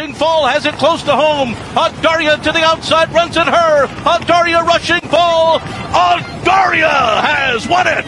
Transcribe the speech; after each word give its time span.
Rushing 0.00 0.14
Fall 0.14 0.46
has 0.46 0.64
it 0.64 0.78
close 0.78 1.04
to 1.04 1.12
home. 1.12 1.54
To 1.74 2.52
the 2.52 2.64
outside 2.64 3.12
runs 3.12 3.36
at 3.36 3.46
her. 3.46 3.86
Rushing 4.64 5.02
Fall. 5.10 5.58
Has 5.58 7.68
won 7.68 7.86
it. 7.86 8.06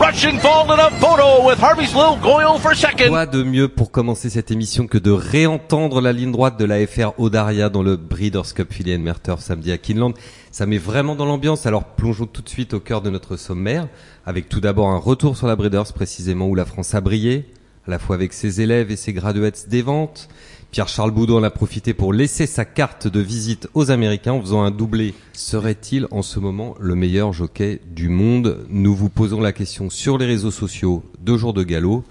Rushing 0.00 0.40
Fall 0.40 0.72
in 0.72 0.80
a 0.80 0.90
photo 0.98 1.46
with 1.46 1.60
Harvey's 1.60 1.94
Little 1.94 2.16
Goyle 2.16 2.58
for 2.58 2.74
second. 2.74 3.10
Quoi 3.10 3.26
de 3.26 3.44
mieux 3.44 3.68
pour 3.68 3.92
commencer 3.92 4.30
cette 4.30 4.50
émission 4.50 4.88
que 4.88 4.98
de 4.98 5.12
réentendre 5.12 6.00
la 6.00 6.12
ligne 6.12 6.32
droite 6.32 6.58
de 6.58 6.64
la 6.64 6.84
FR 6.84 7.12
Odaria 7.18 7.68
dans 7.68 7.84
le 7.84 7.96
Breeders' 7.96 8.52
Cup 8.52 8.72
Philly 8.72 8.98
Merter 8.98 9.36
samedi 9.38 9.70
à 9.70 9.78
Kinland? 9.78 10.14
Ça 10.50 10.66
met 10.66 10.78
vraiment 10.78 11.14
dans 11.14 11.26
l'ambiance, 11.26 11.66
alors 11.66 11.84
plongeons 11.84 12.26
tout 12.26 12.42
de 12.42 12.48
suite 12.48 12.74
au 12.74 12.80
cœur 12.80 13.00
de 13.00 13.10
notre 13.10 13.36
sommaire, 13.36 13.86
avec 14.26 14.48
tout 14.48 14.60
d'abord 14.60 14.88
un 14.88 14.98
retour 14.98 15.36
sur 15.36 15.46
la 15.46 15.54
Breeders, 15.54 15.92
précisément 15.94 16.48
où 16.48 16.56
la 16.56 16.64
France 16.64 16.96
a 16.96 17.00
brillé, 17.00 17.46
à 17.86 17.92
la 17.92 18.00
fois 18.00 18.16
avec 18.16 18.32
ses 18.32 18.60
élèves 18.60 18.90
et 18.90 18.96
ses 18.96 19.12
graduates 19.12 19.68
des 19.68 19.82
ventes. 19.82 20.28
Pierre-Charles 20.72 21.10
Boudon 21.10 21.36
en 21.36 21.42
a 21.42 21.50
profité 21.50 21.92
pour 21.92 22.14
laisser 22.14 22.46
sa 22.46 22.64
carte 22.64 23.06
de 23.06 23.20
visite 23.20 23.68
aux 23.74 23.90
Américains 23.90 24.32
en 24.32 24.40
faisant 24.40 24.62
un 24.62 24.70
doublé. 24.70 25.12
Serait-il 25.34 26.06
en 26.10 26.22
ce 26.22 26.40
moment 26.40 26.74
le 26.80 26.94
meilleur 26.94 27.34
jockey 27.34 27.82
du 27.94 28.08
monde? 28.08 28.64
Nous 28.70 28.94
vous 28.96 29.10
posons 29.10 29.42
la 29.42 29.52
question 29.52 29.90
sur 29.90 30.16
les 30.16 30.24
réseaux 30.24 30.50
sociaux 30.50 31.02
deux 31.20 31.36
jours 31.36 31.52
de 31.52 31.62
galop. 31.62 32.04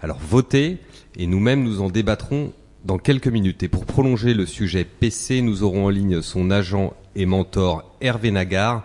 Alors 0.00 0.18
votez 0.18 0.78
et 1.16 1.28
nous-mêmes 1.28 1.62
nous 1.62 1.80
en 1.80 1.90
débattrons 1.90 2.52
dans 2.84 2.98
quelques 2.98 3.28
minutes. 3.28 3.62
Et 3.62 3.68
pour 3.68 3.86
prolonger 3.86 4.34
le 4.34 4.46
sujet 4.46 4.84
PC, 4.84 5.40
nous 5.40 5.62
aurons 5.62 5.86
en 5.86 5.90
ligne 5.90 6.20
son 6.20 6.50
agent 6.50 6.94
et 7.14 7.24
mentor 7.24 7.88
Hervé 8.00 8.32
Nagar, 8.32 8.84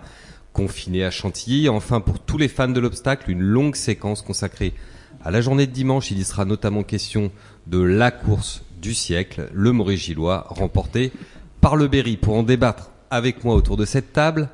confiné 0.54 1.04
à 1.05 1.09
Chantilly. 1.09 1.70
Enfin, 1.70 2.02
pour 2.02 2.20
tous 2.20 2.38
les 2.38 2.49
fans 2.49 2.68
de 2.68 2.79
l'obstacle, 2.79 3.31
une 3.31 3.41
longue 3.41 3.77
séquence 3.77 4.21
consacrée 4.21 4.76
à 5.23 5.31
la 5.31 5.41
journée 5.41 5.65
de 5.65 5.71
dimanche. 5.71 6.12
Il 6.12 6.20
y 6.20 6.23
sera 6.23 6.45
notamment 6.45 6.84
question 6.84 7.31
de 7.65 7.81
la 7.81 8.12
course 8.12 8.62
du 8.83 8.93
siècle, 8.93 9.49
le 9.53 9.71
Maurice 9.71 10.01
Gillois, 10.01 10.45
remporté 10.49 11.13
par 11.61 11.77
le 11.77 11.87
Berry. 11.87 12.17
Pour 12.17 12.35
en 12.35 12.43
débattre 12.43 12.91
avec 13.09 13.45
moi 13.45 13.55
autour 13.55 13.77
de 13.77 13.85
cette 13.85 14.12
table, 14.12 14.49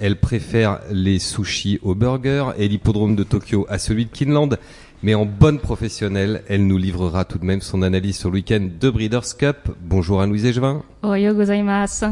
elle 0.00 0.16
préfère 0.16 0.80
les 0.90 1.20
sushis 1.20 1.78
aux 1.82 1.94
burgers 1.94 2.50
et 2.58 2.66
l'hippodrome 2.66 3.14
de 3.14 3.22
Tokyo 3.22 3.66
à 3.70 3.78
celui 3.78 4.04
de 4.06 4.10
Kinland. 4.10 4.58
Mais 5.04 5.14
en 5.14 5.26
bonne 5.26 5.60
professionnelle, 5.60 6.42
elle 6.48 6.66
nous 6.66 6.76
livrera 6.76 7.24
tout 7.24 7.38
de 7.38 7.44
même 7.44 7.60
son 7.60 7.82
analyse 7.82 8.18
sur 8.18 8.30
le 8.30 8.34
week-end 8.34 8.68
de 8.80 8.90
Breeders' 8.90 9.36
Cup. 9.38 9.68
Bonjour 9.80 10.20
Anne-Louise 10.20 10.44
Égevin. 10.44 10.82
Oyo 11.04 11.32
gozaimasu. 11.34 12.06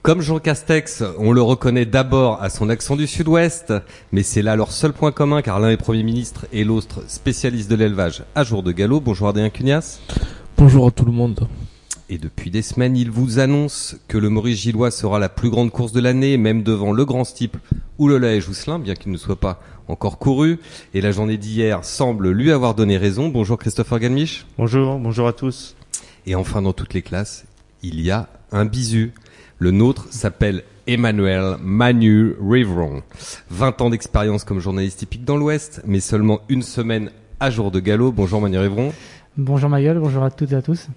Comme 0.00 0.22
Jean 0.22 0.38
Castex, 0.38 1.04
on 1.18 1.32
le 1.32 1.42
reconnaît 1.42 1.84
d'abord 1.84 2.42
à 2.42 2.48
son 2.48 2.70
accent 2.70 2.96
du 2.96 3.06
sud-ouest, 3.06 3.74
mais 4.10 4.22
c'est 4.22 4.42
là 4.42 4.56
leur 4.56 4.72
seul 4.72 4.92
point 4.94 5.12
commun 5.12 5.42
car 5.42 5.60
l'un 5.60 5.70
est 5.70 5.76
Premier 5.76 6.02
ministre 6.02 6.46
et 6.50 6.64
l'autre 6.64 7.04
spécialiste 7.08 7.70
de 7.70 7.76
l'élevage 7.76 8.24
à 8.34 8.42
jour 8.42 8.62
de 8.62 8.72
galop. 8.72 9.00
Bonjour 9.00 9.28
Adrien 9.28 9.50
Cunias. 9.50 10.00
Bonjour 10.64 10.86
à 10.86 10.90
tout 10.92 11.04
le 11.04 11.10
monde. 11.10 11.48
Et 12.08 12.18
depuis 12.18 12.52
des 12.52 12.62
semaines, 12.62 12.96
il 12.96 13.10
vous 13.10 13.40
annonce 13.40 13.96
que 14.06 14.16
le 14.16 14.28
Maurice 14.28 14.60
Gillois 14.60 14.92
sera 14.92 15.18
la 15.18 15.28
plus 15.28 15.50
grande 15.50 15.72
course 15.72 15.90
de 15.90 15.98
l'année, 15.98 16.36
même 16.36 16.62
devant 16.62 16.92
le 16.92 17.04
Grand 17.04 17.24
Steeple 17.24 17.58
ou 17.98 18.06
le 18.06 18.16
Laège 18.16 18.44
Jousselin, 18.44 18.78
bien 18.78 18.94
qu'il 18.94 19.10
ne 19.10 19.16
soit 19.16 19.40
pas 19.40 19.60
encore 19.88 20.18
couru. 20.18 20.60
Et 20.94 21.00
la 21.00 21.10
journée 21.10 21.36
d'hier 21.36 21.84
semble 21.84 22.30
lui 22.30 22.52
avoir 22.52 22.76
donné 22.76 22.96
raison. 22.96 23.28
Bonjour 23.28 23.58
Christopher 23.58 23.98
Galmiche. 23.98 24.46
Bonjour, 24.56 25.00
bonjour 25.00 25.26
à 25.26 25.32
tous. 25.32 25.74
Et 26.26 26.36
enfin, 26.36 26.62
dans 26.62 26.72
toutes 26.72 26.94
les 26.94 27.02
classes, 27.02 27.44
il 27.82 28.00
y 28.00 28.12
a 28.12 28.28
un 28.52 28.64
bisu. 28.64 29.14
Le 29.58 29.72
nôtre 29.72 30.06
s'appelle 30.10 30.62
Emmanuel 30.86 31.56
Manu 31.60 32.34
Riveron. 32.40 33.02
20 33.50 33.80
ans 33.80 33.90
d'expérience 33.90 34.44
comme 34.44 34.60
journaliste 34.60 35.00
typique 35.00 35.24
dans 35.24 35.36
l'Ouest, 35.36 35.82
mais 35.84 35.98
seulement 35.98 36.40
une 36.48 36.62
semaine 36.62 37.10
à 37.40 37.50
jour 37.50 37.72
de 37.72 37.80
galop. 37.80 38.12
Bonjour 38.12 38.40
Manu 38.40 38.58
Riveron. 38.58 38.92
Bonjour 39.38 39.70
Maguel, 39.70 39.98
bonjour 39.98 40.24
à 40.24 40.30
toutes 40.30 40.52
et 40.52 40.56
à 40.56 40.60
tous. 40.60 40.88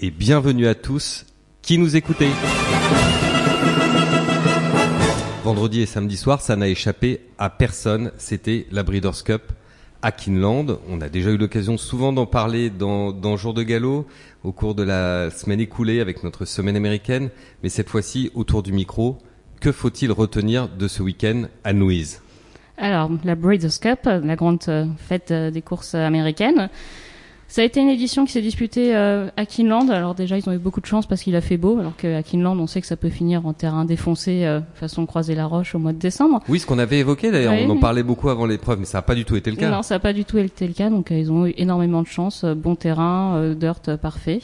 Et 0.00 0.10
bienvenue 0.10 0.66
à 0.66 0.74
tous 0.74 1.26
qui 1.62 1.78
nous 1.78 1.94
écoutez. 1.94 2.26
Vendredi 5.44 5.80
et 5.80 5.86
samedi 5.86 6.16
soir, 6.16 6.40
ça 6.40 6.56
n'a 6.56 6.66
échappé 6.66 7.20
à 7.38 7.50
personne. 7.50 8.10
C'était 8.18 8.66
la 8.72 8.82
Breeders' 8.82 9.22
Cup 9.22 9.42
à 10.02 10.10
Kinland. 10.10 10.80
On 10.88 11.00
a 11.00 11.08
déjà 11.08 11.30
eu 11.30 11.36
l'occasion 11.36 11.76
souvent 11.76 12.12
d'en 12.12 12.26
parler 12.26 12.68
dans, 12.68 13.12
dans 13.12 13.36
Jour 13.36 13.54
de 13.54 13.62
Galop 13.62 14.08
au 14.42 14.50
cours 14.50 14.74
de 14.74 14.82
la 14.82 15.30
semaine 15.30 15.60
écoulée 15.60 16.00
avec 16.00 16.24
notre 16.24 16.46
semaine 16.46 16.74
américaine. 16.74 17.30
Mais 17.62 17.68
cette 17.68 17.88
fois-ci, 17.88 18.32
autour 18.34 18.64
du 18.64 18.72
micro, 18.72 19.18
que 19.60 19.70
faut-il 19.70 20.10
retenir 20.10 20.68
de 20.68 20.88
ce 20.88 21.00
week-end 21.00 21.44
à 21.62 21.72
Louise? 21.72 22.22
Alors, 22.76 23.08
la 23.22 23.36
Breeders' 23.36 23.78
Cup, 23.80 24.00
la 24.06 24.34
grande 24.34 24.64
fête 24.98 25.32
des 25.32 25.62
courses 25.62 25.94
américaines. 25.94 26.70
Ça 27.54 27.62
a 27.62 27.64
été 27.64 27.80
une 27.80 27.88
édition 27.88 28.24
qui 28.24 28.32
s'est 28.32 28.42
disputée 28.42 28.96
euh, 28.96 29.28
à 29.36 29.46
Kinland. 29.46 29.88
Alors 29.88 30.16
déjà, 30.16 30.36
ils 30.36 30.48
ont 30.48 30.52
eu 30.52 30.58
beaucoup 30.58 30.80
de 30.80 30.86
chance 30.86 31.06
parce 31.06 31.22
qu'il 31.22 31.36
a 31.36 31.40
fait 31.40 31.56
beau, 31.56 31.78
alors 31.78 31.94
qu'à 31.96 32.20
Kinland, 32.24 32.58
on 32.58 32.66
sait 32.66 32.80
que 32.80 32.86
ça 32.88 32.96
peut 32.96 33.10
finir 33.10 33.46
en 33.46 33.52
terrain 33.52 33.84
défoncé, 33.84 34.44
euh, 34.44 34.58
façon 34.74 35.06
croiser 35.06 35.36
la 35.36 35.46
roche 35.46 35.76
au 35.76 35.78
mois 35.78 35.92
de 35.92 35.98
décembre. 36.00 36.40
Oui, 36.48 36.58
ce 36.58 36.66
qu'on 36.66 36.80
avait 36.80 36.98
évoqué 36.98 37.30
d'ailleurs, 37.30 37.54
on 37.64 37.70
en 37.70 37.76
parlait 37.78 38.02
beaucoup 38.02 38.28
avant 38.28 38.44
l'épreuve, 38.46 38.80
mais 38.80 38.86
ça 38.86 38.98
n'a 38.98 39.02
pas 39.02 39.14
du 39.14 39.24
tout 39.24 39.36
été 39.36 39.52
le 39.52 39.56
cas. 39.56 39.70
Non, 39.70 39.82
ça 39.82 39.94
n'a 39.94 39.98
pas 40.00 40.12
du 40.12 40.24
tout 40.24 40.36
été 40.38 40.66
le 40.66 40.72
cas. 40.72 40.90
Donc, 40.90 41.12
euh, 41.12 41.16
ils 41.16 41.30
ont 41.30 41.46
eu 41.46 41.54
énormément 41.56 42.02
de 42.02 42.08
chance, 42.08 42.42
euh, 42.42 42.56
bon 42.56 42.74
terrain, 42.74 43.36
euh, 43.36 43.54
dirt 43.54 43.96
parfait. 44.02 44.40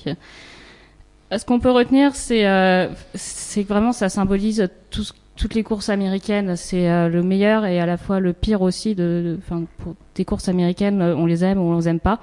Ce 1.37 1.45
qu'on 1.45 1.59
peut 1.59 1.73
retenir, 1.73 2.15
c'est 2.15 2.47
euh, 2.47 2.87
que 3.13 3.61
vraiment 3.67 3.91
ça 3.93 4.09
symbolise 4.09 4.69
tout 4.91 5.03
ce- 5.03 5.15
toutes 5.35 5.55
les 5.55 5.65
courses 5.65 5.89
américaines. 5.89 6.55
C'est 6.55 6.89
euh, 6.89 7.09
le 7.09 7.25
meilleur 7.25 7.65
et 7.67 7.81
à 7.81 7.87
la 7.87 7.97
fois 7.97 8.21
le 8.21 8.33
pire 8.35 8.63
aussi. 8.63 8.95
De, 8.95 9.03
de- 9.03 9.39
enfin, 9.45 9.65
pour 9.79 9.95
des 10.15 10.25
courses 10.25 10.49
américaines, 10.49 11.03
on 11.03 11.27
les 11.27 11.43
aime 11.43 11.59
ou 11.59 11.73
on 11.73 11.77
les 11.77 11.89
aime 11.89 11.99
pas. 11.99 12.21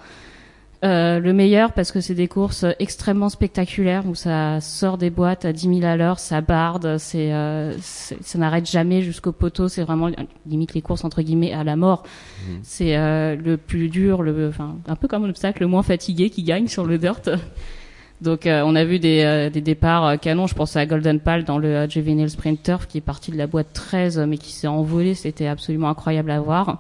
Euh, 0.84 1.20
le 1.20 1.34
meilleur 1.34 1.74
parce 1.74 1.92
que 1.92 2.02
c'est 2.02 2.14
des 2.14 2.28
courses 2.28 2.64
extrêmement 2.78 3.30
spectaculaires 3.30 4.04
où 4.06 4.14
ça 4.14 4.62
sort 4.62 5.00
des 5.00 5.10
boîtes 5.10 5.44
à 5.44 5.52
10 5.52 5.80
000 5.80 5.86
à 5.86 5.98
l'heure, 5.98 6.20
ça 6.20 6.42
barde, 6.42 6.98
c'est, 7.00 7.34
euh, 7.34 7.76
ça 7.80 8.38
n'arrête 8.38 8.70
jamais 8.70 9.02
jusqu'au 9.02 9.32
poteau. 9.32 9.70
C'est 9.70 9.82
vraiment 9.82 10.12
limite 10.46 10.76
les 10.76 10.84
courses 10.84 11.04
entre 11.04 11.24
guillemets 11.24 11.52
à 11.52 11.64
la 11.64 11.76
mort. 11.76 12.04
C'est 12.62 12.96
euh, 12.96 13.36
le 13.36 13.58
plus 13.58 13.90
dur, 13.90 14.22
le, 14.22 14.50
enfin 14.50 14.76
un 14.88 14.96
peu 14.96 15.08
comme 15.08 15.26
un 15.26 15.30
obstacle, 15.30 15.62
le 15.62 15.68
moins 15.68 15.84
fatigué 15.84 16.30
qui 16.30 16.44
gagne 16.44 16.68
sur 16.68 16.86
le 16.86 17.00
dirt. 17.00 17.28
Donc 18.22 18.46
euh, 18.46 18.62
on 18.66 18.76
a 18.76 18.84
vu 18.84 19.00
des, 19.00 19.24
euh, 19.24 19.50
des 19.50 19.62
départs 19.62 20.20
canons. 20.20 20.46
Je 20.46 20.54
pense 20.54 20.76
à 20.76 20.86
Golden 20.86 21.20
Pal 21.20 21.44
dans 21.44 21.58
le 21.58 21.90
Juvenile 21.90 22.30
Sprint 22.30 22.62
Turf 22.62 22.88
qui 22.88 23.00
est 23.00 23.02
parti 23.02 23.32
de 23.32 23.38
la 23.38 23.48
boîte 23.48 23.74
13 23.74 24.20
mais 24.28 24.38
qui 24.38 24.52
s'est 24.52 24.68
envolé. 24.68 25.16
C'était 25.16 25.48
absolument 25.48 25.90
incroyable 25.90 26.30
à 26.30 26.40
voir. 26.40 26.80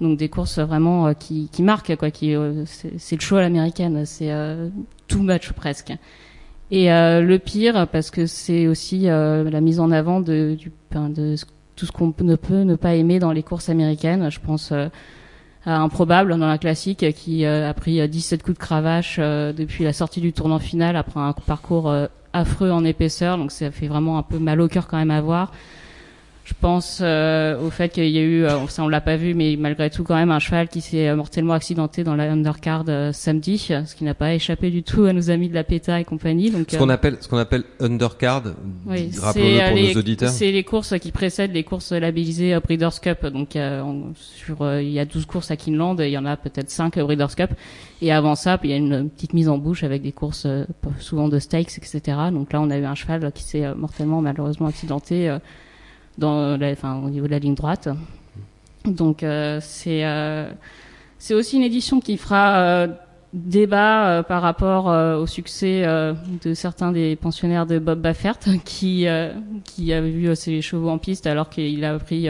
Donc 0.00 0.18
des 0.18 0.28
courses 0.28 0.58
vraiment 0.58 1.08
euh, 1.08 1.12
qui, 1.12 1.48
qui 1.52 1.62
marquent 1.62 1.96
quoi. 1.96 2.10
Qui 2.10 2.34
euh, 2.34 2.64
c'est 2.66 3.16
le 3.16 3.20
show 3.20 3.36
à 3.36 3.42
l'américaine. 3.42 4.04
C'est 4.06 4.32
euh, 4.32 4.68
tout 5.08 5.22
match 5.22 5.52
presque. 5.52 5.92
Et 6.70 6.92
euh, 6.92 7.20
le 7.20 7.38
pire 7.38 7.88
parce 7.88 8.10
que 8.10 8.26
c'est 8.26 8.66
aussi 8.66 9.08
euh, 9.08 9.50
la 9.50 9.60
mise 9.60 9.80
en 9.80 9.90
avant 9.90 10.20
de, 10.20 10.54
du, 10.56 10.72
de 10.92 11.34
tout 11.74 11.86
ce 11.86 11.92
qu'on 11.92 12.14
ne 12.20 12.36
peut 12.36 12.62
ne 12.62 12.76
pas 12.76 12.94
aimer 12.94 13.18
dans 13.18 13.32
les 13.32 13.42
courses 13.42 13.68
américaines. 13.68 14.30
Je 14.30 14.38
pense 14.38 14.70
euh, 14.70 14.86
à 15.66 15.78
Improbable 15.80 16.38
dans 16.38 16.46
la 16.46 16.58
classique 16.58 17.04
qui 17.14 17.44
a 17.44 17.74
pris 17.74 18.00
euh, 18.00 18.06
17 18.06 18.42
coups 18.42 18.56
de 18.56 18.62
cravache 18.62 19.18
depuis 19.18 19.84
la 19.84 19.92
sortie 19.92 20.20
du 20.20 20.32
tournant 20.32 20.60
final 20.60 20.96
après 20.96 21.20
un 21.20 21.32
parcours 21.32 21.92
affreux 22.32 22.70
en 22.70 22.84
épaisseur. 22.84 23.36
Donc 23.36 23.50
ça 23.50 23.70
fait 23.72 23.88
vraiment 23.88 24.16
un 24.16 24.22
peu 24.22 24.38
mal 24.38 24.60
au 24.60 24.68
cœur 24.68 24.86
quand 24.86 24.96
même 24.96 25.10
à 25.10 25.20
voir. 25.20 25.52
Je 26.50 26.54
pense 26.60 26.98
euh, 27.00 27.60
au 27.64 27.70
fait 27.70 27.90
qu'il 27.90 28.08
y 28.08 28.18
a 28.18 28.22
eu, 28.22 28.44
euh, 28.44 28.66
ça 28.66 28.82
on 28.82 28.88
l'a 28.88 29.00
pas 29.00 29.16
vu, 29.16 29.34
mais 29.34 29.54
malgré 29.56 29.88
tout 29.88 30.02
quand 30.02 30.16
même 30.16 30.32
un 30.32 30.40
cheval 30.40 30.66
qui 30.66 30.80
s'est 30.80 31.08
euh, 31.08 31.14
mortellement 31.14 31.52
accidenté 31.52 32.02
dans 32.02 32.16
la 32.16 32.24
undercard 32.24 32.84
euh, 32.88 33.12
samedi, 33.12 33.56
ce 33.58 33.94
qui 33.94 34.02
n'a 34.02 34.14
pas 34.14 34.34
échappé 34.34 34.70
du 34.70 34.82
tout 34.82 35.04
à 35.04 35.12
nos 35.12 35.30
amis 35.30 35.48
de 35.48 35.54
la 35.54 35.62
PETA 35.62 36.00
et 36.00 36.04
compagnie. 36.04 36.50
Donc 36.50 36.66
Ce 36.68 36.74
euh, 36.74 36.78
qu'on 36.80 36.88
appelle, 36.88 37.18
ce 37.20 37.28
qu'on 37.28 37.38
appelle 37.38 37.62
undercard, 37.78 38.42
oui, 38.84 39.10
rappelons-le 39.20 39.48
c'est, 39.48 39.62
euh, 39.62 39.68
pour 39.68 39.76
les, 39.76 39.94
nos 39.94 40.00
auditeurs. 40.00 40.28
C'est 40.30 40.50
les 40.50 40.64
courses 40.64 40.98
qui 40.98 41.12
précèdent 41.12 41.52
les 41.52 41.62
courses 41.62 41.92
labellisées 41.92 42.52
euh, 42.54 42.60
Breeders' 42.60 43.00
Cup. 43.00 43.24
Donc, 43.26 43.54
euh, 43.54 43.80
on- 43.82 44.12
sur, 44.16 44.62
euh, 44.62 44.82
il 44.82 44.90
y 44.90 44.98
a 44.98 45.04
12 45.04 45.26
courses 45.26 45.52
à 45.52 45.56
Kinland, 45.56 46.00
et 46.00 46.08
il 46.08 46.12
y 46.12 46.18
en 46.18 46.26
a 46.26 46.36
peut-être 46.36 46.70
5 46.70 46.96
à 46.98 47.04
Breeders' 47.04 47.36
Cup. 47.36 47.50
Et 48.02 48.10
avant 48.12 48.34
ça, 48.34 48.58
il 48.64 48.70
y 48.70 48.72
a 48.72 48.76
une 48.76 49.08
petite 49.08 49.34
mise 49.34 49.48
en 49.48 49.56
bouche 49.58 49.84
avec 49.84 50.02
des 50.02 50.12
courses 50.12 50.46
euh, 50.46 50.64
souvent 50.98 51.28
de 51.28 51.38
stakes, 51.38 51.78
etc. 51.78 52.00
Donc 52.32 52.52
là, 52.52 52.60
on 52.60 52.70
a 52.70 52.76
eu 52.76 52.84
un 52.84 52.96
cheval 52.96 53.30
qui 53.32 53.44
s'est 53.44 53.64
euh, 53.64 53.74
mortellement, 53.76 54.20
malheureusement, 54.20 54.66
accidenté 54.66 55.28
euh, 55.30 55.38
au 56.24 57.10
niveau 57.10 57.26
de 57.26 57.30
la 57.30 57.38
ligne 57.38 57.54
droite. 57.54 57.88
Donc, 58.84 59.22
euh, 59.22 59.58
c'est 59.60 60.04
euh, 60.04 60.50
c'est 61.18 61.34
aussi 61.34 61.56
une 61.56 61.62
édition 61.62 62.00
qui 62.00 62.16
fera 62.16 62.58
euh, 62.58 62.88
débat 63.32 64.24
par 64.26 64.42
rapport 64.42 64.86
au 65.20 65.26
succès 65.26 65.84
de 66.42 66.54
certains 66.54 66.90
des 66.90 67.14
pensionnaires 67.14 67.66
de 67.66 67.78
Bob 67.78 68.00
Baffert 68.00 68.38
qui 68.64 69.06
qui 69.64 69.92
avait 69.92 70.10
vu 70.10 70.34
ses 70.34 70.60
chevaux 70.62 70.88
en 70.88 70.98
piste 70.98 71.28
alors 71.28 71.48
qu'il 71.48 71.84
a 71.84 71.96
pris 72.00 72.28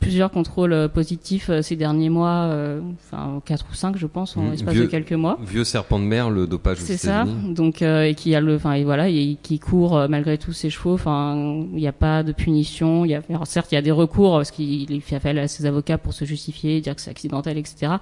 plusieurs 0.00 0.30
contrôles 0.30 0.72
euh, 0.72 0.88
positifs 0.88 1.50
euh, 1.50 1.62
ces 1.62 1.76
derniers 1.76 2.10
mois, 2.10 2.48
euh, 2.48 2.80
enfin 2.98 3.40
quatre 3.44 3.66
ou 3.70 3.74
cinq, 3.74 3.96
je 3.96 4.06
pense, 4.06 4.36
en 4.36 4.42
Mm, 4.42 4.50
l'espace 4.50 4.74
de 4.74 4.86
quelques 4.86 5.12
mois. 5.12 5.38
Vieux 5.46 5.64
serpent 5.64 5.98
de 5.98 6.04
mer, 6.04 6.30
le 6.30 6.46
dopage 6.46 6.78
C'est 6.78 6.96
ça. 6.96 7.24
Donc 7.24 7.82
euh, 7.82 8.02
et 8.04 8.14
qui 8.14 8.34
a 8.34 8.40
le, 8.40 8.56
enfin 8.56 8.72
et 8.74 8.84
voilà, 8.84 9.08
et 9.08 9.36
qui 9.42 9.58
court 9.58 10.06
malgré 10.08 10.38
tout 10.38 10.52
ses 10.52 10.70
chevaux. 10.70 10.94
Enfin, 10.94 11.34
il 11.72 11.78
n'y 11.78 11.88
a 11.88 11.92
pas 11.92 12.22
de 12.22 12.32
punition. 12.32 13.04
Il 13.04 13.10
y 13.10 13.14
a, 13.14 13.22
alors 13.28 13.46
certes, 13.46 13.72
il 13.72 13.76
y 13.76 13.78
a 13.78 13.82
des 13.82 13.90
recours 13.90 14.36
parce 14.36 14.50
qu'il 14.50 14.90
il 14.90 15.00
fait 15.00 15.16
appel 15.16 15.38
à 15.38 15.48
ses 15.48 15.66
avocats 15.66 15.98
pour 15.98 16.12
se 16.12 16.24
justifier, 16.24 16.80
dire 16.80 16.94
que 16.94 17.00
c'est 17.00 17.10
accidentel, 17.10 17.58
etc. 17.58 17.92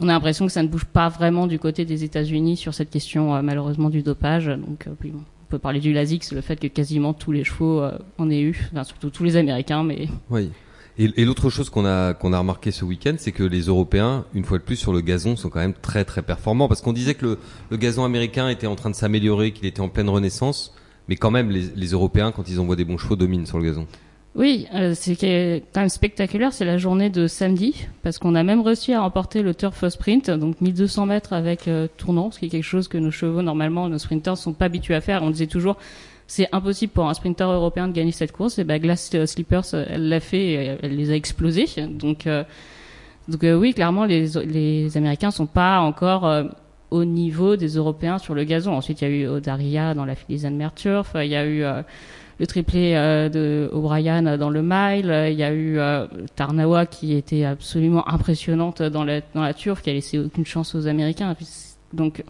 On 0.00 0.08
a 0.08 0.12
l'impression 0.12 0.46
que 0.46 0.52
ça 0.52 0.62
ne 0.62 0.68
bouge 0.68 0.84
pas 0.86 1.08
vraiment 1.08 1.46
du 1.46 1.58
côté 1.58 1.84
des 1.84 2.02
États-Unis 2.02 2.56
sur 2.56 2.74
cette 2.74 2.90
question 2.90 3.40
malheureusement 3.42 3.90
du 3.90 4.02
dopage. 4.02 4.46
Donc 4.46 4.86
euh, 4.86 4.90
puis 4.98 5.10
bon, 5.10 5.20
on 5.20 5.50
peut 5.50 5.58
parler 5.58 5.78
du 5.80 5.92
Lasix, 5.92 6.32
le 6.32 6.40
fait 6.40 6.56
que 6.56 6.66
quasiment 6.66 7.12
tous 7.12 7.30
les 7.30 7.44
chevaux 7.44 7.80
euh, 7.80 7.92
en 8.18 8.28
aient 8.30 8.40
eu, 8.40 8.68
enfin, 8.72 8.82
surtout 8.82 9.10
tous 9.10 9.22
les 9.24 9.36
Américains, 9.36 9.84
mais 9.84 10.08
Oui. 10.30 10.50
Et, 10.96 11.24
l'autre 11.24 11.50
chose 11.50 11.70
qu'on 11.70 11.84
a 11.84 12.14
qu'on 12.14 12.32
a 12.32 12.38
remarqué 12.38 12.70
ce 12.70 12.84
week-end, 12.84 13.14
c'est 13.18 13.32
que 13.32 13.42
les 13.42 13.62
Européens, 13.62 14.24
une 14.32 14.44
fois 14.44 14.58
de 14.58 14.62
plus 14.62 14.76
sur 14.76 14.92
le 14.92 15.00
gazon, 15.00 15.34
sont 15.34 15.48
quand 15.48 15.58
même 15.58 15.74
très 15.74 16.04
très 16.04 16.22
performants. 16.22 16.68
Parce 16.68 16.82
qu'on 16.82 16.92
disait 16.92 17.14
que 17.14 17.36
le, 17.70 17.76
gazon 17.76 18.04
américain 18.04 18.48
était 18.48 18.68
en 18.68 18.76
train 18.76 18.90
de 18.90 18.94
s'améliorer, 18.94 19.50
qu'il 19.50 19.66
était 19.66 19.80
en 19.80 19.88
pleine 19.88 20.08
renaissance, 20.08 20.72
mais 21.08 21.16
quand 21.16 21.32
même 21.32 21.50
les, 21.50 21.88
Européens, 21.88 22.30
quand 22.30 22.48
ils 22.48 22.60
envoient 22.60 22.76
des 22.76 22.84
bons 22.84 22.98
chevaux, 22.98 23.16
dominent 23.16 23.46
sur 23.46 23.58
le 23.58 23.64
gazon. 23.64 23.86
Oui, 24.36 24.66
euh, 24.74 24.94
ce 24.94 25.12
qui 25.12 25.26
est 25.26 25.64
quand 25.72 25.80
même 25.80 25.88
spectaculaire, 25.88 26.52
c'est 26.52 26.64
la 26.64 26.78
journée 26.78 27.10
de 27.10 27.26
samedi, 27.26 27.86
parce 28.02 28.18
qu'on 28.18 28.34
a 28.34 28.42
même 28.42 28.62
réussi 28.62 28.92
à 28.92 29.00
remporter 29.00 29.42
le 29.42 29.54
Turf 29.54 29.88
Sprint, 29.88 30.30
donc 30.30 30.60
1200 30.60 31.06
mètres 31.06 31.32
avec 31.32 31.68
euh, 31.68 31.86
tournant, 31.96 32.30
ce 32.30 32.40
qui 32.40 32.46
est 32.46 32.48
quelque 32.48 32.64
chose 32.64 32.88
que 32.88 32.98
nos 32.98 33.12
chevaux, 33.12 33.42
normalement, 33.42 33.88
nos 33.88 33.98
sprinters 33.98 34.36
sont 34.36 34.52
pas 34.52 34.64
habitués 34.64 34.94
à 34.94 35.00
faire. 35.00 35.22
On 35.22 35.30
disait 35.30 35.46
toujours, 35.46 35.76
c'est 36.26 36.48
impossible 36.52 36.92
pour 36.92 37.08
un 37.08 37.14
sprinter 37.14 37.50
européen 37.50 37.88
de 37.88 37.92
gagner 37.92 38.12
cette 38.12 38.32
course. 38.32 38.58
Et 38.58 38.64
ben, 38.64 38.80
Glass 38.80 39.10
euh, 39.14 39.26
Slippers, 39.26 39.74
euh, 39.74 39.84
elle 39.88 40.08
l'a 40.08 40.20
fait, 40.20 40.44
et 40.44 40.76
elle 40.82 40.96
les 40.96 41.10
a 41.10 41.14
explosés. 41.14 41.66
Donc, 41.88 42.26
euh, 42.26 42.44
donc 43.28 43.44
euh, 43.44 43.56
oui, 43.56 43.74
clairement, 43.74 44.04
les, 44.04 44.26
les 44.44 44.96
Américains 44.96 45.30
sont 45.30 45.46
pas 45.46 45.80
encore 45.80 46.26
euh, 46.26 46.44
au 46.90 47.04
niveau 47.04 47.56
des 47.56 47.76
Européens 47.76 48.18
sur 48.18 48.34
le 48.34 48.44
gazon. 48.44 48.72
Ensuite, 48.72 49.02
il 49.02 49.04
y 49.04 49.06
a 49.06 49.10
eu 49.10 49.26
Odaria 49.26 49.94
dans 49.94 50.04
la 50.04 50.14
Philizane 50.14 50.56
Mer 50.56 50.72
Turf, 50.74 51.12
il 51.16 51.30
y 51.30 51.36
a 51.36 51.44
eu 51.44 51.62
euh, 51.62 51.82
le 52.40 52.46
triplé 52.46 52.94
euh, 52.94 53.28
de 53.28 53.70
O'Brien 53.72 54.36
dans 54.36 54.50
le 54.50 54.62
mile. 54.62 55.10
euh, 55.10 55.30
Il 55.30 55.38
y 55.38 55.44
a 55.44 55.52
eu 55.52 55.78
euh, 55.78 56.06
Tarnawa 56.34 56.84
qui 56.86 57.14
était 57.14 57.44
absolument 57.44 58.08
impressionnante 58.08 58.82
dans 58.82 59.04
la, 59.04 59.20
dans 59.34 59.42
la 59.42 59.54
turf, 59.54 59.82
qui 59.82 59.90
a 59.90 59.92
laissé 59.92 60.18
aucune 60.18 60.44
chance 60.44 60.74
aux 60.74 60.86
Américains. 60.86 61.36
Donc, 61.92 62.24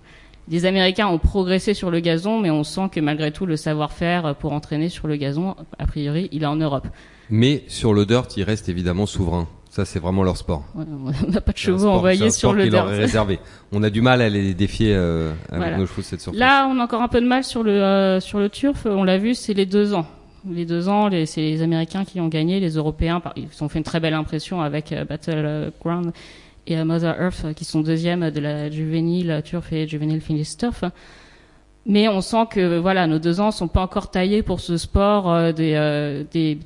les 0.49 0.67
Américains 0.67 1.07
ont 1.09 1.19
progressé 1.19 1.75
sur 1.75 1.91
le 1.91 2.01
gazon, 2.01 2.41
mais 2.41 2.51
on 2.51 2.65
sent 2.65 2.89
que 2.93 3.01
malgré 3.01 3.33
tout, 3.33 3.47
le 3.47 3.57
savoir-faire 3.57 4.35
pour 4.37 4.53
entraîner 4.53 4.89
sur 4.89 5.09
le 5.09 5.17
gazon, 5.17 5.55
a 5.79 5.87
priori, 5.87 6.29
il 6.33 6.43
est 6.43 6.47
en 6.47 6.57
Europe. 6.57 6.87
Mais 7.31 7.65
sur 7.69 7.95
le 7.95 8.05
dirt, 8.05 8.27
ils 8.37 8.43
restent 8.43 8.69
évidemment 8.69 9.07
souverains. 9.07 9.49
Ça, 9.71 9.85
c'est 9.85 9.99
vraiment 9.99 10.23
leur 10.23 10.37
sport. 10.37 10.63
Ouais, 10.77 10.85
On 11.27 11.31
n'a 11.33 11.41
pas 11.41 11.51
de 11.53 11.57
chevaux 11.59 11.89
envoyés 11.89 12.31
sur 12.31 12.51
sport 12.51 12.53
le 12.53 12.65
qui 12.65 12.71
leur 12.71 12.87
est 12.89 12.93
dirt. 12.93 13.01
réservé. 13.01 13.39
On 13.73 13.83
a 13.83 13.91
du 13.91 14.03
mal 14.03 14.21
à 14.23 14.29
les 14.29 14.55
défier 14.55 14.95
euh, 14.95 15.33
avec 15.49 15.57
Voilà. 15.63 15.79
nos 15.79 15.87
chevaux 15.87 16.03
cette 16.03 16.21
surface. 16.21 16.39
Là, 16.39 16.69
on 16.71 16.79
a 16.79 16.85
encore 16.85 17.03
un 17.03 17.09
peu 17.09 17.21
de 17.21 17.27
mal 17.27 17.43
sur 17.43 17.65
le 17.65 17.83
euh, 17.83 18.21
sur 18.21 18.39
le 18.39 18.49
turf. 18.51 18.87
On 18.87 19.03
l'a 19.03 19.19
vu, 19.19 19.35
c'est 19.35 19.55
les 19.55 19.67
deux 19.67 19.93
ans. 19.95 20.07
Les 20.49 20.67
deux 20.67 20.89
ans, 20.91 21.09
c'est 21.25 21.41
les 21.41 21.63
Américains 21.63 22.05
qui 22.05 22.21
ont 22.21 22.29
gagné, 22.29 22.61
les 22.61 22.75
Européens, 22.77 23.21
ils 23.35 23.49
ont 23.65 23.69
fait 23.71 23.79
une 23.79 23.85
très 23.85 23.99
belle 23.99 24.13
impression 24.15 24.61
avec 24.61 24.93
euh, 24.93 25.05
Battleground 25.07 26.13
et 26.67 26.83
Mother 26.85 27.21
Earth, 27.21 27.45
euh, 27.45 27.53
qui 27.53 27.65
sont 27.65 27.81
deuxièmes 27.81 28.31
de 28.31 28.41
la 28.41 28.71
juvénile 28.71 29.43
turf 29.45 29.73
et 29.73 29.87
juvénile 29.87 30.21
finish 30.21 30.57
turf. 30.57 30.85
Mais 31.87 32.09
on 32.09 32.21
sent 32.21 32.47
que 32.51 32.79
voilà, 32.79 33.07
nos 33.07 33.19
deux 33.19 33.41
ans 33.41 33.51
sont 33.51 33.69
pas 33.69 33.83
encore 33.83 34.11
taillés 34.11 34.43
pour 34.43 34.61
ce 34.61 34.77
sport 34.77 35.31
euh, 35.31 35.53
des, 35.53 35.75
euh, 35.75 36.25
des 36.33 36.59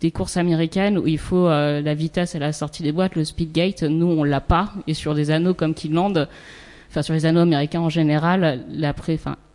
des 0.00 0.12
courses 0.12 0.36
américaines 0.36 0.96
où 0.96 1.08
il 1.08 1.18
faut 1.18 1.48
la 1.48 1.94
vitesse 1.94 2.36
à 2.36 2.38
la 2.38 2.52
sortie 2.52 2.84
des 2.84 2.92
boîtes, 2.92 3.16
le 3.16 3.24
speed 3.24 3.50
gate. 3.50 3.82
Nous, 3.82 4.06
on 4.06 4.22
l'a 4.22 4.40
pas. 4.40 4.72
Et 4.86 4.94
sur 4.94 5.12
des 5.12 5.32
anneaux 5.32 5.54
comme 5.54 5.74
Keeneland, 5.74 6.12
enfin 6.88 7.02
sur 7.02 7.14
les 7.14 7.26
anneaux 7.26 7.40
américains 7.40 7.80
en 7.80 7.88
général, 7.88 8.64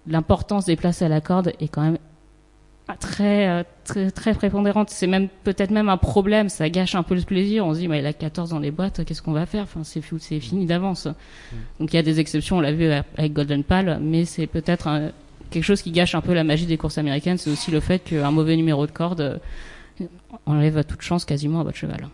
l'importance 0.06 0.66
des 0.66 0.76
places 0.76 1.02
à 1.02 1.08
la 1.08 1.22
corde 1.22 1.54
est 1.62 1.70
quand 1.70 1.82
même 1.82 1.98
très 3.00 3.48
euh, 3.48 3.64
très 3.86 4.12
très 4.12 4.34
prépondérante. 4.34 4.90
C'est 4.90 5.08
même 5.08 5.30
peut-être 5.44 5.72
même 5.72 5.90
un 5.90 5.98
problème. 5.98 6.50
Ça 6.50 6.70
gâche 6.70 6.96
un 6.96 7.04
peu 7.04 7.16
le 7.16 7.22
plaisir. 7.22 7.66
On 7.66 7.74
se 7.74 7.80
dit, 7.80 7.88
bah, 7.88 7.98
il 7.98 8.06
a 8.06 8.14
14 8.14 8.50
dans 8.50 8.60
les 8.60 8.72
boîtes, 8.72 9.04
qu'est-ce 9.06 9.22
qu'on 9.22 9.32
va 9.32 9.46
faire? 9.46 9.64
Enfin, 9.64 9.84
c'est 9.84 10.02
fini 10.40 10.66
d'avance. 10.66 11.08
Donc 11.80 11.94
il 11.94 11.96
y 11.96 12.00
a 12.00 12.04
des 12.04 12.20
exceptions. 12.20 12.58
On 12.58 12.62
l'a 12.62 12.74
vu 12.74 12.92
avec 13.18 13.34
Golden 13.34 13.64
Pal, 13.64 14.00
mais 14.02 14.26
c'est 14.26 14.48
peut-être 14.48 15.12
quelque 15.54 15.64
chose 15.64 15.82
qui 15.82 15.92
gâche 15.92 16.16
un 16.16 16.22
peu 16.22 16.34
la 16.34 16.44
magie 16.44 16.66
des 16.66 16.78
courses 16.78 16.98
américaines. 16.98 17.38
C'est 17.38 17.52
aussi 17.52 17.72
le 17.72 17.80
fait 17.80 18.00
qu'un 18.00 18.32
mauvais 18.32 18.56
numéro 18.58 18.86
de 18.86 18.92
corde 18.92 19.22
euh, 20.02 20.06
enlève 20.46 20.84
toute 20.84 21.02
chance 21.02 21.24
quasiment 21.24 21.62
à 21.62 21.64
votre 21.64 21.78
cheval. 21.78 22.08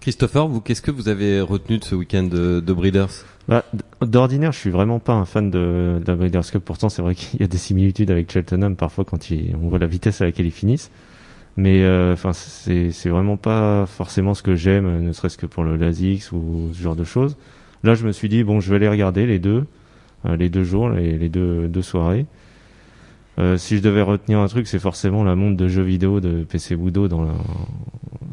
Christopher, 0.00 0.46
vous, 0.46 0.60
qu'est-ce 0.60 0.82
que 0.82 0.90
vous 0.90 1.08
avez 1.08 1.40
retenu 1.40 1.78
de 1.78 1.84
ce 1.84 1.94
week-end 1.94 2.22
de, 2.22 2.60
de 2.60 2.72
Breeders? 2.72 3.24
Bah, 3.48 3.64
D'ordinaire, 4.00 4.52
je 4.52 4.58
suis 4.58 4.70
vraiment 4.70 5.00
pas 5.00 5.14
un 5.14 5.24
fan 5.24 5.50
de, 5.50 6.00
Breeders' 6.06 6.50
Cup. 6.50 6.62
Pourtant, 6.64 6.88
c'est 6.88 7.02
vrai 7.02 7.14
qu'il 7.14 7.40
y 7.40 7.42
a 7.42 7.48
des 7.48 7.58
similitudes 7.58 8.10
avec 8.10 8.30
Cheltenham 8.30 8.76
parfois 8.76 9.04
quand 9.04 9.18
on 9.60 9.68
voit 9.68 9.78
la 9.78 9.86
vitesse 9.86 10.20
à 10.20 10.26
laquelle 10.26 10.46
ils 10.46 10.52
finissent. 10.52 10.90
Mais 11.56 11.82
euh, 11.82 12.12
enfin, 12.12 12.32
c'est 12.32 12.92
c'est 12.92 13.08
vraiment 13.08 13.36
pas 13.36 13.84
forcément 13.86 14.34
ce 14.34 14.44
que 14.44 14.54
j'aime, 14.54 15.02
ne 15.02 15.12
serait-ce 15.12 15.36
que 15.36 15.46
pour 15.46 15.64
le 15.64 15.76
Lasix 15.76 16.30
ou 16.30 16.70
ce 16.72 16.80
genre 16.80 16.94
de 16.94 17.02
choses. 17.02 17.36
Là, 17.82 17.94
je 17.94 18.06
me 18.06 18.12
suis 18.12 18.28
dit 18.28 18.44
bon, 18.44 18.60
je 18.60 18.72
vais 18.72 18.78
les 18.78 18.88
regarder 18.88 19.26
les 19.26 19.40
deux, 19.40 19.64
euh, 20.26 20.36
les 20.36 20.50
deux 20.50 20.62
jours, 20.62 20.90
les, 20.90 21.18
les 21.18 21.28
deux, 21.28 21.66
deux 21.66 21.82
soirées. 21.82 22.26
Euh, 23.38 23.56
si 23.56 23.76
je 23.76 23.82
devais 23.82 24.02
retenir 24.02 24.40
un 24.40 24.48
truc, 24.48 24.66
c'est 24.66 24.78
forcément 24.78 25.22
la 25.22 25.36
montre 25.36 25.56
de 25.56 25.68
jeux 25.68 25.82
vidéo 25.82 26.20
de 26.20 26.42
PC 26.42 26.74
Budo 26.74 27.06
dans 27.06 27.22
la, 27.22 27.34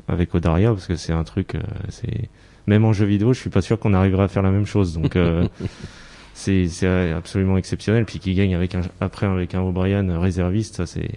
avec 0.07 0.33
Odaria, 0.33 0.69
parce 0.71 0.87
que 0.87 0.95
c'est 0.95 1.13
un 1.13 1.23
truc, 1.23 1.55
euh, 1.55 1.61
c'est 1.89 2.29
même 2.65 2.85
en 2.85 2.93
jeu 2.93 3.05
vidéo, 3.05 3.33
je 3.33 3.39
suis 3.39 3.51
pas 3.51 3.61
sûr 3.61 3.77
qu'on 3.77 3.93
arrivera 3.93 4.23
à 4.23 4.27
faire 4.27 4.41
la 4.41 4.49
même 4.49 4.65
chose. 4.65 4.93
Donc 4.93 5.15
euh, 5.15 5.47
c'est 6.33 6.67
absolument 7.15 7.57
exceptionnel. 7.57 8.05
Puis 8.05 8.19
qui 8.19 8.33
gagne 8.33 8.55
avec 8.55 8.73
un 8.73 8.81
après 8.99 9.27
avec 9.27 9.53
un 9.53 9.61
O'Brien 9.61 10.19
réserviste, 10.19 10.85
c'est 10.85 11.11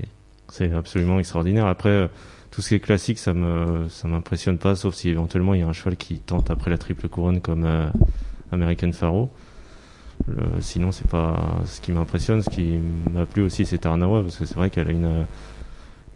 c'est 0.50 0.73
absolument 0.73 1.19
extraordinaire. 1.19 1.67
Après 1.67 2.11
tout 2.50 2.61
ce 2.61 2.69
qui 2.69 2.75
est 2.75 2.81
classique, 2.81 3.19
ça 3.19 3.32
me 3.32 3.88
ça 3.88 4.06
m'impressionne 4.06 4.58
pas, 4.58 4.76
sauf 4.76 4.94
si 4.94 5.08
éventuellement 5.08 5.55
il 5.55 5.61
y 5.61 5.62
a 5.62 5.67
un 5.67 5.73
cheval 5.73 5.96
qui 5.96 6.19
tente 6.19 6.50
après 6.50 6.70
la 6.70 6.76
triple 6.76 7.08
couronne 7.08 7.41
comme 7.41 7.67
American 8.52 8.93
Pharaoh. 8.93 9.31
Le- 10.26 10.61
sinon 10.61 10.93
c'est 10.93 11.06
pas 11.09 11.61
ce 11.67 11.81
qui 11.81 11.93
m'impressionne. 11.93 12.43
Ce 12.43 12.50
qui 12.50 12.79
m'a 13.12 13.26
plu 13.26 13.43
aussi 13.43 13.65
c'est 13.65 13.79
Tarnawa 13.79 14.23
parce 14.23 14.37
que 14.37 14.44
c'est 14.44 14.56
vrai 14.56 14.70
qu'elle 14.70 14.88
a 14.88 14.93
une 14.93 15.26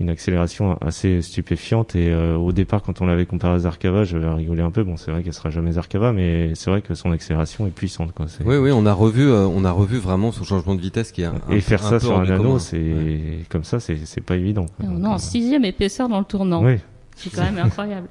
une 0.00 0.08
accélération 0.10 0.76
assez 0.80 1.22
stupéfiante 1.22 1.94
et 1.94 2.10
euh, 2.10 2.34
au 2.36 2.50
départ 2.50 2.82
quand 2.82 3.00
on 3.02 3.06
l'avait 3.06 3.26
comparé 3.26 3.54
à 3.54 3.58
Zarkava 3.60 4.02
j'avais 4.02 4.28
rigolé 4.28 4.60
un 4.62 4.70
peu 4.72 4.82
bon 4.82 4.96
c'est 4.96 5.12
vrai 5.12 5.22
qu'elle 5.22 5.34
sera 5.34 5.50
jamais 5.50 5.72
Zarkava 5.72 6.12
mais 6.12 6.54
c'est 6.56 6.70
vrai 6.70 6.82
que 6.82 6.94
son 6.94 7.12
accélération 7.12 7.66
est 7.68 7.70
puissante 7.70 8.10
quoi 8.12 8.26
c'est- 8.26 8.42
Oui, 8.44 8.56
oui, 8.56 8.72
on 8.72 8.84
a 8.86 8.92
revu, 8.92 9.28
euh, 9.28 9.46
on 9.46 9.64
a 9.64 9.70
revu 9.70 9.98
vraiment 9.98 10.32
son 10.32 10.42
changement 10.44 10.74
de 10.74 10.80
vitesse 10.80 11.12
qui 11.12 11.22
est 11.22 11.26
un, 11.26 11.34
et 11.50 11.60
faire 11.60 11.84
un 11.86 11.90
ça 11.90 11.98
peu 11.98 12.06
sur 12.06 12.18
un 12.18 12.28
anneau 12.28 12.58
c'est 12.58 12.78
Ouais. 12.78 13.20
comme 13.48 13.62
ça 13.64 13.78
c'est 13.78 13.96
c'est 14.04 14.22
pas 14.22 14.34
évident 14.36 14.66
quoi. 14.76 14.86
on 14.88 15.04
est 15.04 15.06
en 15.06 15.14
euh, 15.14 15.18
sixième 15.18 15.64
épaisseur 15.64 16.08
dans 16.08 16.18
le 16.18 16.24
tournant. 16.24 16.64
oui 16.64 16.78
C'est 17.14 17.30
quand 17.30 17.42
même 17.44 17.58
incroyable. 17.58 18.08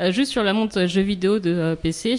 Euh, 0.00 0.10
juste 0.12 0.32
sur 0.32 0.42
la 0.42 0.52
montre 0.52 0.86
jeux 0.86 1.02
vidéo 1.02 1.38
de 1.38 1.50
euh, 1.50 1.76
PC, 1.76 2.16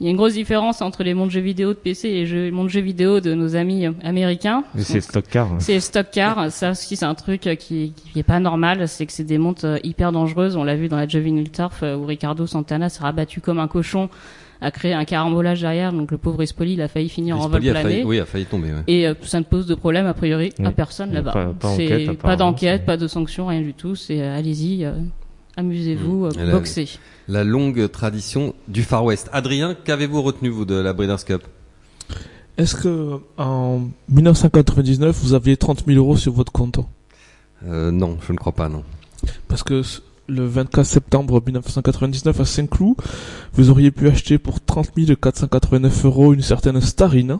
il 0.00 0.04
y 0.04 0.06
a- 0.06 0.10
une 0.10 0.16
grosse 0.16 0.34
différence 0.34 0.80
entre 0.82 1.02
les 1.02 1.14
montres 1.14 1.30
jeux 1.32 1.40
vidéo 1.40 1.70
de 1.70 1.78
PC 1.78 2.08
et 2.08 2.12
les 2.14 2.26
jeux- 2.26 2.50
les 2.50 2.68
jeux 2.68 2.80
vidéo 2.80 3.20
de 3.20 3.34
nos 3.34 3.56
amis 3.56 3.86
euh, 3.86 3.92
américains. 4.04 4.64
Mais 4.74 4.82
c'est 4.82 5.00
stock 5.00 5.24
car. 5.30 5.48
C'est 5.58 5.80
stock 5.80 6.06
car, 6.12 6.50
ça 6.52 6.70
aussi 6.72 6.96
c'est 6.96 7.04
un 7.04 7.14
truc 7.14 7.46
euh, 7.46 7.54
qui, 7.54 7.92
qui 8.12 8.18
est 8.18 8.22
pas 8.22 8.40
normal, 8.40 8.86
c'est 8.88 9.06
que 9.06 9.12
c'est 9.12 9.24
des 9.24 9.38
montres 9.38 9.64
euh, 9.64 9.76
hyper 9.82 10.12
dangereuses. 10.12 10.56
On 10.56 10.64
l'a 10.64 10.76
vu 10.76 10.88
dans 10.88 10.96
la 10.96 11.08
Juvenile 11.08 11.50
Turf 11.50 11.82
où 11.82 12.04
Ricardo 12.06 12.46
Santana 12.46 12.88
s'est 12.88 13.02
rabattu 13.02 13.40
comme 13.40 13.58
un 13.58 13.68
cochon, 13.68 14.08
a 14.60 14.70
créé 14.72 14.92
un 14.92 15.04
carambolage 15.04 15.60
derrière, 15.60 15.92
donc 15.92 16.10
le 16.10 16.18
pauvre 16.18 16.42
Espoli 16.42 16.72
il 16.72 16.82
a 16.82 16.88
failli 16.88 17.08
finir 17.08 17.36
en 17.36 17.42
vol 17.48 17.60
Rispoli 17.60 17.68
a 17.68 17.72
plané. 17.74 17.88
failli, 17.90 18.04
oui, 18.04 18.18
a 18.18 18.24
failli 18.24 18.44
tomber. 18.44 18.68
ouais. 18.68 18.82
Et 18.88 19.06
euh, 19.06 19.14
ça 19.22 19.38
ne 19.38 19.44
pose 19.44 19.66
de 19.66 19.74
problème 19.76 20.06
a 20.06 20.14
priori 20.14 20.52
à 20.64 20.72
personne 20.72 21.12
là-bas. 21.12 21.32
pas- 21.32 22.34
d'enquête, 22.36 22.84
pas 22.84 22.96
de 22.96 23.06
sanction, 23.06 23.46
rien 23.46 23.60
du 23.60 23.72
tout. 23.74 23.94
C'est 23.94 24.20
euh, 24.20 24.36
allez-y, 24.36 24.84
euh, 24.84 24.92
amusez-vous, 25.56 26.26
euh, 26.26 26.30
a- 26.38 26.50
boxez. 26.52 26.88
La 27.28 27.44
longue 27.44 27.90
tradition 27.90 28.54
du 28.68 28.82
Far 28.82 29.04
West. 29.04 29.28
Adrien, 29.34 29.74
qu'avez-vous 29.74 30.22
retenu 30.22 30.48
vous 30.48 30.64
de 30.64 30.76
la 30.76 30.94
Breeders' 30.94 31.26
Cup? 31.26 31.42
Est-ce 32.56 32.74
que 32.74 33.20
en 33.36 33.82
1999 34.08 35.14
vous 35.22 35.34
aviez 35.34 35.58
30 35.58 35.84
000 35.86 35.98
euros 35.98 36.16
sur 36.16 36.32
votre 36.32 36.50
compte? 36.52 36.80
Euh, 37.66 37.90
Non, 37.90 38.16
je 38.26 38.32
ne 38.32 38.38
crois 38.38 38.52
pas, 38.52 38.70
non. 38.70 38.82
Parce 39.46 39.62
que 39.62 39.82
le 40.26 40.46
24 40.46 40.86
septembre 40.86 41.42
1999 41.44 42.40
à 42.40 42.44
Saint-Cloud, 42.46 42.96
vous 43.52 43.68
auriez 43.68 43.90
pu 43.90 44.08
acheter 44.08 44.38
pour 44.38 44.62
30 44.62 44.92
489 45.20 46.06
euros 46.06 46.32
une 46.32 46.40
certaine 46.40 46.80
Starine 46.80 47.36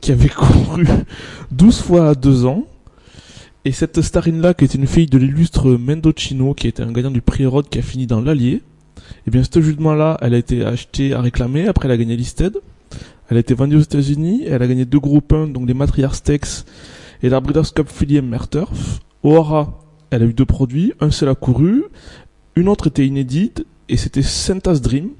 qui 0.00 0.10
avait 0.10 0.28
couru 0.36 0.84
12 1.52 1.80
fois 1.80 2.08
à 2.08 2.14
2 2.16 2.44
ans. 2.44 2.64
Et 3.64 3.70
cette 3.70 4.02
Starine-là, 4.02 4.54
qui 4.54 4.64
est 4.64 4.74
une 4.74 4.88
fille 4.88 5.06
de 5.06 5.18
l'illustre 5.18 5.70
Mendocino, 5.70 6.54
qui 6.54 6.66
était 6.66 6.82
un 6.82 6.90
gagnant 6.90 7.12
du 7.12 7.20
prix 7.22 7.46
Rod 7.46 7.68
qui 7.68 7.78
a 7.78 7.82
fini 7.82 8.08
dans 8.08 8.20
l'Allier, 8.20 8.62
et 9.26 9.30
bien 9.30 9.42
ce 9.42 9.60
jument-là, 9.60 10.18
elle 10.20 10.34
a 10.34 10.38
été 10.38 10.64
achetée 10.64 11.14
à 11.14 11.20
réclamer, 11.20 11.66
après 11.66 11.88
elle 11.88 11.92
a 11.92 11.96
gagné 11.96 12.16
Listed. 12.16 12.58
Elle 13.28 13.38
a 13.38 13.40
été 13.40 13.54
vendue 13.54 13.76
aux 13.76 13.80
États-Unis, 13.80 14.44
elle 14.46 14.62
a 14.62 14.66
gagné 14.66 14.84
deux 14.84 15.00
groupes 15.00 15.32
1, 15.32 15.48
donc 15.48 15.66
les 15.66 15.74
Matriarch 15.74 16.14
Stakes 16.14 16.64
et 17.22 17.28
la 17.28 17.40
Breeders' 17.40 17.74
Cup 17.74 17.88
Fillier 17.88 18.22
Merturf. 18.22 19.00
O'Hara, 19.24 19.80
elle 20.10 20.22
a 20.22 20.26
eu 20.26 20.32
deux 20.32 20.44
produits, 20.44 20.92
un 21.00 21.10
seul 21.10 21.28
a 21.28 21.34
couru, 21.34 21.84
Une 22.54 22.68
autre 22.68 22.86
était 22.86 23.06
inédite 23.06 23.66
et 23.88 23.96
c'était 23.96 24.22
Santa's 24.22 24.80
Dream, 24.80 25.10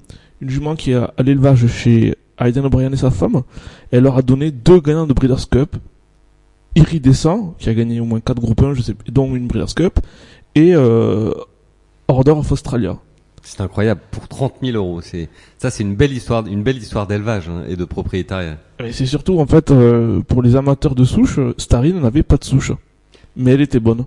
une 0.40 0.50
jument 0.50 0.76
qui 0.76 0.92
est 0.92 0.96
à 0.96 1.12
l'élevage 1.24 1.66
chez 1.66 2.16
Aidan 2.38 2.64
O'Brien 2.64 2.92
et 2.92 2.96
sa 2.96 3.10
femme. 3.10 3.42
Elle 3.90 4.04
leur 4.04 4.16
a 4.16 4.22
donné 4.22 4.50
deux 4.50 4.80
gagnants 4.80 5.06
de 5.06 5.12
Breeders' 5.12 5.48
Cup. 5.50 5.76
Iridescent, 6.76 7.54
qui 7.58 7.70
a 7.70 7.74
gagné 7.74 8.00
au 8.00 8.04
moins 8.04 8.20
4 8.20 8.38
groupes 8.38 8.62
1, 8.62 8.74
je 8.74 8.82
sais, 8.82 8.94
dont 9.08 9.34
une 9.34 9.46
Breeders' 9.46 9.74
Cup, 9.74 9.98
et 10.54 10.74
euh, 10.74 11.32
Order 12.06 12.32
of 12.32 12.52
Australia. 12.52 12.98
C'est 13.46 13.60
incroyable 13.60 14.00
pour 14.10 14.26
30 14.26 14.54
000 14.60 14.76
euros. 14.76 15.00
C'est 15.02 15.28
ça, 15.56 15.70
c'est 15.70 15.84
une 15.84 15.94
belle 15.94 16.12
histoire, 16.12 16.44
une 16.48 16.64
belle 16.64 16.78
histoire 16.78 17.06
d'élevage 17.06 17.48
hein, 17.48 17.62
et 17.68 17.76
de 17.76 17.84
propriétariat. 17.84 18.58
Et 18.80 18.90
c'est 18.90 19.06
surtout 19.06 19.38
en 19.38 19.46
fait 19.46 19.70
euh, 19.70 20.20
pour 20.20 20.42
les 20.42 20.56
amateurs 20.56 20.96
de 20.96 21.04
souche, 21.04 21.38
Starine 21.56 22.00
n'avait 22.00 22.24
pas 22.24 22.38
de 22.38 22.44
souche, 22.44 22.72
mais 23.36 23.52
elle 23.52 23.60
était 23.60 23.78
bonne. 23.78 24.04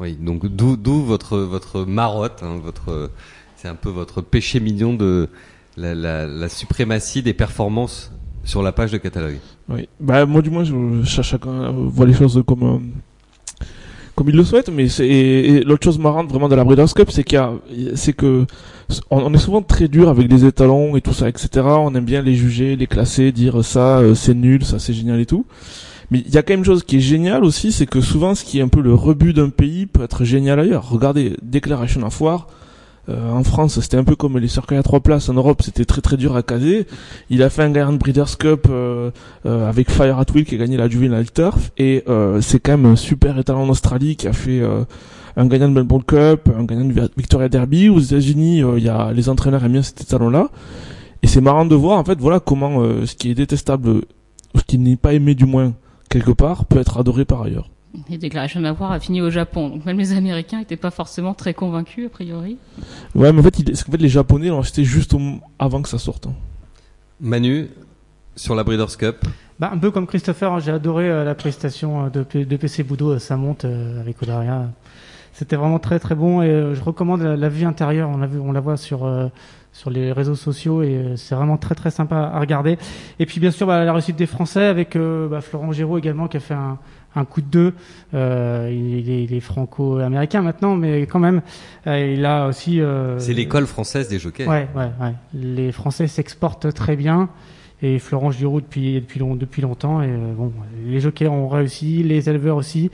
Oui, 0.00 0.16
donc 0.20 0.48
d'où 0.48 1.02
votre 1.04 1.38
votre 1.38 1.84
marotte, 1.84 2.42
hein, 2.42 2.58
votre 2.60 3.08
c'est 3.54 3.68
un 3.68 3.76
peu 3.76 3.90
votre 3.90 4.20
péché 4.20 4.58
mignon 4.58 4.94
de 4.94 5.28
la, 5.76 5.94
la, 5.94 6.26
la, 6.26 6.48
suprématie 6.48 7.22
des 7.22 7.34
performances 7.34 8.10
sur 8.42 8.64
la 8.64 8.72
page 8.72 8.90
de 8.90 8.98
catalogue. 8.98 9.38
Oui, 9.68 9.88
bah 10.00 10.26
moi 10.26 10.42
du 10.42 10.50
moins 10.50 10.64
je, 10.64 11.04
chacun 11.04 11.70
voit 11.70 12.06
les 12.06 12.14
choses 12.14 12.42
comme 12.44 12.62
euh, 12.64 12.78
comme 14.14 14.28
il 14.28 14.36
le 14.36 14.44
souhaite, 14.44 14.70
mais 14.70 14.88
c'est 14.88 15.62
l'autre 15.64 15.84
chose 15.84 15.98
marrante 15.98 16.28
vraiment 16.28 16.48
de 16.48 16.54
la 16.54 16.64
Breeders' 16.64 16.92
Cup, 16.94 17.10
c'est 17.10 17.24
qu'il 17.24 17.36
y 17.36 17.38
a, 17.38 17.52
c'est 17.94 18.12
que 18.12 18.46
on, 19.10 19.32
est 19.32 19.38
souvent 19.38 19.62
très 19.62 19.88
dur 19.88 20.08
avec 20.08 20.30
les 20.30 20.44
étalons 20.44 20.96
et 20.96 21.00
tout 21.00 21.14
ça, 21.14 21.28
etc. 21.28 21.48
On 21.64 21.94
aime 21.94 22.04
bien 22.04 22.20
les 22.22 22.34
juger, 22.34 22.76
les 22.76 22.86
classer, 22.86 23.32
dire 23.32 23.64
ça 23.64 23.98
euh, 23.98 24.14
c'est 24.14 24.34
nul, 24.34 24.64
ça 24.64 24.78
c'est 24.78 24.92
génial 24.92 25.20
et 25.20 25.26
tout. 25.26 25.46
Mais 26.10 26.22
il 26.26 26.34
y 26.34 26.36
a 26.36 26.42
quand 26.42 26.52
même 26.52 26.60
une 26.60 26.66
chose 26.66 26.84
qui 26.84 26.96
est 26.96 27.00
géniale 27.00 27.42
aussi, 27.42 27.72
c'est 27.72 27.86
que 27.86 28.02
souvent 28.02 28.34
ce 28.34 28.44
qui 28.44 28.58
est 28.58 28.62
un 28.62 28.68
peu 28.68 28.82
le 28.82 28.94
rebut 28.94 29.32
d'un 29.32 29.48
pays 29.48 29.86
peut 29.86 30.02
être 30.02 30.24
génial 30.24 30.60
ailleurs. 30.60 30.90
Regardez, 30.90 31.36
déclaration 31.42 32.04
à 32.04 32.10
foire, 32.10 32.48
euh, 33.08 33.32
en 33.32 33.42
France, 33.42 33.80
c'était 33.80 33.96
un 33.96 34.04
peu 34.04 34.14
comme 34.14 34.38
les 34.38 34.48
cercueils 34.48 34.78
à 34.78 34.82
trois 34.82 35.00
places. 35.00 35.28
En 35.28 35.34
Europe, 35.34 35.62
c'était 35.62 35.84
très 35.84 36.00
très 36.00 36.16
dur 36.16 36.36
à 36.36 36.42
caser. 36.42 36.86
Il 37.30 37.42
a 37.42 37.50
fait 37.50 37.62
un 37.62 37.70
gagnant 37.70 37.92
de 37.92 37.98
Breeders' 37.98 38.38
Cup 38.38 38.66
euh, 38.70 39.10
euh, 39.44 39.68
avec 39.68 39.90
Fire 39.90 40.18
at 40.18 40.26
Will 40.34 40.44
qui 40.44 40.54
a 40.54 40.58
gagné 40.58 40.76
la 40.76 40.88
Juvenile 40.88 41.30
Turf. 41.32 41.72
Et 41.78 42.04
c'est 42.40 42.60
quand 42.60 42.72
même 42.72 42.86
un 42.86 42.96
super 42.96 43.38
étalon 43.38 43.64
en 43.64 43.68
Australie 43.68 44.16
qui 44.16 44.28
a 44.28 44.32
fait 44.32 44.62
un 45.36 45.46
gagnant 45.46 45.68
de 45.68 45.74
Melbourne 45.74 46.04
Cup, 46.04 46.48
un 46.56 46.64
gagnant 46.64 46.84
de 46.84 47.10
Victoria 47.16 47.48
Derby. 47.48 47.88
Aux 47.88 48.00
États-Unis, 48.00 48.58
il 48.58 48.92
les 49.14 49.28
entraîneurs 49.28 49.64
aiment 49.64 49.72
bien 49.72 49.82
cet 49.82 50.02
étalon-là. 50.02 50.50
Et 51.22 51.26
c'est 51.26 51.40
marrant 51.40 51.64
de 51.64 51.74
voir 51.74 51.98
en 51.98 52.04
fait 52.04 52.18
voilà 52.18 52.40
comment 52.40 52.82
ce 53.04 53.14
qui 53.14 53.30
est 53.30 53.34
détestable, 53.34 54.02
ce 54.54 54.62
qui 54.66 54.78
n'est 54.78 54.96
pas 54.96 55.14
aimé 55.14 55.34
du 55.34 55.46
moins 55.46 55.72
quelque 56.08 56.32
part, 56.32 56.66
peut 56.66 56.78
être 56.78 56.98
adoré 56.98 57.24
par 57.24 57.42
ailleurs. 57.42 57.70
Les 58.08 58.18
déclarations 58.18 58.60
d'avoir 58.60 58.92
a 58.92 59.00
fini 59.00 59.20
au 59.20 59.30
Japon. 59.30 59.68
Donc 59.68 59.84
même 59.84 59.98
les 59.98 60.12
Américains 60.12 60.58
n'étaient 60.58 60.76
pas 60.76 60.90
forcément 60.90 61.34
très 61.34 61.52
convaincus, 61.52 62.06
a 62.06 62.08
priori. 62.08 62.56
Ouais, 63.14 63.32
mais 63.32 63.40
en 63.40 63.42
fait, 63.42 63.58
il, 63.58 63.70
en 63.72 63.74
fait 63.74 63.98
les 63.98 64.08
Japonais 64.08 64.48
l'ont 64.48 64.60
acheté 64.60 64.84
juste 64.84 65.14
avant 65.58 65.82
que 65.82 65.88
ça 65.88 65.98
sorte. 65.98 66.26
Hein. 66.26 66.34
Manu, 67.20 67.68
sur 68.34 68.54
la 68.54 68.64
Breeders' 68.64 68.96
Cup 68.96 69.26
bah, 69.58 69.70
Un 69.72 69.78
peu 69.78 69.90
comme 69.90 70.06
Christopher, 70.06 70.52
hein, 70.52 70.58
j'ai 70.58 70.72
adoré 70.72 71.08
euh, 71.08 71.24
la 71.24 71.34
prestation 71.34 72.06
euh, 72.06 72.08
de, 72.08 72.44
de 72.44 72.56
PC 72.56 72.82
Boudot, 72.82 73.18
ça 73.18 73.36
monte 73.36 73.64
euh, 73.64 74.00
avec 74.00 74.22
Odaria. 74.22 74.70
C'était 75.34 75.56
vraiment 75.56 75.78
très 75.78 75.98
très 75.98 76.14
bon 76.14 76.42
et 76.42 76.74
je 76.74 76.82
recommande 76.82 77.22
la, 77.22 77.48
vue 77.48 77.64
intérieure, 77.64 78.10
on 78.10 78.18
la, 78.18 78.28
on 78.38 78.52
la 78.52 78.60
voit 78.60 78.76
sur 78.76 79.10
sur 79.72 79.90
les 79.90 80.12
réseaux 80.12 80.34
sociaux 80.34 80.82
et 80.82 81.14
c'est 81.16 81.34
vraiment 81.34 81.56
très 81.56 81.74
très 81.74 81.90
sympa 81.90 82.30
à 82.34 82.38
regarder. 82.38 82.78
Et 83.18 83.26
puis 83.26 83.40
bien 83.40 83.50
sûr 83.50 83.66
bah, 83.66 83.84
la 83.84 83.92
réussite 83.92 84.16
des 84.16 84.26
Français 84.26 84.64
avec 84.64 84.96
bah, 84.96 85.40
Florent 85.40 85.72
Géraud 85.72 85.98
également 85.98 86.28
qui 86.28 86.36
a 86.36 86.40
fait 86.40 86.54
un, 86.54 86.78
un 87.14 87.24
coup 87.24 87.40
de 87.40 87.46
deux. 87.46 87.74
Euh, 88.14 88.70
il, 88.72 89.34
est, 89.34 89.40
franco-américain 89.40 90.42
maintenant, 90.42 90.76
mais 90.76 91.02
quand 91.02 91.18
même, 91.18 91.42
euh, 91.86 92.14
il 92.16 92.24
a 92.24 92.46
aussi. 92.46 92.80
Euh, 92.80 93.18
c'est 93.18 93.34
l'école 93.34 93.66
française 93.66 94.08
des 94.08 94.18
jockeys. 94.18 94.46
Ouais, 94.46 94.68
ouais, 94.74 94.90
ouais. 95.00 95.14
Les 95.34 95.72
Français 95.72 96.06
s'exportent 96.06 96.72
très 96.72 96.96
bien. 96.96 97.28
Et 97.84 97.98
Florent 97.98 98.30
Giroud 98.30 98.62
depuis 98.62 99.00
depuis, 99.00 99.18
depuis 99.20 99.60
longtemps 99.60 100.02
et 100.02 100.06
bon 100.06 100.52
les 100.86 101.00
jockeys 101.00 101.26
ont 101.26 101.48
réussi 101.48 102.04
les 102.04 102.30
éleveurs 102.30 102.54
aussi 102.54 102.92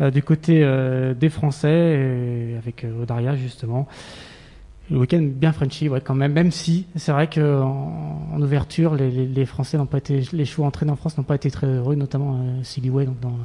du 0.00 0.22
côté 0.22 0.66
des 1.14 1.28
Français 1.28 2.54
avec 2.56 2.86
Odaria 3.02 3.36
justement 3.36 3.86
le 4.92 4.98
week-end 4.98 5.22
bien 5.22 5.52
Frenchy, 5.52 5.88
ouais, 5.88 6.00
quand 6.00 6.14
même. 6.14 6.32
Même 6.32 6.50
si 6.50 6.86
c'est 6.96 7.12
vrai 7.12 7.26
que 7.26 7.60
en, 7.62 8.40
ouverture, 8.40 8.94
les, 8.94 9.10
les, 9.10 9.26
les 9.26 9.46
Français 9.46 9.78
n'ont 9.78 9.86
pas 9.86 9.98
été, 9.98 10.22
les 10.32 10.44
chevaux 10.44 10.64
entraînés 10.64 10.92
en 10.92 10.96
France 10.96 11.16
n'ont 11.16 11.24
pas 11.24 11.34
été 11.34 11.50
très 11.50 11.66
heureux, 11.66 11.94
notamment 11.94 12.36
euh, 12.36 12.62
Silly 12.62 12.90
Way, 12.90 13.06
donc 13.06 13.18
dans, 13.20 13.36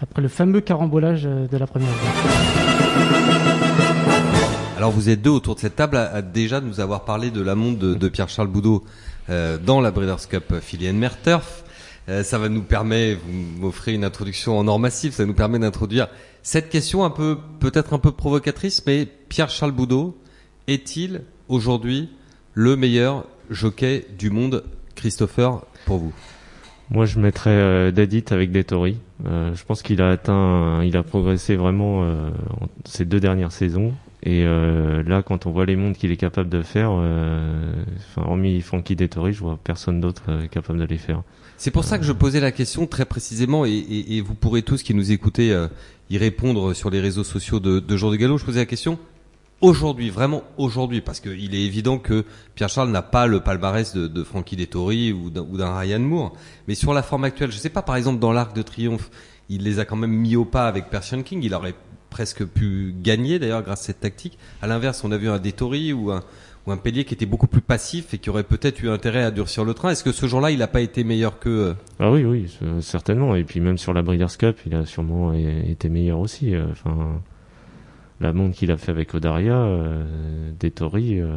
après 0.00 0.22
le 0.22 0.28
fameux 0.28 0.60
carambolage 0.60 1.26
euh, 1.26 1.46
de 1.46 1.56
la 1.56 1.66
première 1.66 1.88
Alors 4.76 4.90
vous 4.90 5.08
êtes 5.08 5.22
deux 5.22 5.30
autour 5.30 5.54
de 5.54 5.60
cette 5.60 5.76
table 5.76 5.96
à, 5.96 6.22
déjà 6.22 6.60
nous 6.60 6.80
avoir 6.80 7.04
parlé 7.04 7.30
de 7.30 7.42
la 7.42 7.54
montre 7.54 7.78
de, 7.78 7.94
de 7.94 8.08
Pierre-Charles 8.08 8.48
Boudot 8.48 8.84
euh, 9.30 9.58
dans 9.58 9.80
la 9.80 9.90
Breeders' 9.90 10.28
Cup 10.28 10.54
filienne 10.60 10.98
Merturf. 10.98 11.64
Euh, 12.08 12.22
ça 12.22 12.38
va 12.38 12.48
nous 12.48 12.62
permettre, 12.62 13.20
vous 13.26 13.62
m'offrez 13.62 13.94
une 13.94 14.04
introduction 14.04 14.58
en 14.58 14.68
or 14.68 14.78
massif, 14.78 15.14
ça 15.14 15.24
nous 15.24 15.34
permet 15.34 15.58
d'introduire 15.58 16.08
cette 16.42 16.68
question 16.68 17.04
un 17.04 17.10
peu, 17.10 17.38
peut-être 17.60 17.94
un 17.94 17.98
peu 17.98 18.12
provocatrice, 18.12 18.82
mais 18.86 19.06
Pierre-Charles 19.06 19.72
Boudot, 19.72 20.18
est-il 20.66 21.22
aujourd'hui 21.48 22.08
le 22.54 22.76
meilleur 22.76 23.26
jockey 23.50 24.06
du 24.18 24.30
monde, 24.30 24.64
Christopher, 24.94 25.62
pour 25.86 25.98
vous? 25.98 26.12
Moi, 26.90 27.06
je 27.06 27.18
mettrais 27.18 27.50
euh, 27.50 27.90
Dadit 27.90 28.24
avec 28.30 28.52
Detori. 28.52 28.98
Euh, 29.26 29.54
je 29.54 29.64
pense 29.64 29.82
qu'il 29.82 30.02
a 30.02 30.10
atteint, 30.10 30.82
il 30.84 30.96
a 30.96 31.02
progressé 31.02 31.56
vraiment 31.56 32.04
euh, 32.04 32.30
ces 32.84 33.04
deux 33.04 33.20
dernières 33.20 33.52
saisons. 33.52 33.94
Et 34.22 34.44
euh, 34.44 35.02
là, 35.02 35.22
quand 35.22 35.46
on 35.46 35.50
voit 35.50 35.66
les 35.66 35.76
mondes 35.76 35.94
qu'il 35.94 36.10
est 36.10 36.16
capable 36.16 36.48
de 36.48 36.62
faire, 36.62 36.90
enfin, 36.90 38.22
hormis 38.26 38.60
Frankie 38.60 38.96
Dettori, 38.96 39.32
je 39.32 39.40
vois 39.40 39.58
personne 39.62 40.00
d'autre 40.00 40.46
capable 40.50 40.78
de 40.78 40.84
les 40.84 40.98
faire. 40.98 41.22
C'est 41.56 41.70
pour 41.70 41.84
ça 41.84 41.98
que 41.98 42.04
je 42.04 42.12
posais 42.12 42.40
la 42.40 42.52
question 42.52 42.86
très 42.86 43.04
précisément, 43.04 43.66
et, 43.66 43.70
et, 43.70 44.16
et 44.16 44.20
vous 44.20 44.34
pourrez 44.34 44.62
tous 44.62 44.82
qui 44.82 44.94
nous 44.94 45.12
écoutez 45.12 45.54
y 46.10 46.18
répondre 46.18 46.72
sur 46.72 46.88
les 46.88 47.00
réseaux 47.00 47.24
sociaux 47.24 47.60
de, 47.60 47.80
de 47.80 47.96
Jour 47.96 48.10
de 48.10 48.16
Galop. 48.16 48.38
Je 48.38 48.44
posais 48.46 48.60
la 48.60 48.66
question 48.66 48.98
aujourd'hui, 49.60 50.10
vraiment 50.10 50.42
aujourd'hui, 50.56 51.00
parce 51.00 51.20
qu'il 51.20 51.54
est 51.54 51.62
évident 51.62 51.98
que 51.98 52.24
Pierre 52.54 52.68
Charles 52.68 52.90
n'a 52.90 53.02
pas 53.02 53.26
le 53.26 53.40
palmarès 53.40 53.94
de, 53.94 54.06
de 54.06 54.24
Frankie 54.24 54.56
Dettori 54.56 55.12
ou 55.12 55.30
d'un 55.30 55.78
Ryan 55.78 56.00
Moore, 56.00 56.32
mais 56.68 56.74
sur 56.74 56.94
la 56.94 57.02
forme 57.02 57.24
actuelle, 57.24 57.50
je 57.50 57.58
sais 57.58 57.70
pas, 57.70 57.82
par 57.82 57.96
exemple 57.96 58.18
dans 58.18 58.32
l'Arc 58.32 58.54
de 58.54 58.62
Triomphe, 58.62 59.10
il 59.48 59.62
les 59.62 59.78
a 59.78 59.84
quand 59.84 59.96
même 59.96 60.12
mis 60.12 60.36
au 60.36 60.44
pas 60.44 60.66
avec 60.66 60.90
Persian 60.90 61.22
King, 61.22 61.40
il 61.42 61.54
aurait 61.54 61.74
presque 62.10 62.44
pu 62.44 62.94
gagner 63.02 63.38
d'ailleurs 63.38 63.62
grâce 63.62 63.82
à 63.82 63.84
cette 63.86 64.00
tactique. 64.00 64.38
À 64.62 64.66
l'inverse, 64.66 65.02
on 65.04 65.12
a 65.12 65.16
vu 65.16 65.28
un 65.28 65.38
Dettori 65.38 65.92
ou 65.92 66.12
un 66.12 66.22
ou 66.66 66.72
un 66.72 66.76
Pellier 66.76 67.04
qui 67.04 67.14
était 67.14 67.26
beaucoup 67.26 67.46
plus 67.46 67.60
passif 67.60 68.14
et 68.14 68.18
qui 68.18 68.30
aurait 68.30 68.44
peut-être 68.44 68.82
eu 68.82 68.88
intérêt 68.88 69.22
à 69.22 69.30
durcir 69.30 69.64
le 69.64 69.74
train. 69.74 69.90
Est-ce 69.90 70.04
que 70.04 70.12
ce 70.12 70.26
jour-là, 70.26 70.50
il 70.50 70.58
n'a 70.58 70.66
pas 70.66 70.80
été 70.80 71.04
meilleur 71.04 71.38
que 71.38 71.48
euh 71.48 71.74
Ah 71.98 72.10
oui, 72.10 72.24
oui, 72.24 72.58
certainement. 72.80 73.34
Et 73.34 73.44
puis 73.44 73.60
même 73.60 73.78
sur 73.78 73.92
la 73.92 74.02
Breeders' 74.02 74.36
Cup, 74.38 74.58
il 74.66 74.74
a 74.74 74.86
sûrement 74.86 75.32
été 75.32 75.88
meilleur 75.88 76.18
aussi. 76.18 76.54
Euh, 76.54 76.66
enfin, 76.70 77.20
la 78.20 78.32
montre 78.32 78.56
qu'il 78.56 78.70
a 78.70 78.76
fait 78.76 78.90
avec 78.90 79.14
Odaria, 79.14 79.54
euh, 79.54 80.50
des 80.58 80.70
Tori, 80.70 81.20
euh, 81.20 81.36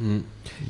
hmm. 0.00 0.20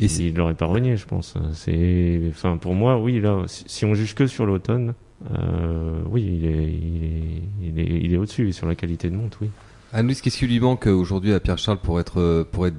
il 0.00 0.35
l'aurait 0.35 0.55
pas 0.55 0.66
renié, 0.66 0.97
je 0.97 1.07
pense. 1.07 1.35
C'est, 1.55 2.21
enfin, 2.31 2.57
pour 2.57 2.75
moi, 2.75 2.99
oui, 2.99 3.21
là, 3.21 3.45
si, 3.47 3.85
on 3.85 3.95
juge 3.95 4.14
que 4.14 4.26
sur 4.26 4.47
l'automne, 4.47 4.95
euh, 5.33 6.02
oui, 6.09 6.23
il 6.23 6.47
est, 6.47 6.73
il 6.73 7.05
est, 7.05 7.43
il 7.62 7.78
est, 7.81 8.00
il 8.05 8.14
est 8.14 8.16
au-dessus 8.16 8.52
sur 8.52 8.66
la 8.66 8.75
qualité 8.75 9.11
de 9.11 9.16
montre, 9.16 9.38
oui. 9.43 9.50
Anne-Louise, 9.93 10.21
qu'est-ce 10.21 10.38
qui 10.38 10.47
lui 10.47 10.61
manque 10.61 10.87
aujourd'hui 10.87 11.33
à 11.33 11.40
Pierre 11.40 11.59
Charles 11.59 11.78
pour 11.78 12.00
être, 12.00 12.47
pour 12.50 12.66
être 12.66 12.76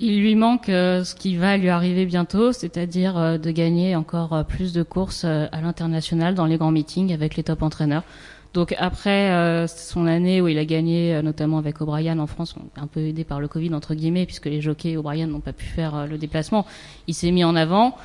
il 0.00 0.20
lui 0.20 0.34
manque 0.34 0.66
ce 0.66 1.14
qui 1.14 1.36
va 1.36 1.56
lui 1.56 1.68
arriver 1.68 2.06
bientôt, 2.06 2.50
c'est-à-dire 2.50 3.38
de 3.38 3.50
gagner 3.50 3.94
encore 3.94 4.44
plus 4.46 4.72
de 4.72 4.82
courses 4.82 5.24
à 5.24 5.60
l'international 5.60 6.34
dans 6.34 6.46
les 6.46 6.56
grands 6.56 6.72
meetings 6.72 7.12
avec 7.12 7.36
les 7.36 7.44
top 7.44 7.62
entraîneurs. 7.62 8.02
Donc 8.54 8.74
après 8.78 9.30
euh, 9.30 9.66
son 9.66 10.06
année 10.06 10.40
où 10.40 10.48
il 10.48 10.58
a 10.58 10.64
gagné, 10.64 11.14
euh, 11.14 11.22
notamment 11.22 11.58
avec 11.58 11.80
O'Brien 11.80 12.18
en 12.18 12.26
France, 12.26 12.54
un 12.76 12.86
peu 12.86 13.00
aidé 13.00 13.24
par 13.24 13.40
le 13.40 13.48
Covid 13.48 13.72
entre 13.72 13.94
guillemets, 13.94 14.26
puisque 14.26 14.46
les 14.46 14.60
jockeys 14.60 14.96
O'Brien 14.96 15.26
n'ont 15.26 15.40
pas 15.40 15.54
pu 15.54 15.64
faire 15.64 15.96
euh, 15.96 16.06
le 16.06 16.18
déplacement, 16.18 16.66
il 17.06 17.14
s'est 17.14 17.30
mis 17.30 17.44
en 17.44 17.56
avant. 17.56 17.96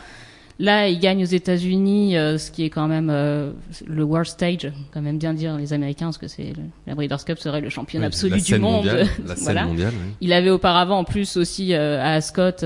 Là, 0.59 0.87
il 0.87 0.97
gagne 0.97 1.21
aux 1.21 1.27
États-Unis, 1.27 2.13
ce 2.13 2.49
qui 2.49 2.63
est 2.63 2.71
quand 2.71 2.87
même 2.87 3.11
le 3.11 4.03
world 4.03 4.25
stage, 4.25 4.71
quand 4.91 5.03
même 5.03 5.19
bien 5.19 5.35
dire 5.35 5.55
les 5.55 5.71
Américains, 5.71 6.07
parce 6.07 6.17
que 6.17 6.27
c'est 6.27 6.53
la 6.87 6.95
Breeders' 6.95 7.25
Cup 7.25 7.37
serait 7.37 7.61
le 7.61 7.69
champion 7.69 8.01
absolu 8.01 8.41
du 8.41 8.57
monde. 8.57 8.85
la 9.27 9.35
scène 9.35 9.67
mondiale, 9.67 9.93
oui. 9.93 10.13
Il 10.19 10.33
avait 10.33 10.49
auparavant, 10.49 10.97
en 10.97 11.03
plus 11.03 11.37
aussi 11.37 11.75
à 11.75 12.13
Ascot 12.13 12.65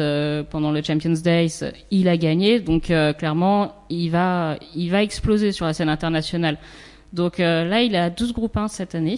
pendant 0.49 0.71
le 0.71 0.81
Champions 0.81 1.19
Days, 1.21 1.65
il 1.91 2.07
a 2.07 2.15
gagné. 2.15 2.61
Donc 2.61 2.93
clairement, 3.17 3.75
il 3.89 4.07
va, 4.07 4.55
il 4.73 4.89
va 4.89 5.03
exploser 5.03 5.51
sur 5.51 5.65
la 5.65 5.73
scène 5.73 5.89
internationale. 5.89 6.59
Donc 7.13 7.39
euh, 7.39 7.65
là, 7.65 7.81
il 7.81 7.95
a 7.95 8.09
12 8.09 8.33
groupes 8.33 8.57
1 8.57 8.67
cette 8.67 8.95
année. 8.95 9.17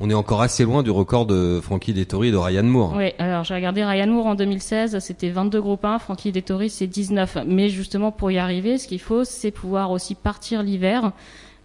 On 0.00 0.10
est 0.10 0.14
encore 0.14 0.42
assez 0.42 0.64
loin 0.64 0.82
du 0.82 0.90
record 0.90 1.26
de 1.26 1.60
Frankie 1.62 1.92
Dettori 1.92 2.28
et 2.28 2.30
de 2.30 2.36
Ryan 2.36 2.62
Moore. 2.62 2.94
Oui, 2.96 3.12
alors 3.18 3.44
j'ai 3.44 3.54
regardé 3.54 3.84
Ryan 3.84 4.06
Moore 4.06 4.26
en 4.26 4.34
2016, 4.34 4.98
c'était 5.00 5.30
22 5.30 5.60
groupes 5.60 5.84
1, 5.84 5.98
Frankie 5.98 6.30
Dettori 6.30 6.70
c'est 6.70 6.86
19. 6.86 7.38
Mais 7.46 7.68
justement 7.68 8.12
pour 8.12 8.30
y 8.30 8.38
arriver, 8.38 8.78
ce 8.78 8.86
qu'il 8.86 9.00
faut, 9.00 9.24
c'est 9.24 9.50
pouvoir 9.50 9.90
aussi 9.90 10.14
partir 10.14 10.62
l'hiver 10.62 11.12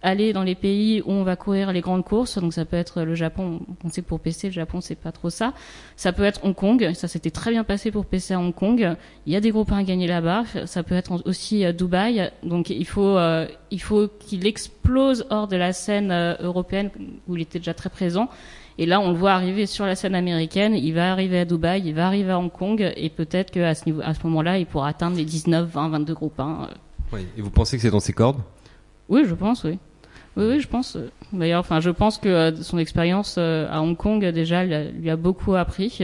aller 0.04 0.32
dans 0.32 0.42
les 0.42 0.54
pays 0.54 1.02
où 1.04 1.10
on 1.10 1.24
va 1.24 1.34
courir 1.34 1.72
les 1.72 1.80
grandes 1.80 2.04
courses. 2.04 2.38
Donc 2.38 2.52
ça 2.52 2.64
peut 2.64 2.76
être 2.76 3.02
le 3.02 3.14
Japon. 3.14 3.60
On 3.82 3.90
sait 3.90 4.02
que 4.02 4.06
pour 4.06 4.20
PC, 4.20 4.48
le 4.48 4.52
Japon 4.52 4.80
c'est 4.80 4.94
pas 4.94 5.10
trop 5.10 5.30
ça. 5.30 5.54
Ça 5.96 6.12
peut 6.12 6.22
être 6.22 6.44
Hong 6.44 6.54
Kong. 6.54 6.92
Ça 6.94 7.08
s'était 7.08 7.30
très 7.30 7.50
bien 7.50 7.64
passé 7.64 7.90
pour 7.90 8.06
PC 8.06 8.34
à 8.34 8.38
Hong 8.38 8.54
Kong. 8.54 8.96
Il 9.26 9.32
y 9.32 9.36
a 9.36 9.40
des 9.40 9.50
groupes 9.50 9.72
à 9.72 9.82
gagner 9.82 10.06
là-bas. 10.06 10.44
Ça 10.66 10.82
peut 10.82 10.94
être 10.94 11.22
aussi 11.24 11.64
Dubaï. 11.72 12.30
Donc 12.42 12.70
il 12.70 12.86
faut 12.86 13.16
euh, 13.16 13.46
il 13.70 13.80
faut 13.80 14.08
qu'il 14.20 14.46
explose 14.46 15.26
hors 15.30 15.48
de 15.48 15.56
la 15.56 15.72
scène 15.72 16.10
euh, 16.10 16.34
européenne 16.40 16.90
où 17.26 17.36
il 17.36 17.42
était 17.42 17.58
déjà 17.58 17.74
très 17.74 17.90
présent. 17.90 18.28
Et 18.78 18.86
là, 18.86 19.00
on 19.00 19.10
le 19.10 19.16
voit 19.16 19.32
arriver 19.32 19.66
sur 19.66 19.86
la 19.86 19.94
scène 19.94 20.14
américaine. 20.14 20.74
Il 20.74 20.94
va 20.94 21.12
arriver 21.12 21.40
à 21.40 21.44
Dubaï, 21.44 21.82
il 21.84 21.94
va 21.94 22.06
arriver 22.06 22.32
à 22.32 22.38
Hong 22.38 22.50
Kong, 22.50 22.92
et 22.96 23.08
peut-être 23.08 23.52
qu'à 23.52 23.74
ce 23.74 23.84
niveau, 23.86 24.00
à 24.02 24.14
ce 24.14 24.20
moment-là, 24.24 24.58
il 24.58 24.66
pourra 24.66 24.88
atteindre 24.88 25.16
les 25.16 25.24
19, 25.24 25.68
20, 25.68 25.88
22 25.90 26.14
groupes 26.14 26.40
1. 26.40 26.70
Oui. 27.12 27.20
Et 27.36 27.40
vous 27.40 27.50
pensez 27.50 27.76
que 27.76 27.82
c'est 27.82 27.90
dans 27.90 28.00
ses 28.00 28.12
cordes? 28.12 28.38
Oui, 29.08 29.24
je 29.26 29.34
pense, 29.34 29.62
oui. 29.64 29.78
Oui, 30.36 30.44
oui, 30.48 30.60
je 30.60 30.68
pense. 30.68 30.98
D'ailleurs, 31.32 31.60
enfin, 31.60 31.80
je 31.80 31.90
pense 31.90 32.18
que 32.18 32.28
euh, 32.28 32.56
son 32.62 32.78
expérience 32.78 33.36
euh, 33.38 33.68
à 33.70 33.80
Hong 33.82 33.96
Kong 33.96 34.24
déjà 34.26 34.64
lui 34.64 35.10
a 35.10 35.16
beaucoup 35.16 35.54
appris, 35.54 36.00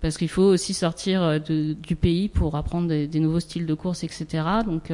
parce 0.00 0.16
qu'il 0.16 0.28
faut 0.28 0.42
aussi 0.42 0.72
sortir 0.72 1.22
euh, 1.22 1.38
du 1.38 1.96
pays 1.96 2.28
pour 2.28 2.56
apprendre 2.56 2.88
des, 2.88 3.20
nouveaux 3.20 3.40
styles 3.40 3.66
de 3.66 3.74
course, 3.74 4.02
etc. 4.02 4.26
Donc, 4.64 4.90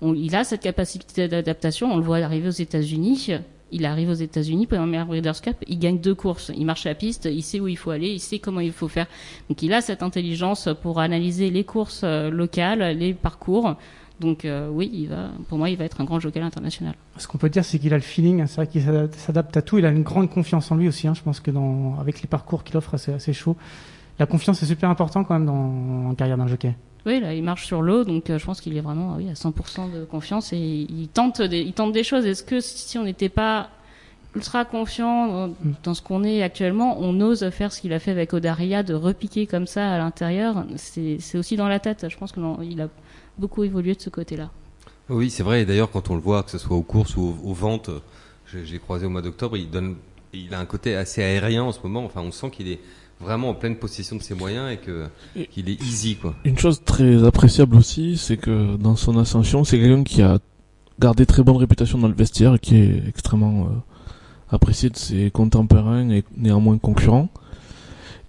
on, 0.00 0.14
il 0.14 0.34
a 0.34 0.44
cette 0.44 0.62
capacité 0.62 1.28
d'adaptation. 1.28 1.92
On 1.92 1.96
le 1.96 2.02
voit 2.02 2.18
arriver 2.18 2.48
aux 2.48 2.50
États-Unis. 2.50 3.30
Il 3.70 3.84
arrive 3.84 4.08
aux 4.08 4.14
États-Unis 4.14 4.66
meilleur 4.70 5.04
Breeders' 5.04 5.42
Cup, 5.42 5.56
il 5.66 5.78
gagne 5.78 5.98
deux 5.98 6.14
courses, 6.14 6.50
il 6.56 6.64
marche 6.64 6.84
la 6.84 6.94
piste, 6.94 7.28
il 7.30 7.42
sait 7.42 7.60
où 7.60 7.68
il 7.68 7.76
faut 7.76 7.90
aller, 7.90 8.08
il 8.08 8.18
sait 8.18 8.38
comment 8.38 8.60
il 8.60 8.72
faut 8.72 8.88
faire. 8.88 9.06
Donc, 9.50 9.62
il 9.62 9.74
a 9.74 9.82
cette 9.82 10.02
intelligence 10.02 10.70
pour 10.80 11.00
analyser 11.00 11.50
les 11.50 11.64
courses 11.64 12.02
locales, 12.02 12.96
les 12.96 13.12
parcours. 13.12 13.76
Donc 14.20 14.44
euh, 14.44 14.68
oui, 14.70 14.90
il 14.92 15.08
va, 15.08 15.28
pour 15.48 15.58
moi, 15.58 15.70
il 15.70 15.76
va 15.76 15.84
être 15.84 16.00
un 16.00 16.04
grand 16.04 16.18
jockey 16.18 16.40
international. 16.40 16.94
Ce 17.16 17.28
qu'on 17.28 17.38
peut 17.38 17.50
dire, 17.50 17.64
c'est 17.64 17.78
qu'il 17.78 17.92
a 17.94 17.96
le 17.96 18.02
feeling. 18.02 18.46
C'est 18.46 18.56
vrai 18.56 18.66
qu'il 18.66 18.82
s'adapte 19.12 19.56
à 19.56 19.62
tout. 19.62 19.78
Il 19.78 19.86
a 19.86 19.90
une 19.90 20.02
grande 20.02 20.30
confiance 20.30 20.70
en 20.72 20.76
lui 20.76 20.88
aussi. 20.88 21.06
Hein. 21.06 21.14
Je 21.14 21.22
pense 21.22 21.40
que 21.40 21.50
dans, 21.50 21.96
avec 22.00 22.20
les 22.20 22.26
parcours 22.28 22.64
qu'il 22.64 22.76
offre, 22.76 22.96
c'est 22.96 23.12
assez 23.12 23.32
chaud. 23.32 23.56
La 24.18 24.26
confiance 24.26 24.62
est 24.62 24.66
super 24.66 24.90
important 24.90 25.22
quand 25.22 25.34
même 25.34 25.46
dans 25.46 26.10
en 26.10 26.14
carrière 26.14 26.36
d'un 26.36 26.48
jockey. 26.48 26.74
Oui, 27.06 27.20
là, 27.20 27.32
il 27.32 27.44
marche 27.44 27.66
sur 27.66 27.80
l'eau, 27.80 28.04
donc 28.04 28.28
euh, 28.28 28.38
je 28.38 28.44
pense 28.44 28.60
qu'il 28.60 28.76
est 28.76 28.80
vraiment 28.80 29.14
oui, 29.16 29.28
à 29.30 29.34
100% 29.34 29.92
de 29.92 30.04
confiance 30.04 30.52
et 30.52 30.58
il 30.58 31.08
tente 31.08 31.40
des, 31.40 31.60
il 31.60 31.72
tente 31.72 31.92
des 31.92 32.02
choses. 32.02 32.26
Est-ce 32.26 32.42
que 32.42 32.60
si 32.60 32.98
on 32.98 33.04
n'était 33.04 33.28
pas 33.28 33.70
ultra 34.34 34.64
confiant 34.64 35.26
dans, 35.28 35.54
dans 35.84 35.94
ce 35.94 36.02
qu'on 36.02 36.24
est 36.24 36.42
actuellement, 36.42 36.98
on 37.00 37.20
ose 37.20 37.48
faire 37.50 37.72
ce 37.72 37.80
qu'il 37.80 37.92
a 37.92 38.00
fait 38.00 38.10
avec 38.10 38.34
Odaria, 38.34 38.82
de 38.82 38.94
repiquer 38.94 39.46
comme 39.46 39.66
ça 39.66 39.94
à 39.94 39.98
l'intérieur? 39.98 40.66
C'est 40.76 41.38
aussi 41.38 41.56
dans 41.56 41.68
la 41.68 41.78
tête. 41.78 42.06
Je 42.08 42.16
pense 42.16 42.32
qu'il 42.32 42.80
a 42.80 42.88
beaucoup 43.38 43.64
évolué 43.64 43.94
de 43.94 44.00
ce 44.00 44.10
côté-là. 44.10 44.50
Oui, 45.08 45.30
c'est 45.30 45.42
vrai. 45.42 45.62
Et 45.62 45.64
d'ailleurs, 45.64 45.90
quand 45.90 46.10
on 46.10 46.14
le 46.14 46.20
voit, 46.20 46.42
que 46.42 46.50
ce 46.50 46.58
soit 46.58 46.76
aux 46.76 46.82
courses 46.82 47.16
ou 47.16 47.36
aux, 47.42 47.54
ventes, 47.54 47.90
j'ai 48.52 48.78
croisé 48.78 49.06
au 49.06 49.10
mois 49.10 49.22
d'octobre, 49.22 49.56
il 49.56 49.70
donne, 49.70 49.96
il 50.32 50.52
a 50.54 50.60
un 50.60 50.66
côté 50.66 50.94
assez 50.94 51.22
aérien 51.22 51.62
en 51.62 51.72
ce 51.72 51.80
moment. 51.82 52.04
Enfin, 52.04 52.20
on 52.20 52.32
sent 52.32 52.50
qu'il 52.50 52.68
est 52.68 52.80
vraiment 53.20 53.50
en 53.50 53.54
pleine 53.54 53.76
possession 53.76 54.16
de 54.16 54.22
ses 54.22 54.34
moyens 54.34 54.72
et 54.72 54.76
que 54.76 55.08
qu'il 55.50 55.68
est 55.68 55.82
easy 55.82 56.16
quoi. 56.16 56.36
Une 56.44 56.56
chose 56.56 56.82
très 56.84 57.24
appréciable 57.24 57.76
aussi, 57.76 58.16
c'est 58.16 58.36
que 58.36 58.76
dans 58.76 58.94
son 58.94 59.18
ascension, 59.18 59.64
c'est 59.64 59.78
quelqu'un 59.78 60.04
qui 60.04 60.22
a 60.22 60.38
gardé 61.00 61.26
très 61.26 61.42
bonne 61.42 61.56
réputation 61.56 61.98
dans 61.98 62.08
le 62.08 62.14
vestiaire 62.14 62.54
et 62.54 62.58
qui 62.58 62.76
est 62.76 63.02
extrêmement 63.08 63.64
euh, 63.64 63.68
apprécié 64.50 64.90
de 64.90 64.96
ses 64.96 65.30
contemporains 65.30 66.08
et 66.10 66.24
néanmoins 66.36 66.78
concurrents. 66.78 67.28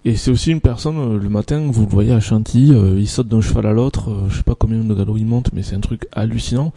Et 0.04 0.16
c'est 0.16 0.30
aussi 0.30 0.50
une 0.50 0.60
personne, 0.60 0.96
euh, 0.98 1.18
le 1.18 1.28
matin, 1.28 1.68
vous 1.70 1.82
le 1.82 1.90
voyez 1.90 2.12
à 2.12 2.20
Chantilly, 2.20 2.72
euh, 2.72 2.98
il 2.98 3.06
saute 3.06 3.28
d'un 3.28 3.42
cheval 3.42 3.66
à 3.66 3.72
l'autre, 3.72 4.10
euh, 4.10 4.28
je 4.30 4.38
sais 4.38 4.42
pas 4.42 4.54
combien 4.54 4.78
de 4.78 4.94
galops 4.94 5.18
il 5.18 5.26
monte, 5.26 5.50
mais 5.52 5.62
c'est 5.62 5.74
un 5.76 5.80
truc 5.80 6.06
hallucinant. 6.12 6.72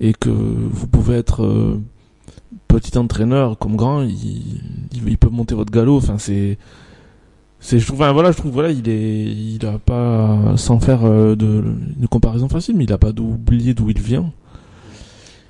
Et 0.00 0.12
que 0.12 0.30
vous 0.30 0.86
pouvez 0.86 1.16
être 1.16 1.76
petit 2.68 2.96
entraîneur 2.98 3.58
comme 3.58 3.74
grand, 3.76 4.02
il, 4.02 5.18
peut 5.18 5.28
monter 5.28 5.54
votre 5.54 5.72
galop, 5.72 5.96
enfin 5.96 6.18
c'est... 6.18 6.58
C'est, 7.60 7.80
je 7.80 7.86
trouve, 7.86 8.00
enfin, 8.00 8.12
voilà, 8.12 8.30
je 8.30 8.36
trouve, 8.36 8.52
voilà, 8.52 8.70
il 8.70 8.88
est, 8.88 9.24
il 9.24 9.66
a 9.66 9.80
pas, 9.80 10.56
sans 10.56 10.78
faire 10.78 11.02
de, 11.02 11.64
une 11.98 12.06
comparaison 12.06 12.48
facile, 12.48 12.76
mais 12.76 12.84
il 12.84 12.92
a 12.92 12.98
pas 12.98 13.10
d'oublier 13.10 13.74
d'où 13.74 13.90
il 13.90 14.00
vient. 14.00 14.32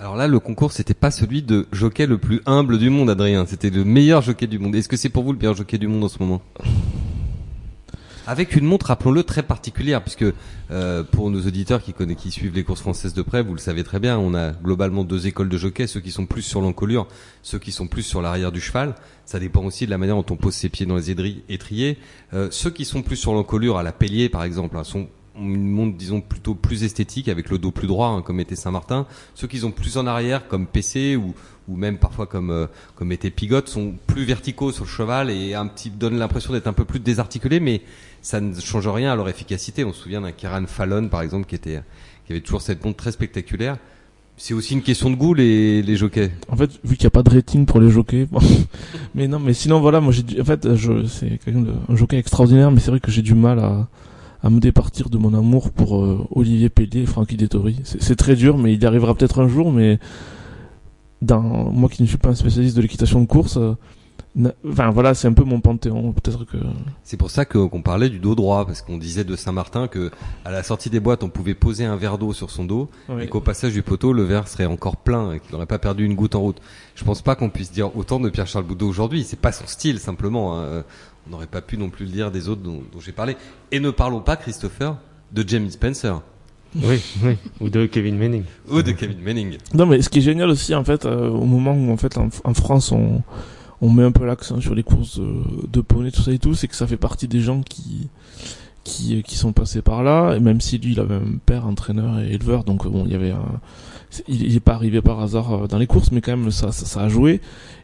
Alors 0.00 0.14
là, 0.14 0.28
le 0.28 0.38
concours, 0.38 0.71
c'était 0.71 0.95
pas 0.95 1.11
celui 1.11 1.43
de 1.43 1.67
jockey 1.73 2.07
le 2.07 2.19
plus 2.19 2.40
humble 2.47 2.78
du 2.78 2.88
monde, 2.88 3.11
Adrien. 3.11 3.47
C'était 3.47 3.71
le 3.71 3.85
meilleur 3.85 4.23
jockey 4.23 4.47
du 4.47 4.61
monde. 4.61 4.76
Est-ce 4.76 4.88
que 4.88 4.97
c'est 4.97 5.09
pour 5.09 5.25
vous 5.25 5.33
le 5.33 5.38
meilleur 5.38 5.57
jockey 5.57 5.76
du 5.76 5.88
monde 5.88 6.05
en 6.05 6.09
ce 6.09 6.21
moment? 6.21 6.40
Avec 8.28 8.55
une 8.55 8.64
montre, 8.64 8.87
rappelons-le, 8.87 9.25
très 9.25 9.43
particulière, 9.43 10.02
puisque 10.02 10.26
euh, 10.71 11.02
pour 11.02 11.31
nos 11.31 11.40
auditeurs 11.40 11.83
qui 11.83 11.95
connaissent, 11.95 12.19
qui 12.19 12.31
suivent 12.31 12.55
les 12.55 12.62
courses 12.62 12.83
françaises 12.83 13.12
de 13.14 13.23
près, 13.23 13.43
vous 13.43 13.55
le 13.55 13.59
savez 13.59 13.83
très 13.83 13.99
bien, 13.99 14.19
on 14.19 14.35
a 14.35 14.52
globalement 14.52 15.02
deux 15.02 15.26
écoles 15.26 15.49
de 15.49 15.59
jockey, 15.59 15.88
ceux 15.88 16.00
qui 16.00 16.12
sont 16.12 16.26
plus 16.26 16.43
sur 16.43 16.61
l'encolure, 16.61 17.09
ceux 17.43 17.59
qui 17.59 17.73
sont 17.73 17.88
plus 17.88 18.02
sur 18.02 18.23
l'arrière 18.23 18.52
du 18.52 18.61
cheval. 18.61 18.95
Ça 19.25 19.41
dépend 19.41 19.65
aussi 19.65 19.87
de 19.87 19.91
la 19.91 19.99
manière 19.99 20.15
dont 20.15 20.26
on 20.30 20.37
pose 20.37 20.54
ses 20.54 20.69
pieds 20.69 20.87
dans 20.87 20.97
les 20.97 21.11
étriers. 21.11 21.99
Euh, 22.34 22.49
ceux 22.52 22.71
qui 22.71 22.84
sont 22.84 23.02
plus 23.02 23.17
sur 23.17 23.32
l'encolure, 23.32 23.78
à 23.78 23.82
la 23.82 23.93
Pellier 23.93 24.28
par 24.28 24.45
exemple, 24.45 24.76
hein, 24.76 24.84
sont 24.84 25.08
une 25.41 25.71
montre 25.71 25.97
disons 25.97 26.21
plutôt 26.21 26.55
plus 26.55 26.85
esthétique 26.85 27.29
avec 27.29 27.51
le 27.51 27.59
dos 27.59 27.71
plus 27.71 27.87
droit 27.87 28.09
hein, 28.09 28.23
comme 28.23 28.41
était 28.41 28.57
Saint-Martin. 28.57 29.07
Ceux 29.35 29.47
qui 29.47 29.59
sont 29.59 29.71
plus 29.71 29.97
en 29.97 30.07
arrière 30.07 30.49
comme 30.49 30.67
PC 30.67 31.17
ou, 31.17 31.35
ou 31.69 31.77
même 31.77 31.99
parfois 31.99 32.27
comme 32.27 32.51
euh, 32.51 32.67
comme 32.97 33.13
était 33.13 33.31
Pigot 33.31 33.67
sont 33.67 33.95
plus 34.07 34.25
verticaux 34.25 34.73
sur 34.73 34.85
le 34.85 34.91
cheval 34.91 35.31
et 35.31 35.55
un 35.55 35.67
petit 35.67 35.91
donnent 35.91 36.19
l'impression 36.19 36.53
d'être 36.53 36.67
un 36.67 36.73
peu 36.73 36.85
plus 36.85 37.01
désarticulés 37.01 37.61
mais 37.61 37.83
ça 38.23 38.41
ne 38.41 38.59
change 38.61 38.89
rien 38.89 39.13
à 39.13 39.17
leur 39.17 39.29
efficacité. 39.29 39.85
On 39.85 39.93
se 39.93 40.03
souvient 40.03 40.21
d'un 40.21 40.33
Kieran 40.33 40.67
Fallon 40.67 41.09
par 41.09 41.23
exemple 41.23 41.47
qui 41.47 41.55
était 41.55 41.83
qui 42.27 42.33
avait 42.33 42.43
toujours 42.43 42.63
cette 42.63 42.85
montre 42.85 42.99
très 42.99 43.13
spectaculaire. 43.13 43.79
C'est 44.37 44.55
aussi 44.55 44.75
une 44.75 44.83
question 44.83 45.11
de 45.11 45.17
goût 45.17 45.35
les, 45.35 45.83
les 45.83 45.97
jockeys. 45.97 46.31
En 46.49 46.57
fait, 46.57 46.71
vu 46.85 46.97
qu'il 46.97 47.05
n'y 47.05 47.09
a 47.09 47.11
pas 47.11 47.25
de 47.25 47.31
rating 47.31 47.67
pour 47.67 47.81
les 47.81 47.91
jockeys, 47.91 48.29
mais 49.17 49.27
non, 49.27 49.41
mais 49.41 49.53
sinon 49.53 49.81
voilà, 49.81 50.01
moi 50.01 50.13
j'ai 50.13 50.41
en 50.41 50.45
fait, 50.45 50.77
je, 50.77 51.07
c'est 51.07 51.41
un 51.89 51.97
jockey 51.97 52.19
extraordinaire, 52.19 52.71
mais 52.71 52.79
c'est 52.79 52.93
vrai 52.93 53.01
que 53.01 53.11
j'ai 53.11 53.23
du 53.23 53.35
mal 53.35 53.59
à, 53.59 53.89
à 54.43 54.51
me 54.51 54.61
départir 54.61 55.11
de 55.11 55.19
mon 55.19 55.35
amour 55.35 55.71
pour 55.71 56.05
euh, 56.05 56.27
Olivier 56.31 56.69
Pellier 56.69 57.03
et 57.03 57.07
Francky 57.07 57.37
Dettori. 57.37 57.81
C'est 57.85 58.17
très 58.17 58.37
dur, 58.37 58.57
mais 58.57 58.73
il 58.73 58.83
y 58.83 58.87
arrivera 58.87 59.15
peut-être 59.15 59.41
un 59.41 59.49
jour. 59.49 59.73
Mais 59.73 59.99
dans 61.23 61.41
moi 61.41 61.89
qui 61.89 62.03
ne 62.03 62.09
suis 62.09 62.19
pas 62.19 62.31
un 62.31 62.35
spécialiste 62.35 62.77
de 62.77 62.83
l'équitation 62.83 63.21
de 63.21 63.27
course, 63.27 63.57
euh, 63.57 63.75
enfin 64.71 64.91
voilà, 64.91 65.15
c'est 65.15 65.27
un 65.27 65.33
peu 65.33 65.43
mon 65.43 65.61
panthéon. 65.61 66.13
Peut-être 66.13 66.45
que. 66.45 66.57
C'est 67.03 67.17
pour 67.17 67.33
ça 67.33 67.45
qu'on 67.45 67.83
parlait 67.83 68.09
du 68.09 68.21
dos 68.21 68.37
droit, 68.37 68.65
parce 68.65 68.81
qu'on 68.81 68.97
disait 68.97 69.25
de 69.25 69.35
Saint-Martin 69.35 69.89
que 69.89 70.13
à 70.45 70.53
la 70.53 70.63
sortie 70.63 70.89
des 70.89 71.01
boîtes, 71.01 71.25
on 71.25 71.31
pouvait 71.31 71.55
poser 71.55 71.85
un 71.85 71.97
verre 71.97 72.17
d'eau 72.17 72.33
sur 72.33 72.51
son 72.51 72.65
dos, 72.65 72.89
et 73.21 73.27
qu'au 73.27 73.41
passage 73.41 73.73
du 73.73 73.83
poteau, 73.83 74.13
le 74.13 74.23
verre 74.23 74.47
serait 74.47 74.67
encore 74.67 74.99
plein 74.99 75.33
et 75.33 75.41
qu'il 75.41 75.51
n'aurait 75.53 75.67
pas 75.67 75.81
perdu 75.81 76.05
une 76.05 76.15
goutte 76.15 76.37
en 76.37 76.41
route. 76.41 76.61
Je 76.95 77.03
pense 77.03 77.23
pas 77.23 77.35
qu'on 77.35 77.51
puisse 77.51 77.73
dire 77.73 77.97
autant 77.97 78.21
de 78.21 78.29
Pierre-Charles 78.29 78.67
Boudot 78.67 78.89
aujourd'hui. 78.89 79.25
C'est 79.25 79.41
pas 79.41 79.53
son 79.53 79.67
style 79.67 79.99
simplement. 79.99 80.61
Hein 80.61 80.85
n'aurait 81.30 81.47
pas 81.47 81.60
pu 81.60 81.76
non 81.76 81.91
plus 81.91 82.06
le 82.06 82.12
dire 82.12 82.30
des 82.30 82.49
autres 82.49 82.62
dont, 82.62 82.82
j'ai 83.04 83.12
parlé. 83.12 83.36
Et 83.73 83.80
ne 83.80 83.91
parlons 83.91 84.21
pas, 84.21 84.36
Christopher, 84.36 84.97
de 85.32 85.47
Jamie 85.47 85.71
Spencer. 85.71 86.21
Oui, 86.76 87.02
oui, 87.23 87.36
ou 87.60 87.71
de 87.71 87.86
Kevin 87.86 88.19
Manning. 88.19 88.45
Ou 88.71 88.82
de 88.82 88.93
Kevin 88.93 89.21
Manning. 89.21 89.56
Non, 89.75 89.86
mais 89.86 90.02
ce 90.02 90.08
qui 90.08 90.19
est 90.19 90.23
génial 90.23 90.50
aussi, 90.50 90.75
en 90.75 90.84
fait, 90.84 91.06
euh, 91.06 91.28
au 91.28 91.47
moment 91.47 91.73
où, 91.73 91.91
en 91.91 91.97
fait, 91.97 92.19
en, 92.19 92.54
France, 92.54 92.93
on, 92.93 93.23
on 93.80 93.91
met 93.91 94.02
un 94.02 94.12
peu 94.12 94.26
l'accent 94.26 94.60
sur 94.60 94.75
les 94.75 94.82
courses 94.82 95.19
de, 95.19 95.67
de 95.67 95.80
poney, 95.80 96.10
tout 96.10 96.23
ça 96.23 96.32
et 96.32 96.38
tout, 96.38 96.54
c'est 96.54 96.69
que 96.69 96.76
ça 96.76 96.86
fait 96.86 96.99
partie 96.99 97.26
des 97.26 97.41
gens 97.41 97.62
qui, 97.62 98.08
qui, 98.84 99.23
qui 99.23 99.36
sont 99.36 99.52
passés 99.52 99.80
par 99.80 100.02
là, 100.02 100.34
et 100.34 100.41
même 100.41 100.60
si 100.60 100.78
lui, 100.78 100.93
il 100.93 101.00
avait 101.00 101.14
un 101.14 101.38
père 101.47 101.67
entraîneur 101.67 102.19
et 102.21 102.32
éleveur, 102.32 102.64
donc 102.64 102.86
bon, 102.86 103.04
il 103.06 103.12
y 103.12 103.14
avait 103.14 103.30
un, 103.30 103.60
il 104.26 104.52
n'est 104.52 104.60
pas 104.60 104.75
arrivé 104.75 105.00
par 105.02 105.21
hasard 105.21 105.52
euh, 105.52 105.66
dans 105.66 105.78
les 105.78 105.86
courses, 105.86 106.12
mais 106.12 106.21
quand 106.21 106.36
même 106.36 106.50
ça, 106.50 106.71
a 107.00 107.08
joué. 107.08 107.40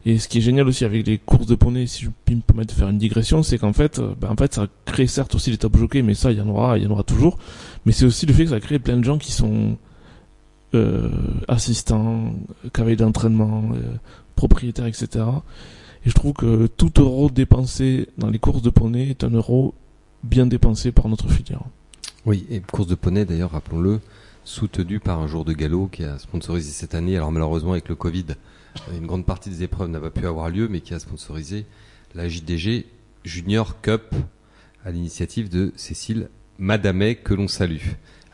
Et 0.07 0.19
ce 0.19 0.29
qui 0.29 0.39
est 0.39 0.41
génial 0.41 0.67
aussi 0.67 0.85
avec 0.85 1.07
les 1.07 1.19
courses 1.19 1.47
de 1.47 1.55
poney, 1.55 1.87
si 1.87 2.05
je 2.05 2.11
puis 2.25 2.37
me 2.37 2.41
permettre 2.41 2.75
de 2.75 2.79
faire 2.79 2.89
une 2.89 2.99
digression, 2.99 3.43
c'est 3.43 3.59
qu'en 3.59 3.73
fait, 3.73 3.99
euh, 3.99 4.15
ben 4.21 4.31
en 4.31 4.37
fait, 4.37 4.55
ça 4.55 4.67
crée 4.85 5.07
certes 5.07 5.35
aussi 5.35 5.51
les 5.51 5.59
top 5.59 5.77
jockeys, 5.77 6.03
mais 6.03 6.15
ça, 6.15 6.33
il 6.33 6.39
y 6.39 6.41
en 6.41 6.49
aura, 6.49 6.79
y 6.79 6.87
en 6.87 6.91
aura 6.91 7.03
toujours. 7.03 7.39
Mais 7.87 7.93
c'est 7.93 8.05
aussi 8.05 8.27
le 8.27 8.33
fait 8.33 8.45
que 8.45 8.51
ça 8.51 8.61
crée 8.61 8.79
plein 8.79 8.97
de 8.97 9.05
gens 9.05 9.19
qui 9.19 9.33
sont 9.33 9.77
euh, 10.75 11.11
assistants, 11.49 12.35
cavaliers 12.73 12.97
d'entraînement, 12.97 13.71
propriétaires, 14.35 14.87
etc. 14.87 15.25
Et 16.05 16.11
je 16.11 16.15
trouve 16.15 16.33
que 16.33 16.67
tout 16.67 16.93
euro 16.99 17.31
dépensé 17.31 18.09
dans 18.19 18.29
les 18.29 18.39
courses 18.39 18.63
de 18.63 18.71
poney 18.71 19.09
est 19.11 19.25
un 19.25 19.31
euro 19.31 19.75
bien 20.23 20.47
dépensé 20.47 20.93
par 20.93 21.09
notre 21.09 21.29
filière. 21.29 21.63
Oui, 22.27 22.47
et 22.51 22.61
course 22.61 22.89
de 22.89 22.95
poney 22.95 23.25
d'ailleurs, 23.25 23.53
rappelons-le, 23.53 24.01
soutenu 24.45 25.01
par 25.01 25.19
un 25.19 25.27
jour 25.27 25.45
de 25.45 25.53
galop 25.53 25.89
qui 25.89 26.05
a 26.05 26.19
sponsorisé 26.19 26.71
cette 26.71 26.95
année. 26.95 27.17
Alors 27.17 27.33
malheureusement 27.33 27.73
avec 27.73 27.89
le 27.89 27.95
Covid, 27.95 28.27
une 28.93 29.07
grande 29.07 29.27
partie 29.27 29.51
des 29.51 29.63
épreuves 29.63 29.89
n'a 29.89 30.01
pas 30.01 30.11
pu 30.11 30.27
avoir 30.27 30.51
lieu, 30.51 30.69
mais 30.69 30.81
qui 30.81 30.95
a 30.95 30.99
sponsorisé 30.99 31.67
la 32.15 32.29
JDG 32.29 32.87
Junior 33.25 33.81
Cup 33.81 34.15
à 34.85 34.91
l'initiative 34.91 35.49
de 35.49 35.73
Cécile 35.77 36.29
Madamet 36.59 37.17
que 37.17 37.35
l'on 37.35 37.49
salue. 37.49 37.81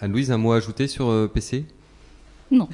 Anne-Louise, 0.00 0.30
un 0.30 0.38
mot 0.38 0.52
à 0.52 0.56
ajouter 0.56 0.88
sur 0.88 1.08
euh, 1.08 1.30
PC 1.32 1.64
Non. 2.50 2.68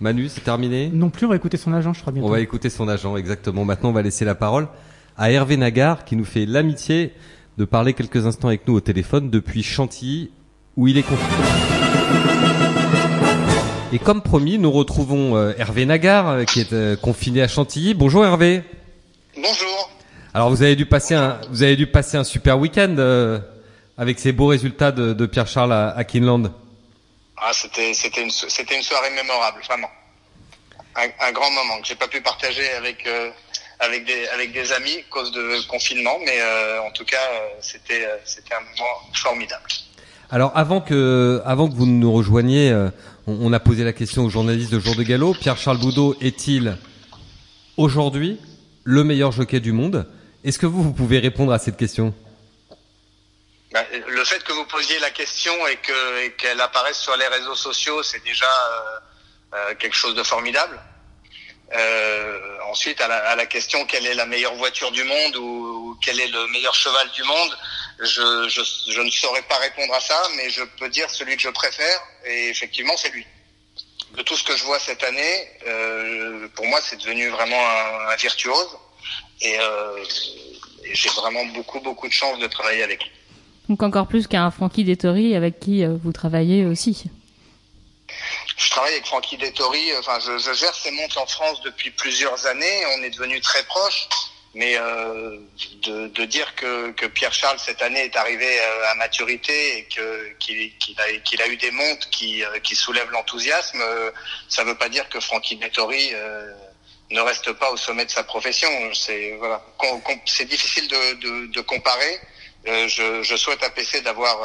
Manu, 0.00 0.28
c'est 0.28 0.42
terminé? 0.42 0.90
Non 0.92 1.10
plus, 1.10 1.26
on 1.26 1.30
va 1.30 1.36
écouter 1.36 1.56
son 1.56 1.72
agent, 1.72 1.92
je 1.92 2.00
crois 2.00 2.12
bien. 2.12 2.22
On 2.22 2.28
va 2.28 2.40
écouter 2.40 2.70
son 2.70 2.88
agent, 2.88 3.16
exactement. 3.16 3.64
Maintenant, 3.64 3.90
on 3.90 3.92
va 3.92 4.02
laisser 4.02 4.24
la 4.24 4.34
parole 4.34 4.68
à 5.16 5.30
Hervé 5.30 5.56
Nagar 5.56 6.04
qui 6.04 6.16
nous 6.16 6.24
fait 6.24 6.46
l'amitié 6.46 7.12
de 7.58 7.64
parler 7.64 7.94
quelques 7.94 8.26
instants 8.26 8.48
avec 8.48 8.66
nous 8.68 8.74
au 8.74 8.80
téléphone 8.80 9.30
depuis 9.30 9.62
Chantilly 9.62 10.30
où 10.76 10.86
il 10.88 10.98
est 10.98 11.02
confiné. 11.02 11.75
Et 13.92 14.00
comme 14.00 14.20
promis, 14.20 14.58
nous 14.58 14.72
retrouvons 14.72 15.36
euh, 15.36 15.52
Hervé 15.58 15.86
Nagar, 15.86 16.28
euh, 16.28 16.44
qui 16.44 16.60
est 16.60 16.72
euh, 16.72 16.96
confiné 16.96 17.42
à 17.42 17.48
Chantilly. 17.48 17.94
Bonjour 17.94 18.24
Hervé. 18.24 18.62
Bonjour. 19.36 19.90
Alors 20.34 20.50
vous 20.50 20.62
avez 20.62 20.74
dû 20.74 20.86
passer 20.86 21.14
un, 21.14 21.40
vous 21.50 21.62
avez 21.62 21.76
dû 21.76 21.86
passer 21.86 22.16
un 22.16 22.24
super 22.24 22.58
week-end 22.58 22.96
euh, 22.98 23.38
avec 23.96 24.18
ces 24.18 24.32
beaux 24.32 24.48
résultats 24.48 24.90
de, 24.90 25.12
de 25.12 25.26
Pierre 25.26 25.46
Charles 25.46 25.72
à, 25.72 25.90
à 25.96 26.02
Kinland. 26.02 26.50
Ah, 27.36 27.52
c'était 27.52 27.94
c'était 27.94 28.22
une 28.24 28.30
c'était 28.30 28.76
une 28.76 28.82
soirée 28.82 29.10
mémorable, 29.14 29.60
vraiment. 29.64 29.90
Un, 30.96 31.28
un 31.28 31.32
grand 31.32 31.50
moment 31.52 31.80
que 31.80 31.86
j'ai 31.86 31.94
pas 31.94 32.08
pu 32.08 32.20
partager 32.20 32.68
avec 32.72 33.06
euh, 33.06 33.30
avec 33.78 34.04
des 34.04 34.26
avec 34.34 34.52
des 34.52 34.72
amis 34.72 34.96
à 34.98 35.10
cause 35.10 35.30
de 35.30 35.64
confinement, 35.68 36.18
mais 36.24 36.40
euh, 36.40 36.80
en 36.82 36.90
tout 36.90 37.04
cas 37.04 37.16
c'était 37.60 38.04
c'était 38.24 38.54
un 38.54 38.60
moment 38.60 38.90
formidable. 39.14 39.62
Alors 40.28 40.50
avant 40.56 40.80
que, 40.80 41.40
avant 41.46 41.68
que 41.68 41.74
vous 41.74 41.86
nous 41.86 42.12
rejoigniez, 42.12 42.70
euh, 42.70 42.88
on, 43.26 43.52
a 43.52 43.60
posé 43.60 43.84
la 43.84 43.92
question 43.92 44.24
aux 44.24 44.30
journalistes 44.30 44.72
de 44.72 44.78
Jour 44.78 44.94
de 44.94 45.02
Galop. 45.02 45.34
Pierre 45.34 45.56
Charles 45.56 45.78
Boudot 45.78 46.16
est-il 46.20 46.76
aujourd'hui 47.76 48.38
le 48.84 49.02
meilleur 49.02 49.32
jockey 49.32 49.60
du 49.60 49.72
monde? 49.72 50.06
Est-ce 50.44 50.58
que 50.58 50.66
vous, 50.66 50.82
vous 50.82 50.92
pouvez 50.92 51.18
répondre 51.18 51.52
à 51.52 51.58
cette 51.58 51.76
question? 51.76 52.14
Ben, 53.72 53.84
le 54.08 54.24
fait 54.24 54.42
que 54.44 54.52
vous 54.52 54.64
posiez 54.66 54.98
la 55.00 55.10
question 55.10 55.52
et 55.66 55.76
que 55.76 56.24
et 56.24 56.32
qu'elle 56.32 56.60
apparaisse 56.60 56.98
sur 56.98 57.16
les 57.16 57.26
réseaux 57.26 57.56
sociaux, 57.56 58.02
c'est 58.02 58.22
déjà 58.24 58.46
euh, 58.46 59.56
euh, 59.56 59.74
quelque 59.74 59.96
chose 59.96 60.14
de 60.14 60.22
formidable. 60.22 60.80
Euh, 61.74 62.58
ensuite, 62.70 63.00
à 63.00 63.08
la, 63.08 63.16
à 63.30 63.36
la 63.36 63.46
question 63.46 63.84
quelle 63.86 64.06
est 64.06 64.14
la 64.14 64.26
meilleure 64.26 64.54
voiture 64.54 64.92
du 64.92 65.02
monde 65.02 65.36
ou, 65.36 65.90
ou 65.90 65.98
quel 66.04 66.20
est 66.20 66.28
le 66.28 66.46
meilleur 66.48 66.74
cheval 66.74 67.10
du 67.10 67.24
monde, 67.24 67.58
je, 68.00 68.48
je, 68.48 68.92
je 68.92 69.00
ne 69.00 69.10
saurais 69.10 69.42
pas 69.42 69.56
répondre 69.58 69.92
à 69.94 70.00
ça, 70.00 70.22
mais 70.36 70.48
je 70.50 70.62
peux 70.78 70.88
dire 70.88 71.10
celui 71.10 71.36
que 71.36 71.42
je 71.42 71.48
préfère, 71.48 72.00
et 72.24 72.48
effectivement, 72.48 72.96
c'est 72.96 73.10
lui. 73.10 73.26
De 74.16 74.22
tout 74.22 74.36
ce 74.36 74.44
que 74.44 74.56
je 74.56 74.64
vois 74.64 74.78
cette 74.78 75.02
année, 75.02 75.48
euh, 75.66 76.48
pour 76.54 76.66
moi, 76.66 76.78
c'est 76.82 76.96
devenu 76.96 77.28
vraiment 77.30 77.58
un, 77.58 78.12
un 78.12 78.16
virtuose, 78.16 78.78
et, 79.40 79.58
euh, 79.58 80.04
j'ai 80.92 81.08
vraiment 81.10 81.44
beaucoup, 81.46 81.80
beaucoup 81.80 82.08
de 82.08 82.12
chance 82.12 82.38
de 82.38 82.46
travailler 82.46 82.82
avec 82.82 83.02
lui. 83.02 83.10
Donc 83.68 83.82
encore 83.82 84.06
plus 84.06 84.26
qu'un 84.26 84.50
Frankie 84.50 84.84
Dettori 84.84 85.34
avec 85.34 85.58
qui 85.58 85.84
euh, 85.84 85.96
vous 86.02 86.12
travaillez 86.12 86.64
aussi. 86.64 87.04
Je 88.56 88.70
travaille 88.70 88.92
avec 88.92 89.06
Francky 89.06 89.36
Dettori, 89.36 89.92
euh, 89.92 90.00
enfin 90.00 90.18
je, 90.20 90.52
gère 90.54 90.74
ses 90.74 90.90
montres 90.92 91.18
en 91.18 91.26
France 91.26 91.60
depuis 91.62 91.90
plusieurs 91.90 92.46
années, 92.46 92.84
on 92.98 93.02
est 93.02 93.10
devenus 93.10 93.42
très 93.42 93.62
proches, 93.64 94.08
mais 94.56 94.76
euh, 94.78 95.38
de, 95.82 96.08
de 96.08 96.24
dire 96.24 96.54
que, 96.54 96.90
que 96.92 97.04
Pierre 97.04 97.34
Charles 97.34 97.58
cette 97.58 97.82
année 97.82 98.04
est 98.04 98.16
arrivé 98.16 98.58
euh, 98.58 98.90
à 98.90 98.94
maturité 98.94 99.78
et 99.78 99.84
que 99.84 100.32
qu'il 100.38 100.72
a, 100.98 101.42
a 101.44 101.48
eu 101.48 101.56
des 101.58 101.70
montres 101.70 102.08
qui, 102.08 102.42
euh, 102.42 102.58
qui 102.60 102.74
soulèvent 102.74 103.10
l'enthousiasme, 103.10 103.82
ça 104.48 104.64
ne 104.64 104.70
veut 104.70 104.78
pas 104.78 104.88
dire 104.88 105.08
que 105.10 105.20
Francky 105.20 105.56
Dettori 105.56 106.10
euh, 106.14 106.54
ne 107.10 107.20
reste 107.20 107.52
pas 107.52 107.70
au 107.70 107.76
sommet 107.76 108.06
de 108.06 108.10
sa 108.10 108.24
profession. 108.24 108.68
C'est 108.94 109.32
voilà, 109.38 109.62
c'est 110.24 110.46
difficile 110.46 110.88
de, 110.88 111.14
de, 111.14 111.52
de 111.52 111.60
comparer. 111.60 112.18
Euh, 112.66 112.88
je, 112.88 113.22
je 113.22 113.36
souhaite 113.36 113.62
à 113.62 113.68
PC 113.68 114.00
d'avoir 114.00 114.38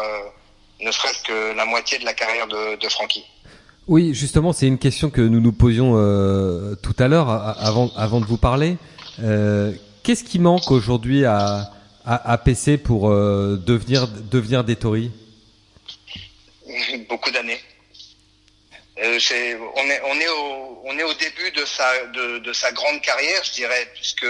ne 0.81 0.91
serait-ce 0.91 1.23
que 1.23 1.53
la 1.53 1.65
moitié 1.65 1.99
de 1.99 2.05
la 2.05 2.13
carrière 2.13 2.47
de, 2.47 2.75
de 2.75 2.89
Francky. 2.89 3.25
Oui, 3.91 4.13
justement, 4.13 4.53
c'est 4.53 4.67
une 4.67 4.79
question 4.79 5.09
que 5.09 5.19
nous 5.19 5.41
nous 5.41 5.51
posions 5.51 5.95
euh, 5.97 6.75
tout 6.81 6.95
à 6.97 7.09
l'heure, 7.09 7.29
avant, 7.29 8.21
de 8.21 8.25
vous 8.25 8.37
parler. 8.37 8.77
Euh, 9.21 9.73
Qu'est-ce 10.01 10.23
qui 10.23 10.39
manque 10.39 10.71
aujourd'hui 10.71 11.25
à, 11.25 11.69
à, 12.05 12.37
PC 12.37 12.77
pour 12.77 13.09
euh, 13.09 13.61
devenir, 13.61 14.07
devenir 14.07 14.63
Dettori 14.63 15.11
beaucoup 17.09 17.31
d'années. 17.31 17.59
On 18.95 19.03
est 19.03 21.03
au 21.03 21.13
début 21.15 21.51
de 21.51 21.65
sa 21.65 22.05
de, 22.13 22.39
de 22.39 22.53
sa 22.53 22.71
grande 22.71 23.01
carrière, 23.01 23.43
je 23.43 23.51
dirais, 23.51 23.89
puisque 23.93 24.25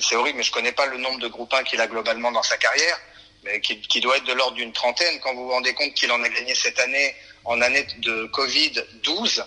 c'est 0.00 0.16
horrible, 0.16 0.38
mais 0.38 0.44
je 0.44 0.50
connais 0.50 0.72
pas 0.72 0.86
le 0.86 0.96
nombre 0.96 1.18
de 1.18 1.28
groupes 1.28 1.52
1 1.52 1.64
qu'il 1.64 1.82
a 1.82 1.86
globalement 1.86 2.32
dans 2.32 2.42
sa 2.42 2.56
carrière, 2.56 2.96
mais 3.44 3.60
qui, 3.60 4.00
doit 4.00 4.16
être 4.18 4.24
de 4.24 4.32
l'ordre 4.32 4.56
d'une 4.56 4.72
trentaine. 4.72 5.18
Quand 5.20 5.34
vous 5.34 5.44
vous 5.44 5.50
rendez 5.50 5.74
compte 5.74 5.94
qu'il 5.94 6.10
en 6.12 6.22
a 6.22 6.28
gagné 6.28 6.54
cette 6.54 6.78
année 6.78 7.14
en 7.44 7.60
année 7.60 7.86
de 7.98 8.26
Covid 8.26 8.72
12, 9.02 9.44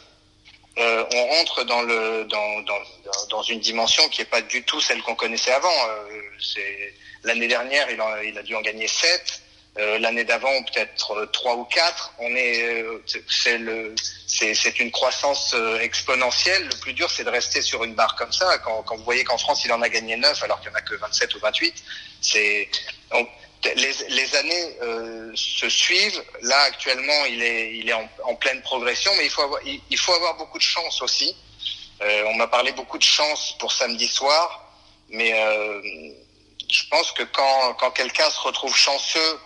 euh, 0.80 1.06
on 1.14 1.26
rentre 1.28 1.64
dans 1.66 1.84
le 1.84 2.24
dans, 2.26 2.60
dans 2.62 2.80
dans 3.30 3.44
une 3.44 3.60
dimension 3.60 4.08
qui 4.10 4.22
est 4.22 4.26
pas 4.26 4.42
du 4.42 4.64
tout 4.64 4.82
celle 4.82 5.02
qu'on 5.04 5.14
connaissait 5.16 5.52
avant. 5.54 5.88
Euh, 5.88 6.22
l'année 7.24 7.48
dernière, 7.48 7.90
il, 7.92 8.02
en- 8.02 8.18
il 8.22 8.38
a 8.38 8.42
dû 8.44 8.56
en 8.56 8.62
gagner 8.62 8.88
sept. 8.88 9.42
Euh, 9.80 9.98
L'année 9.98 10.24
d'avant, 10.24 10.62
peut-être 10.66 11.12
euh, 11.14 11.26
trois 11.28 11.56
ou 11.56 11.64
quatre. 11.66 12.14
On 12.20 12.36
est, 12.36 12.84
c'est- 13.28 13.58
le, 13.58 13.96
c'est 14.28 14.80
une 14.80 14.92
croissance 14.92 15.56
exponentielle. 15.82 16.68
Le 16.68 16.76
plus 16.80 16.94
dur, 16.94 17.10
c'est 17.10 17.24
de 17.24 17.30
rester 17.32 17.62
sur 17.64 17.84
une 17.84 17.96
barre 17.96 18.16
comme 18.16 18.32
ça. 18.32 18.58
Quand, 18.60 18.84
quand 18.84 18.98
vous 18.98 19.04
voyez 19.04 19.24
qu'en 19.24 19.38
France, 19.40 19.64
il 19.66 19.72
en 19.72 19.82
a 19.82 19.90
gagné 19.90 20.16
neuf, 20.16 20.44
alors 20.44 20.60
qu'il 20.62 20.70
n'y 20.70 20.76
en 20.76 20.80
a 20.80 20.82
que 20.82 20.94
27 20.96 21.34
ou 21.36 21.40
28, 21.40 21.84
c'est 22.22 22.70
les, 23.76 23.94
les 24.10 24.36
années 24.36 24.78
euh, 24.82 25.32
se 25.36 25.70
suivent. 25.70 26.22
Là, 26.42 26.58
actuellement, 26.68 27.26
il 27.30 27.42
est, 27.42 27.78
il 27.78 27.90
est 27.90 27.94
en, 27.94 28.08
en 28.26 28.36
pleine 28.36 28.62
progression, 28.62 29.12
mais 29.18 29.26
il 29.26 29.30
faut 29.30 29.42
avoir, 29.44 29.62
il, 29.66 29.80
il 29.90 29.98
faut 29.98 30.14
avoir 30.14 30.38
beaucoup 30.38 30.58
de 30.58 30.64
chance 30.64 31.02
aussi. 31.02 31.36
Euh, 32.02 32.24
on 32.28 32.36
m'a 32.36 32.48
parlé 32.48 32.72
beaucoup 32.74 32.98
de 32.98 33.04
chance 33.04 33.56
pour 33.60 33.72
samedi 33.72 34.08
soir, 34.08 34.74
mais 35.10 35.32
euh, 35.34 35.82
je 36.72 36.84
pense 36.90 37.12
que 37.12 37.24
quand, 37.24 37.74
quand 37.80 37.92
quelqu'un 37.92 38.30
se 38.30 38.40
retrouve 38.42 38.76
chanceux 38.76 39.40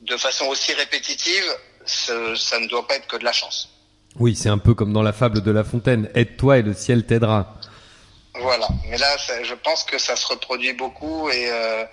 de 0.00 0.16
façon 0.16 0.46
aussi 0.46 0.72
répétitive, 0.72 1.44
ce- 1.86 2.34
ça 2.34 2.58
ne 2.58 2.66
doit 2.68 2.86
pas 2.86 2.96
être 2.96 3.06
que 3.06 3.16
de 3.16 3.24
la 3.24 3.32
chance. 3.32 3.68
Oui, 4.18 4.34
c'est 4.34 4.48
un 4.48 4.58
peu 4.58 4.74
comme 4.74 4.92
dans 4.92 5.02
la 5.02 5.12
fable 5.12 5.42
de 5.42 5.50
La 5.50 5.64
Fontaine. 5.64 6.10
Aide-toi 6.14 6.58
et 6.58 6.62
le 6.62 6.74
ciel 6.74 7.06
t'aidera. 7.06 7.54
Voilà. 8.34 8.66
Mais 8.88 8.98
là, 8.98 9.16
ça- 9.18 9.42
je 9.44 9.54
pense 9.54 9.84
que 9.84 9.98
ça 9.98 10.16
se 10.16 10.26
reproduit 10.26 10.72
beaucoup 10.72 11.28
et 11.30 11.48
euh, 11.50 11.84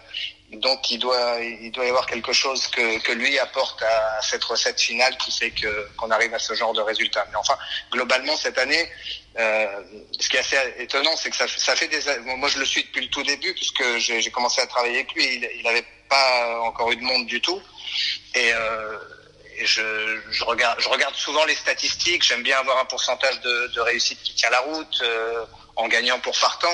donc 0.51 0.89
il 0.89 0.97
doit, 0.97 1.38
il 1.41 1.71
doit 1.71 1.85
y 1.85 1.89
avoir 1.89 2.07
quelque 2.07 2.33
chose 2.33 2.67
que, 2.67 2.99
que 2.99 3.12
lui 3.12 3.38
apporte 3.38 3.81
à 3.83 4.21
cette 4.21 4.43
recette 4.43 4.79
finale 4.79 5.15
qui 5.17 5.31
fait 5.31 5.51
que 5.51 5.88
qu'on 5.95 6.09
arrive 6.09 6.33
à 6.33 6.39
ce 6.39 6.53
genre 6.55 6.73
de 6.73 6.81
résultat. 6.81 7.25
Mais 7.29 7.38
enfin, 7.38 7.57
globalement 7.91 8.35
cette 8.35 8.57
année, 8.57 8.89
euh, 9.38 9.81
ce 10.19 10.27
qui 10.27 10.38
est 10.38 10.39
assez 10.39 10.57
étonnant, 10.79 11.15
c'est 11.15 11.29
que 11.29 11.35
ça, 11.35 11.47
ça 11.47 11.75
fait 11.75 11.88
des, 11.88 12.01
moi 12.38 12.49
je 12.49 12.59
le 12.59 12.65
suis 12.65 12.83
depuis 12.83 13.01
le 13.01 13.09
tout 13.09 13.23
début 13.23 13.53
puisque 13.53 13.83
j'ai 13.97 14.31
commencé 14.31 14.59
à 14.62 14.67
travailler 14.67 14.97
avec 14.97 15.13
lui. 15.13 15.25
Il, 15.25 15.49
il 15.55 15.83
pas 16.09 16.59
encore 16.62 16.91
eu 16.91 16.95
de 16.95 17.03
monde 17.03 17.27
du 17.27 17.39
tout 17.39 17.62
et 18.33 18.51
euh, 18.51 18.97
et 19.59 19.65
je, 19.65 20.21
je 20.31 20.43
regarde, 20.45 20.79
je 20.79 20.88
regarde 20.88 21.13
souvent 21.15 21.43
les 21.45 21.55
statistiques. 21.55 22.23
J'aime 22.23 22.43
bien 22.43 22.57
avoir 22.59 22.77
un 22.79 22.85
pourcentage 22.85 23.41
de, 23.41 23.67
de 23.67 23.81
réussite 23.81 24.23
qui 24.23 24.33
tient 24.33 24.49
la 24.49 24.62
route 24.62 25.01
euh, 25.01 25.45
en 25.79 25.87
gagnant 25.87 26.19
pour 26.19 26.35
Fartan. 26.35 26.67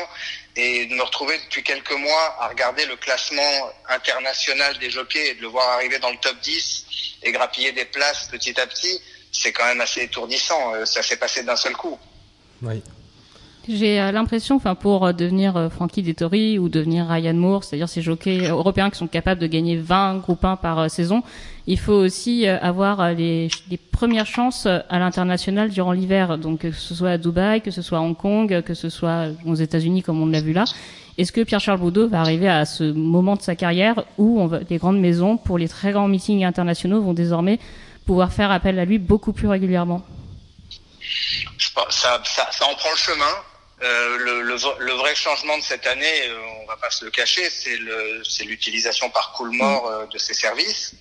Et 0.58 0.86
de 0.86 0.96
me 0.96 1.04
retrouver 1.04 1.38
depuis 1.46 1.64
quelques 1.64 1.92
mois 1.92 2.38
à 2.40 2.48
regarder 2.48 2.86
le 2.86 2.96
classement 2.96 3.70
international 3.90 4.78
des 4.80 4.90
jockeys 4.90 5.32
et 5.32 5.34
de 5.36 5.42
le 5.42 5.48
voir 5.48 5.68
arriver 5.70 6.00
dans 6.00 6.10
le 6.10 6.18
top 6.18 6.38
10 6.42 6.86
et 7.24 7.32
grappiller 7.32 7.74
des 7.74 7.86
places 7.86 8.30
petit 8.32 8.58
à 8.60 8.66
petit, 8.66 9.02
c'est 9.34 9.52
quand 9.52 9.66
même 9.66 9.82
assez 9.82 10.04
étourdissant. 10.04 10.74
Euh, 10.74 10.86
Ça 10.86 11.04
s'est 11.04 11.18
passé 11.18 11.44
d'un 11.44 11.56
seul 11.58 11.74
coup. 11.74 11.98
Oui. 12.62 12.82
J'ai 13.68 14.00
euh, 14.00 14.12
l'impression, 14.12 14.56
enfin, 14.56 14.76
pour 14.76 15.08
euh, 15.08 15.12
devenir 15.12 15.70
Frankie 15.74 16.04
Dettori 16.04 16.58
ou 16.58 16.70
devenir 16.70 17.08
Ryan 17.08 17.34
Moore, 17.34 17.64
c'est-à-dire 17.64 17.90
ces 17.90 18.02
jockeys 18.02 18.48
européens 18.48 18.90
qui 18.90 18.98
sont 18.98 19.08
capables 19.08 19.42
de 19.42 19.48
gagner 19.48 19.76
20 19.76 20.20
groupes 20.20 20.46
1 20.46 20.56
par 20.56 20.90
saison, 20.90 21.22
il 21.68 21.80
faut 21.80 21.94
aussi 21.94 22.48
avoir 22.48 23.12
les, 23.12 23.50
les 23.70 23.78
premières 23.96 24.26
chances 24.26 24.66
euh, 24.66 24.80
à 24.90 25.00
l'international 25.00 25.70
durant 25.70 25.94
l'hiver. 25.94 26.38
Donc, 26.38 26.60
que 26.60 26.72
ce 26.72 26.94
soit 26.94 27.12
à 27.12 27.18
Dubaï, 27.18 27.62
que 27.62 27.72
ce 27.72 27.82
soit 27.82 27.98
à 27.98 28.02
Hong 28.02 28.18
Kong, 28.18 28.54
euh, 28.54 28.62
que 28.62 28.74
ce 28.74 28.90
soit 28.90 29.28
aux 29.46 29.56
États-Unis, 29.56 30.04
comme 30.04 30.22
on 30.22 30.28
l'a 30.28 30.42
vu 30.42 30.54
là. 30.54 30.66
Est-ce 31.18 31.32
que 31.32 31.42
Pierre-Charles 31.42 31.80
Boudot 31.80 32.10
va 32.10 32.20
arriver 32.20 32.50
à 32.50 32.66
ce 32.66 32.84
moment 32.84 33.36
de 33.36 33.42
sa 33.42 33.56
carrière 33.56 34.04
où 34.18 34.42
on 34.42 34.48
va, 34.48 34.60
les 34.70 34.78
grandes 34.78 35.00
maisons, 35.00 35.38
pour 35.38 35.58
les 35.58 35.70
très 35.70 35.92
grands 35.94 36.10
meetings 36.10 36.44
internationaux, 36.44 37.02
vont 37.02 37.14
désormais 37.14 37.58
pouvoir 38.06 38.34
faire 38.34 38.52
appel 38.52 38.78
à 38.80 38.86
lui 38.86 39.00
beaucoup 39.00 39.32
plus 39.32 39.48
régulièrement? 39.48 40.02
Ça, 41.90 42.20
ça, 42.24 42.48
ça 42.52 42.66
en 42.66 42.76
prend 42.76 42.92
le 42.92 42.98
chemin. 42.98 43.34
Euh, 43.84 44.18
le, 44.18 44.42
le, 44.42 44.56
le 44.80 44.94
vrai 44.94 45.16
changement 45.16 45.58
de 45.58 45.64
cette 45.64 45.86
année, 45.86 46.18
euh, 46.30 46.64
on 46.64 46.68
va 46.68 46.78
pas 46.78 46.90
se 46.90 47.04
le 47.04 47.12
cacher, 47.12 47.50
c'est 47.50 48.46
l'utilisation 48.46 49.10
par 49.10 49.34
Coolmore 49.34 49.88
euh, 49.88 50.06
de 50.14 50.18
ces 50.18 50.34
services. 50.34 50.96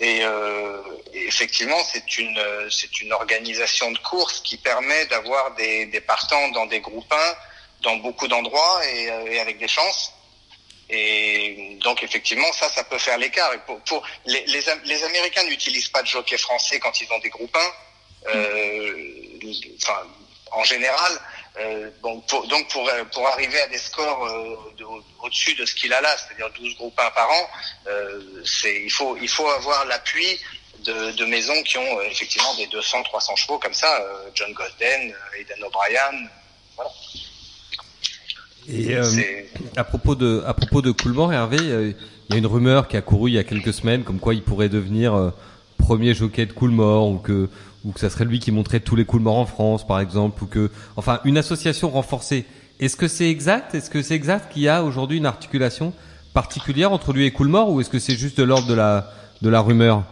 Et, 0.00 0.20
euh, 0.22 0.80
effectivement, 1.12 1.82
c'est 1.92 2.18
une, 2.18 2.38
euh, 2.38 2.70
c'est 2.70 3.00
une 3.00 3.12
organisation 3.12 3.90
de 3.90 3.98
course 3.98 4.40
qui 4.40 4.56
permet 4.56 5.06
d'avoir 5.06 5.54
des, 5.54 5.86
des 5.86 6.00
partants 6.00 6.48
dans 6.50 6.66
des 6.66 6.80
groupes 6.80 7.12
1, 7.12 7.16
dans 7.82 7.96
beaucoup 7.96 8.28
d'endroits 8.28 8.80
et, 8.86 9.10
euh, 9.10 9.32
et 9.32 9.40
avec 9.40 9.58
des 9.58 9.68
chances. 9.68 10.12
Et 10.90 11.76
donc 11.82 12.02
effectivement, 12.02 12.50
ça, 12.52 12.68
ça 12.70 12.84
peut 12.84 12.98
faire 12.98 13.18
l'écart. 13.18 13.52
Et 13.52 13.58
pour, 13.58 13.80
pour 13.80 14.06
les, 14.24 14.44
les, 14.46 14.62
les 14.84 15.04
Américains 15.04 15.44
n'utilisent 15.44 15.88
pas 15.88 16.02
de 16.02 16.06
jockey 16.06 16.38
français 16.38 16.78
quand 16.78 17.00
ils 17.00 17.12
ont 17.12 17.18
des 17.18 17.28
groupes 17.28 17.56
1. 17.56 18.30
Euh, 18.34 19.12
enfin, 19.82 20.02
en 20.52 20.64
général. 20.64 21.20
Euh, 21.60 21.90
bon, 22.02 22.20
pour, 22.28 22.46
donc 22.46 22.68
pour, 22.70 22.88
euh, 22.88 23.04
pour 23.12 23.26
arriver 23.28 23.60
à 23.60 23.66
des 23.68 23.78
scores 23.78 24.24
euh, 24.26 24.56
de- 24.78 24.84
au- 24.84 25.02
au-dessus 25.24 25.54
de 25.54 25.64
ce 25.64 25.74
qu'il 25.74 25.92
a 25.92 26.00
là, 26.00 26.08
c'est-à-dire 26.16 26.50
12 26.58 26.76
groupes 26.76 26.98
1 26.98 27.10
par 27.10 27.28
an, 27.30 27.48
euh, 27.88 28.20
il, 28.64 28.90
faut, 28.90 29.16
il 29.20 29.28
faut 29.28 29.48
avoir 29.48 29.84
l'appui 29.86 30.38
de, 30.84 31.10
de 31.16 31.24
maisons 31.24 31.60
qui 31.64 31.76
ont 31.78 32.00
effectivement 32.02 32.54
des 32.56 32.66
200, 32.68 33.02
300 33.04 33.34
chevaux 33.36 33.58
comme 33.58 33.74
ça. 33.74 34.00
John 34.34 34.52
Golden, 34.52 35.12
Aidan 35.36 35.66
O'Brien, 35.66 36.28
voilà. 36.76 36.90
Et 38.68 38.94
à 39.76 39.84
propos 39.84 40.14
de 40.14 40.42
à 40.46 40.52
propos 40.54 40.82
de 40.82 40.90
Coolmore, 40.92 41.32
Hervé, 41.32 41.56
il 41.58 41.96
y 42.30 42.34
a 42.34 42.36
une 42.36 42.46
rumeur 42.46 42.86
qui 42.86 42.96
a 42.96 43.02
couru 43.02 43.30
il 43.30 43.34
y 43.34 43.38
a 43.38 43.44
quelques 43.44 43.72
semaines, 43.72 44.04
comme 44.04 44.20
quoi 44.20 44.34
il 44.34 44.42
pourrait 44.42 44.68
devenir 44.68 45.32
premier 45.78 46.12
jockey 46.14 46.44
de 46.46 46.52
Coolmore 46.52 47.08
ou 47.08 47.18
que 47.18 47.48
ou 47.88 47.92
que 47.92 48.00
ça 48.00 48.10
serait 48.10 48.26
lui 48.26 48.38
qui 48.38 48.52
montrait 48.52 48.80
tous 48.80 48.96
les 48.96 49.06
Coolmore 49.06 49.38
en 49.38 49.46
France, 49.46 49.86
par 49.86 49.98
exemple, 49.98 50.44
ou 50.44 50.46
que 50.46 50.70
enfin 50.96 51.20
une 51.24 51.38
association 51.38 51.88
renforcée. 51.88 52.44
Est-ce 52.80 52.96
que 52.96 53.08
c'est 53.08 53.30
exact? 53.30 53.74
Est-ce 53.74 53.88
que 53.88 54.02
c'est 54.02 54.14
exact 54.14 54.52
qu'il 54.52 54.62
y 54.62 54.68
a 54.68 54.84
aujourd'hui 54.84 55.16
une 55.16 55.26
articulation 55.26 55.94
particulière 56.34 56.92
entre 56.92 57.14
lui 57.14 57.24
et 57.24 57.32
Coolmore, 57.32 57.70
ou 57.70 57.80
est-ce 57.80 57.88
que 57.88 57.98
c'est 57.98 58.14
juste 58.14 58.36
de 58.36 58.44
l'ordre 58.44 58.68
de 58.68 58.74
la 58.74 59.10
de 59.40 59.48
la 59.48 59.60
rumeur? 59.60 60.04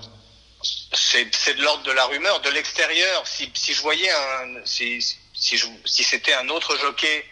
C'est 0.94 1.54
de 1.54 1.62
l'ordre 1.62 1.82
de 1.82 1.92
la 1.92 2.06
rumeur. 2.06 2.40
De 2.40 2.50
l'extérieur, 2.50 3.26
si, 3.26 3.50
si 3.52 3.74
je 3.74 3.82
voyais 3.82 4.10
un, 4.10 4.64
si, 4.64 5.02
si, 5.34 5.60
si 5.84 6.02
c'était 6.02 6.32
un 6.32 6.48
autre 6.48 6.78
jockey 6.80 7.24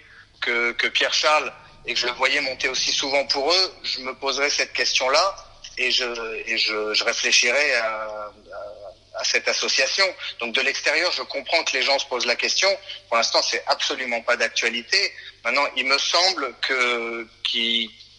que, 0.43 0.73
que 0.73 0.89
Pierre 0.89 1.15
Charles 1.15 1.51
et 1.87 1.95
que 1.95 2.01
je 2.01 2.07
le 2.07 2.13
voyais 2.13 2.43
monter 2.43 2.69
aussi 2.69 2.93
souvent 2.93 3.25
pour 3.27 3.51
eux, 3.51 3.73
je 3.83 4.01
me 4.01 4.15
poserais 4.15 4.51
cette 4.51 4.75
question-là 4.75 5.37
et 5.79 5.91
je, 5.91 6.05
et 6.47 6.59
je, 6.59 6.93
je 6.93 7.05
réfléchirais 7.05 7.75
à, 7.77 8.31
à, 9.15 9.25
cette 9.25 9.49
association. 9.49 10.05
Donc 10.41 10.55
de 10.55 10.61
l'extérieur, 10.61 11.13
je 11.13 11.23
comprends 11.23 11.63
que 11.65 11.77
les 11.77 11.83
gens 11.83 11.99
se 11.99 12.07
posent 12.07 12.27
la 12.27 12.37
question. 12.37 12.69
Pour 13.09 13.17
l'instant, 13.17 13.43
c'est 13.43 13.63
absolument 13.67 14.23
pas 14.23 14.37
d'actualité. 14.37 15.13
Maintenant, 15.45 15.67
il 15.77 15.87
me 15.87 15.99
semble 15.99 16.55
que, 16.61 17.27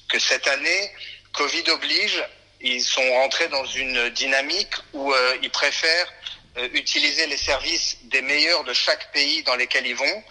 que 0.10 0.19
cette 0.19 0.47
année, 0.47 0.91
Covid 1.34 1.69
oblige, 1.71 2.23
ils 2.62 2.84
sont 2.84 3.08
rentrés 3.13 3.47
dans 3.49 3.65
une 3.65 4.10
dynamique 4.10 4.73
où 4.93 5.13
euh, 5.13 5.38
ils 5.41 5.51
préfèrent 5.51 6.12
euh, 6.58 6.69
utiliser 6.73 7.27
les 7.27 7.38
services 7.38 7.97
des 8.03 8.21
meilleurs 8.21 8.63
de 8.63 8.73
chaque 8.73 9.12
pays 9.12 9.43
dans 9.43 9.55
lesquels 9.55 9.86
ils 9.86 9.95
vont 9.95 10.23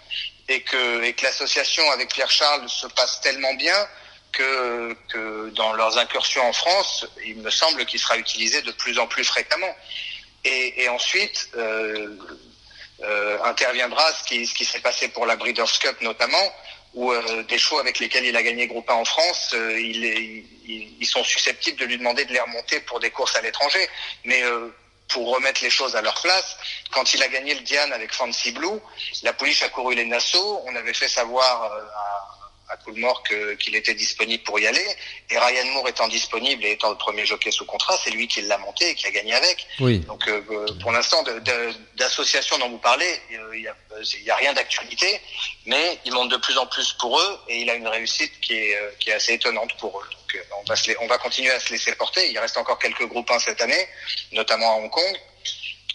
et 0.47 0.61
que, 0.61 1.03
et 1.03 1.13
que 1.13 1.23
l'association 1.23 1.89
avec 1.91 2.11
Pierre 2.11 2.31
Charles 2.31 2.67
se 2.67 2.87
passe 2.87 3.21
tellement 3.21 3.53
bien 3.53 3.87
que, 4.31 4.95
que 5.09 5.49
dans 5.51 5.73
leurs 5.73 5.97
incursions 5.97 6.45
en 6.47 6.53
France, 6.53 7.05
il 7.25 7.37
me 7.37 7.49
semble 7.49 7.85
qu'il 7.85 7.99
sera 7.99 8.17
utilisé 8.17 8.61
de 8.63 8.71
plus 8.71 8.99
en 8.99 9.07
plus 9.07 9.23
fréquemment. 9.23 9.73
Et, 10.45 10.87
ensuite, 10.89 11.49
euh, 11.57 12.15
euh, 13.01 13.43
interviendra 13.43 14.03
ce 14.13 14.23
qui, 14.23 14.65
s'est 14.65 14.79
passé 14.79 15.07
pour 15.07 15.25
la 15.25 15.35
Breeders' 15.35 15.79
Cup 15.79 15.99
notamment, 16.01 16.53
où 16.93 17.11
euh, 17.11 17.43
des 17.43 17.57
chevaux 17.57 17.79
avec 17.79 17.99
lesquels 17.99 18.25
il 18.25 18.37
a 18.37 18.43
gagné 18.43 18.67
groupe 18.67 18.89
1 18.89 18.93
en 18.93 19.05
France, 19.05 19.55
ils, 19.55 21.05
sont 21.05 21.23
susceptibles 21.23 21.79
de 21.79 21.85
lui 21.85 21.97
demander 21.97 22.25
de 22.25 22.33
les 22.33 22.39
remonter 22.39 22.79
pour 22.81 22.99
des 22.99 23.09
courses 23.09 23.35
à 23.35 23.41
l'étranger. 23.41 23.89
Mais 24.23 24.43
pour 25.07 25.33
remettre 25.33 25.63
les 25.63 25.69
choses 25.69 25.95
à 25.95 26.01
leur 26.01 26.19
place, 26.21 26.57
quand 26.91 27.13
il 27.13 27.23
a 27.23 27.27
gagné 27.27 27.53
le 27.55 27.61
Diane 27.61 27.91
avec 27.93 28.13
Fancy 28.13 28.51
Blue, 28.51 28.79
la 29.23 29.33
police 29.33 29.63
a 29.63 29.69
couru 29.69 29.95
les 29.95 30.05
Nassau, 30.05 30.61
on 30.65 30.75
avait 30.75 30.93
fait 30.93 31.07
savoir 31.07 31.63
à 31.63 32.34
à 32.69 32.77
Coolmore 32.77 33.23
qu'il 33.59 33.75
était 33.75 33.93
disponible 33.93 34.43
pour 34.43 34.59
y 34.59 34.67
aller. 34.67 34.85
Et 35.29 35.37
Ryan 35.37 35.65
Moore 35.73 35.87
étant 35.89 36.07
disponible 36.07 36.65
et 36.65 36.71
étant 36.71 36.89
le 36.89 36.97
premier 36.97 37.25
jockey 37.25 37.51
sous 37.51 37.65
contrat, 37.65 37.97
c'est 38.03 38.09
lui 38.11 38.27
qui 38.27 38.41
l'a 38.41 38.57
monté 38.57 38.89
et 38.89 38.95
qui 38.95 39.05
a 39.07 39.11
gagné 39.11 39.33
avec. 39.33 39.67
Oui. 39.79 39.99
Donc 39.99 40.27
euh, 40.27 40.41
pour 40.81 40.91
l'instant, 40.91 41.23
d'association 41.95 42.57
dont 42.57 42.69
vous 42.69 42.77
parlez, 42.77 43.19
il 43.29 43.61
n'y 43.61 43.67
a, 43.67 43.75
y 44.23 44.29
a, 44.29 44.35
rien 44.35 44.53
d'actualité, 44.53 45.21
mais 45.65 45.99
il 46.05 46.13
monte 46.13 46.31
de 46.31 46.37
plus 46.37 46.57
en 46.57 46.65
plus 46.65 46.93
pour 46.93 47.19
eux 47.19 47.39
et 47.47 47.61
il 47.61 47.69
a 47.69 47.75
une 47.75 47.87
réussite 47.87 48.39
qui 48.41 48.53
est, 48.53 48.75
euh, 48.75 48.91
qui 48.99 49.09
est 49.09 49.13
assez 49.13 49.33
étonnante 49.33 49.75
pour 49.77 49.99
eux. 49.99 50.09
Donc 50.11 50.35
euh, 50.35 50.59
on 50.59 50.63
va, 50.63 50.75
se, 50.75 50.91
on 51.01 51.07
va 51.07 51.17
continuer 51.17 51.51
à 51.51 51.59
se 51.59 51.71
laisser 51.71 51.93
porter. 51.95 52.31
Il 52.31 52.39
reste 52.39 52.57
encore 52.57 52.79
quelques 52.79 53.05
groupes 53.05 53.29
1 53.29 53.39
cette 53.39 53.61
année, 53.61 53.87
notamment 54.31 54.73
à 54.73 54.75
Hong 54.77 54.89
Kong. 54.89 55.19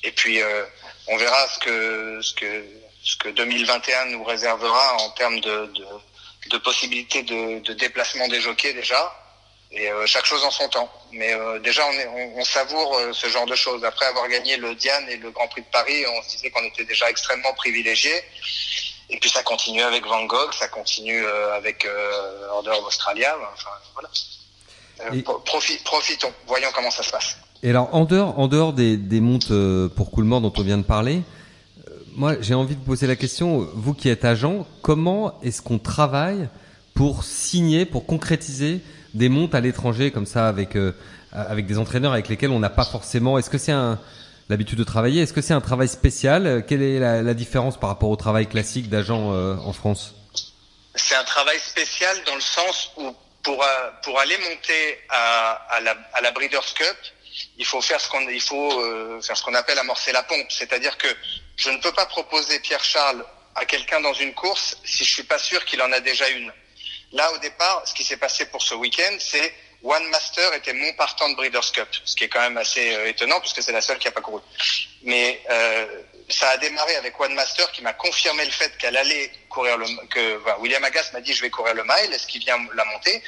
Et 0.02 0.12
puis 0.12 0.40
euh, 0.40 0.64
on 1.08 1.16
verra 1.16 1.48
ce 1.48 1.58
que, 1.58 2.20
ce 2.22 2.34
que 2.34 2.64
ce 3.02 3.16
que 3.16 3.28
2021 3.30 4.06
nous 4.06 4.24
réservera 4.24 4.96
en 4.98 5.10
termes 5.10 5.40
de, 5.40 5.66
de 5.74 5.86
de 6.48 6.58
possibilités 6.58 7.22
de, 7.22 7.60
de, 7.60 7.72
déplacement 7.74 8.28
des 8.28 8.40
jockeys 8.40 8.74
déjà. 8.74 9.12
Et 9.72 9.88
euh, 9.88 10.04
chaque 10.06 10.24
chose 10.24 10.42
en 10.44 10.50
son 10.50 10.68
temps. 10.68 10.90
Mais 11.12 11.32
euh, 11.32 11.60
déjà, 11.60 11.86
on, 11.86 11.92
est, 11.92 12.06
on, 12.08 12.38
on 12.40 12.44
savoure 12.44 12.96
euh, 12.96 13.12
ce 13.12 13.28
genre 13.28 13.46
de 13.46 13.54
choses. 13.54 13.84
Après 13.84 14.06
avoir 14.06 14.28
gagné 14.28 14.56
le 14.56 14.74
Diane 14.74 15.08
et 15.08 15.16
le 15.16 15.30
Grand 15.30 15.46
Prix 15.48 15.60
de 15.62 15.66
Paris, 15.70 16.04
on 16.06 16.22
se 16.22 16.30
disait 16.36 16.50
qu'on 16.50 16.64
était 16.64 16.84
déjà 16.84 17.08
extrêmement 17.08 17.52
privilégiés. 17.54 18.20
Et 19.10 19.18
puis 19.18 19.30
ça 19.30 19.42
continue 19.42 19.82
avec 19.82 20.06
Van 20.06 20.24
Gogh, 20.24 20.52
ça 20.52 20.68
continue 20.68 21.24
euh, 21.24 21.54
avec 21.54 21.84
euh, 21.84 22.48
Order 22.50 22.70
of 22.70 22.86
Australia. 22.86 23.36
Enfin, 23.52 23.70
voilà. 23.94 24.08
Et... 25.16 25.22
Profi 25.22 25.78
profitons, 25.84 26.32
voyons 26.46 26.68
comment 26.74 26.90
ça 26.90 27.02
se 27.02 27.10
passe. 27.10 27.36
Et 27.62 27.70
alors, 27.70 27.94
en 27.94 28.04
dehors, 28.04 28.38
en 28.38 28.48
dehors 28.48 28.72
des, 28.72 28.96
des 28.96 29.20
montes 29.20 29.52
pour 29.94 30.10
Coolmore 30.10 30.40
dont 30.40 30.52
on 30.56 30.62
vient 30.62 30.78
de 30.78 30.82
parler, 30.82 31.22
moi, 32.16 32.36
j'ai 32.40 32.54
envie 32.54 32.76
de 32.76 32.84
poser 32.84 33.06
la 33.06 33.16
question, 33.16 33.68
vous 33.74 33.94
qui 33.94 34.08
êtes 34.08 34.24
agent, 34.24 34.66
comment 34.82 35.38
est-ce 35.42 35.62
qu'on 35.62 35.78
travaille 35.78 36.48
pour 36.94 37.24
signer, 37.24 37.84
pour 37.84 38.06
concrétiser 38.06 38.80
des 39.14 39.28
montes 39.28 39.54
à 39.54 39.60
l'étranger 39.60 40.10
comme 40.10 40.26
ça 40.26 40.48
avec 40.48 40.76
euh, 40.76 40.92
avec 41.32 41.66
des 41.66 41.78
entraîneurs 41.78 42.12
avec 42.12 42.28
lesquels 42.28 42.50
on 42.50 42.58
n'a 42.58 42.70
pas 42.70 42.84
forcément. 42.84 43.38
Est-ce 43.38 43.50
que 43.50 43.58
c'est 43.58 43.72
un 43.72 43.98
l'habitude 44.48 44.78
de 44.78 44.84
travailler 44.84 45.22
Est-ce 45.22 45.32
que 45.32 45.40
c'est 45.40 45.54
un 45.54 45.60
travail 45.60 45.88
spécial? 45.88 46.64
Quelle 46.66 46.82
est 46.82 46.98
la, 46.98 47.22
la, 47.22 47.34
différence 47.34 47.78
par 47.78 47.88
rapport 47.88 48.10
au 48.10 48.16
travail 48.16 48.48
classique 48.48 48.88
d'agent 48.88 49.32
euh, 49.32 49.54
en 49.56 49.72
France? 49.72 50.14
C'est 50.96 51.14
un 51.14 51.24
travail 51.24 51.58
spécial 51.60 52.16
dans 52.26 52.34
le 52.34 52.40
sens 52.40 52.90
où 52.96 53.14
pour 53.42 53.62
euh, 53.62 53.66
pour 54.02 54.18
aller 54.18 54.36
monter 54.38 54.98
à, 55.08 55.52
à 55.70 55.80
la 55.80 55.96
à 56.14 56.20
la 56.20 56.32
Breeders' 56.32 56.74
Cup, 56.74 56.96
il 57.58 57.66
faut 57.66 57.80
faire 57.80 58.00
ce 58.00 58.08
qu'on 58.08 58.26
faut 58.40 58.80
euh, 58.80 59.20
faire 59.20 59.36
ce 59.36 59.42
qu'on 59.42 59.54
appelle 59.54 59.78
amorcer 59.78 60.12
la 60.12 60.22
pompe, 60.22 60.50
c'est-à-dire 60.50 60.96
que 60.98 61.08
je 61.56 61.70
ne 61.70 61.78
peux 61.78 61.92
pas 61.92 62.06
proposer 62.06 62.58
Pierre 62.60 62.84
Charles 62.84 63.24
à 63.54 63.64
quelqu'un 63.64 64.00
dans 64.00 64.14
une 64.14 64.34
course 64.34 64.76
si 64.84 65.04
je 65.04 65.10
suis 65.10 65.24
pas 65.24 65.38
sûr 65.38 65.64
qu'il 65.64 65.82
en 65.82 65.92
a 65.92 66.00
déjà 66.00 66.28
une. 66.30 66.52
Là 67.12 67.30
au 67.32 67.38
départ, 67.38 67.82
ce 67.86 67.94
qui 67.94 68.04
s'est 68.04 68.16
passé 68.16 68.46
pour 68.46 68.62
ce 68.62 68.74
week-end, 68.74 69.16
c'est 69.18 69.52
One 69.82 70.06
Master 70.10 70.52
était 70.54 70.74
mon 70.74 70.92
partant 70.92 71.28
de 71.30 71.34
Breeders' 71.36 71.72
Cup, 71.72 71.88
ce 72.04 72.14
qui 72.14 72.24
est 72.24 72.28
quand 72.28 72.40
même 72.40 72.58
assez 72.58 72.94
euh, 72.94 73.08
étonnant 73.08 73.40
puisque 73.40 73.62
c'est 73.62 73.72
la 73.72 73.80
seule 73.80 73.98
qui 73.98 74.08
a 74.08 74.12
pas 74.12 74.20
couru. 74.20 74.42
Mais 75.02 75.42
euh, 75.50 75.86
ça 76.28 76.50
a 76.50 76.56
démarré 76.58 76.96
avec 76.96 77.18
One 77.18 77.34
Master 77.34 77.70
qui 77.72 77.82
m'a 77.82 77.94
confirmé 77.94 78.44
le 78.44 78.50
fait 78.50 78.76
qu'elle 78.78 78.96
allait 78.96 79.32
courir 79.48 79.78
le 79.78 79.86
que 80.08 80.40
William 80.60 80.84
Agas 80.84 81.10
m'a 81.12 81.20
dit 81.20 81.32
je 81.32 81.40
vais 81.40 81.50
courir 81.50 81.74
le 81.74 81.82
mile, 81.82 82.12
est-ce 82.12 82.26
qu'il 82.26 82.40
vient 82.40 82.58
la 82.74 82.84
monter 82.84 83.22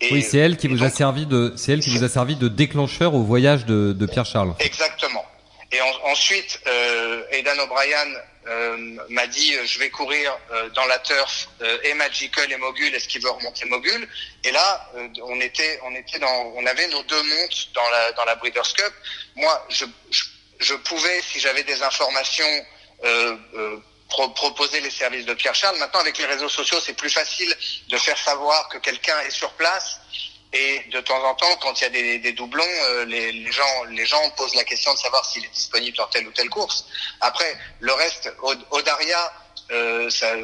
et, 0.00 0.12
oui, 0.12 0.22
c'est 0.22 0.38
elle 0.38 0.56
qui 0.56 0.68
vous 0.68 0.78
donc, 0.78 0.86
a 0.86 0.90
servi 0.90 1.26
de, 1.26 1.52
c'est 1.56 1.72
elle 1.72 1.80
qui 1.80 1.90
vous 1.90 2.04
a 2.04 2.08
servi 2.08 2.36
de 2.36 2.48
déclencheur 2.48 3.14
au 3.14 3.22
voyage 3.22 3.66
de, 3.66 3.92
de 3.92 4.06
Pierre 4.06 4.26
Charles. 4.26 4.54
Exactement. 4.60 5.24
Et 5.72 5.80
en, 5.80 6.10
ensuite, 6.12 6.60
euh, 6.66 7.22
Aidan 7.30 7.58
O'Brien 7.64 8.06
euh, 8.46 8.96
m'a 9.10 9.26
dit 9.26 9.54
euh, 9.54 9.66
je 9.66 9.78
vais 9.78 9.90
courir 9.90 10.34
euh, 10.52 10.70
dans 10.70 10.86
la 10.86 10.98
turf 11.00 11.48
et 11.84 11.92
Magical 11.94 12.50
et 12.50 12.56
Mogul. 12.56 12.94
Est-ce 12.94 13.08
qu'il 13.08 13.22
veut 13.22 13.30
remonter 13.30 13.66
Mogul? 13.66 14.08
Et 14.44 14.52
là, 14.52 14.90
on 15.24 15.40
était, 15.40 15.78
on 15.84 15.94
était 15.94 16.18
dans, 16.18 16.52
on 16.56 16.64
avait 16.64 16.88
nos 16.88 17.02
deux 17.02 17.22
montes 17.22 17.68
dans 17.74 17.90
la 17.90 18.12
dans 18.12 18.24
la 18.24 18.36
Breeders' 18.36 18.72
Cup. 18.74 18.92
Moi, 19.36 19.66
je, 19.68 19.84
je, 20.10 20.24
je 20.60 20.74
pouvais, 20.74 21.20
si 21.22 21.40
j'avais 21.40 21.64
des 21.64 21.82
informations. 21.82 22.64
Pro 24.08 24.28
proposer 24.30 24.80
les 24.80 24.90
services 24.90 25.26
de 25.26 25.34
Pierre 25.34 25.54
Charles. 25.54 25.78
Maintenant, 25.78 26.00
avec 26.00 26.16
les 26.18 26.24
réseaux 26.24 26.48
sociaux, 26.48 26.78
c'est 26.84 26.94
plus 26.94 27.10
facile 27.10 27.54
de 27.88 27.98
faire 27.98 28.18
savoir 28.18 28.68
que 28.68 28.78
quelqu'un 28.78 29.18
est 29.20 29.30
sur 29.30 29.50
place. 29.52 30.00
Et 30.54 30.80
de 30.90 31.00
temps 31.02 31.22
en 31.24 31.34
temps, 31.34 31.56
quand 31.60 31.78
il 31.78 31.84
y 31.84 31.86
a 31.86 32.18
des, 32.20 32.32
doublons, 32.32 32.64
euh, 32.64 33.04
les, 33.04 33.52
gens, 33.52 33.84
les 33.90 34.06
gens 34.06 34.30
posent 34.30 34.54
la 34.54 34.64
question 34.64 34.94
de 34.94 34.98
savoir 34.98 35.22
s'il 35.26 35.44
est 35.44 35.52
disponible 35.52 35.94
dans 35.98 36.06
telle 36.06 36.26
ou 36.26 36.32
telle 36.32 36.48
course. 36.48 36.86
Après, 37.20 37.54
le 37.80 37.92
reste, 37.92 38.32
Odaria, 38.70 39.32
euh, 39.70 40.08
ça, 40.08 40.34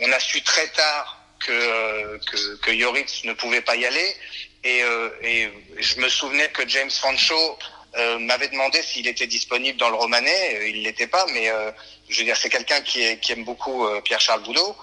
on 0.00 0.12
a 0.12 0.20
su 0.20 0.40
très 0.40 0.68
tard 0.68 1.18
que, 1.40 2.18
que, 2.24 2.56
que 2.56 2.70
Yoritz 2.70 3.24
ne 3.24 3.34
pouvait 3.34 3.60
pas 3.60 3.76
y 3.76 3.84
aller. 3.84 4.16
Et, 4.64 4.82
euh, 4.82 5.10
et 5.22 5.48
je 5.78 6.00
me 6.00 6.08
souvenais 6.08 6.48
que 6.48 6.66
James 6.66 6.90
Fancho 6.90 7.58
euh, 7.96 8.18
m'avait 8.18 8.48
demandé 8.48 8.82
s'il 8.82 9.06
était 9.08 9.26
disponible 9.26 9.78
dans 9.78 9.88
le 9.88 9.96
Romanais. 9.96 10.70
Il 10.70 10.82
l'était 10.82 11.06
pas, 11.06 11.24
mais 11.32 11.48
euh, 11.50 11.70
je 12.08 12.18
veux 12.18 12.24
dire, 12.24 12.36
c'est 12.36 12.48
quelqu'un 12.48 12.80
qui, 12.80 13.18
qui, 13.20 13.32
aime 13.32 13.44
beaucoup 13.44 13.86
euh, 13.86 14.00
Pierre-Charles 14.00 14.42
Boudot. 14.42 14.76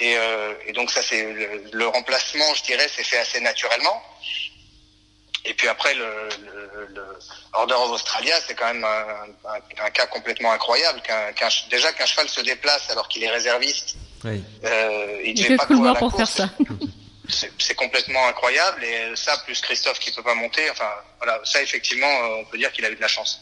Et, 0.00 0.16
euh, 0.16 0.54
et, 0.66 0.72
donc 0.72 0.90
ça, 0.90 1.02
c'est 1.02 1.22
le, 1.32 1.64
le, 1.70 1.86
remplacement, 1.86 2.54
je 2.54 2.62
dirais, 2.64 2.88
s'est 2.88 3.04
fait 3.04 3.18
assez 3.18 3.40
naturellement. 3.40 4.02
Et 5.44 5.54
puis 5.54 5.68
après, 5.68 5.94
le, 5.94 6.28
le, 6.44 6.86
le 6.94 7.04
Order 7.52 7.74
of 7.74 7.90
Australia, 7.90 8.34
c'est 8.46 8.54
quand 8.54 8.72
même 8.72 8.84
un, 8.84 9.48
un, 9.48 9.84
un, 9.84 9.90
cas 9.90 10.06
complètement 10.06 10.52
incroyable. 10.52 11.00
Qu 11.02 11.12
qu 11.34 11.44
déjà 11.70 11.92
qu'un 11.92 12.06
cheval 12.06 12.28
se 12.28 12.40
déplace 12.40 12.88
alors 12.90 13.08
qu'il 13.08 13.22
est 13.24 13.30
réserviste, 13.30 13.96
oui. 14.24 14.42
euh, 14.64 15.20
il 15.24 15.34
ne 15.34 15.42
devait 15.42 15.56
pas 15.56 15.66
courir 15.66 15.94
la 15.94 15.94
pour 15.94 16.12
course. 16.12 16.36
faire 16.36 16.48
ça. 16.48 16.54
c'est 17.58 17.74
complètement 17.74 18.26
incroyable 18.28 18.84
et 18.84 19.16
ça 19.16 19.36
plus 19.44 19.60
Christophe 19.60 19.98
qui 20.00 20.10
peut 20.10 20.22
pas 20.24 20.34
monter 20.34 20.68
enfin 20.70 20.90
voilà 21.18 21.40
ça 21.44 21.62
effectivement 21.62 22.10
on 22.40 22.44
peut 22.44 22.58
dire 22.58 22.70
qu'il 22.72 22.84
a 22.84 22.90
eu 22.90 22.96
de 22.96 23.00
la 23.00 23.08
chance 23.08 23.40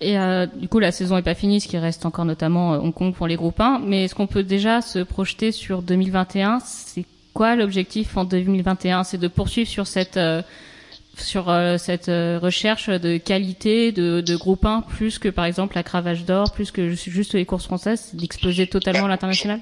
et 0.00 0.18
euh, 0.18 0.46
du 0.46 0.68
coup, 0.68 0.78
la 0.78 0.92
saison 0.92 1.16
est 1.16 1.22
pas 1.22 1.34
finie, 1.34 1.60
ce 1.60 1.68
qui 1.68 1.76
reste 1.76 2.06
encore 2.06 2.24
notamment 2.24 2.74
euh, 2.74 2.78
Hong 2.78 2.94
Kong 2.94 3.14
pour 3.14 3.26
les 3.26 3.36
groupes 3.36 3.60
1. 3.60 3.80
Mais 3.84 4.04
est-ce 4.04 4.14
qu'on 4.14 4.26
peut 4.26 4.42
déjà 4.42 4.80
se 4.80 5.00
projeter 5.00 5.52
sur 5.52 5.82
2021 5.82 6.60
C'est 6.60 7.04
quoi 7.34 7.54
l'objectif 7.54 8.16
en 8.16 8.24
2021 8.24 9.04
C'est 9.04 9.18
de 9.18 9.28
poursuivre 9.28 9.68
sur 9.68 9.86
cette 9.86 10.16
euh, 10.16 10.42
sur 11.16 11.50
euh, 11.50 11.76
cette 11.76 12.08
euh, 12.08 12.38
recherche 12.40 12.88
de 12.88 13.18
qualité 13.18 13.92
de, 13.92 14.20
de 14.20 14.36
groupe 14.36 14.64
1 14.64 14.82
plus 14.82 15.18
que 15.18 15.28
par 15.28 15.44
exemple 15.44 15.74
la 15.76 15.82
Cravache 15.82 16.24
d'Or, 16.24 16.52
plus 16.52 16.70
que 16.70 16.90
juste 16.90 17.34
les 17.34 17.44
courses 17.44 17.66
françaises, 17.66 18.10
d'exploser 18.14 18.66
totalement 18.66 19.06
à 19.06 19.08
l'international? 19.08 19.60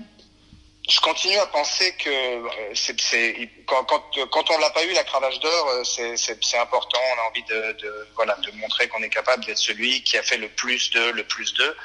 Je 0.88 1.00
continue 1.00 1.36
à 1.36 1.46
penser 1.46 1.94
que 1.98 2.08
euh, 2.08 2.48
c'est, 2.74 3.50
quand, 3.66 3.84
quand, 3.84 4.02
quand 4.30 4.50
on 4.50 4.58
l'a 4.58 4.70
pas 4.70 4.84
eu 4.84 4.92
la 4.92 5.04
cravache 5.04 5.38
d'or, 5.40 5.68
euh, 5.68 5.84
c'est, 5.84 6.58
important. 6.58 6.98
On 7.14 7.20
a 7.20 7.28
envie 7.28 7.42
de, 7.44 7.72
de, 7.82 8.08
voilà 8.14 8.36
de 8.36 8.50
montrer 8.52 8.88
qu'on 8.88 9.02
est 9.02 9.10
capable 9.10 9.44
d'être 9.44 9.58
celui 9.58 10.02
qui 10.02 10.16
a 10.16 10.22
fait 10.22 10.38
le 10.38 10.48
plus 10.48 10.90
de 10.90 11.10
le 11.10 11.24
plus 11.24 11.52
de. 11.54 11.76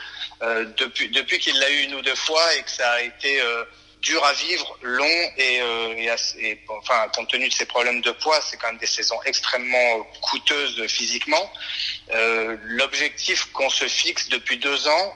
Euh, 0.42 0.66
depuis 0.78 1.10
depuis 1.10 1.38
qu'il 1.39 1.58
l'a 1.60 1.70
eu 1.70 1.84
une 1.84 1.96
ou 1.96 2.02
deux 2.02 2.16
fois 2.16 2.56
et 2.56 2.63
que 2.63 2.72
ça 2.72 2.89
a 2.92 3.02
été 3.02 3.42
euh, 3.42 3.66
dur 4.02 4.24
à 4.24 4.34
vivre, 4.34 4.78
long 4.82 5.32
et, 5.38 5.62
euh, 5.62 5.96
et, 5.98 6.10
assez, 6.10 6.62
enfin 6.70 7.08
compte 7.13 7.30
tenu 7.30 7.50
de 7.50 7.54
ses 7.54 7.66
problèmes 7.66 8.02
de 8.02 8.12
poids, 8.12 8.39
c'est 8.42 8.56
quand 8.58 8.68
même 8.68 8.78
des 8.78 8.86
saisons 8.86 9.20
extrêmement 9.26 10.04
coûteuses 10.22 10.88
physiquement. 10.88 11.52
l'objectif 12.63 13.52
qu'on 13.52 13.70
se 13.70 13.88
fixe 13.88 14.30
depuis 14.30 14.58
deux 14.58 14.88
ans, 14.88 15.13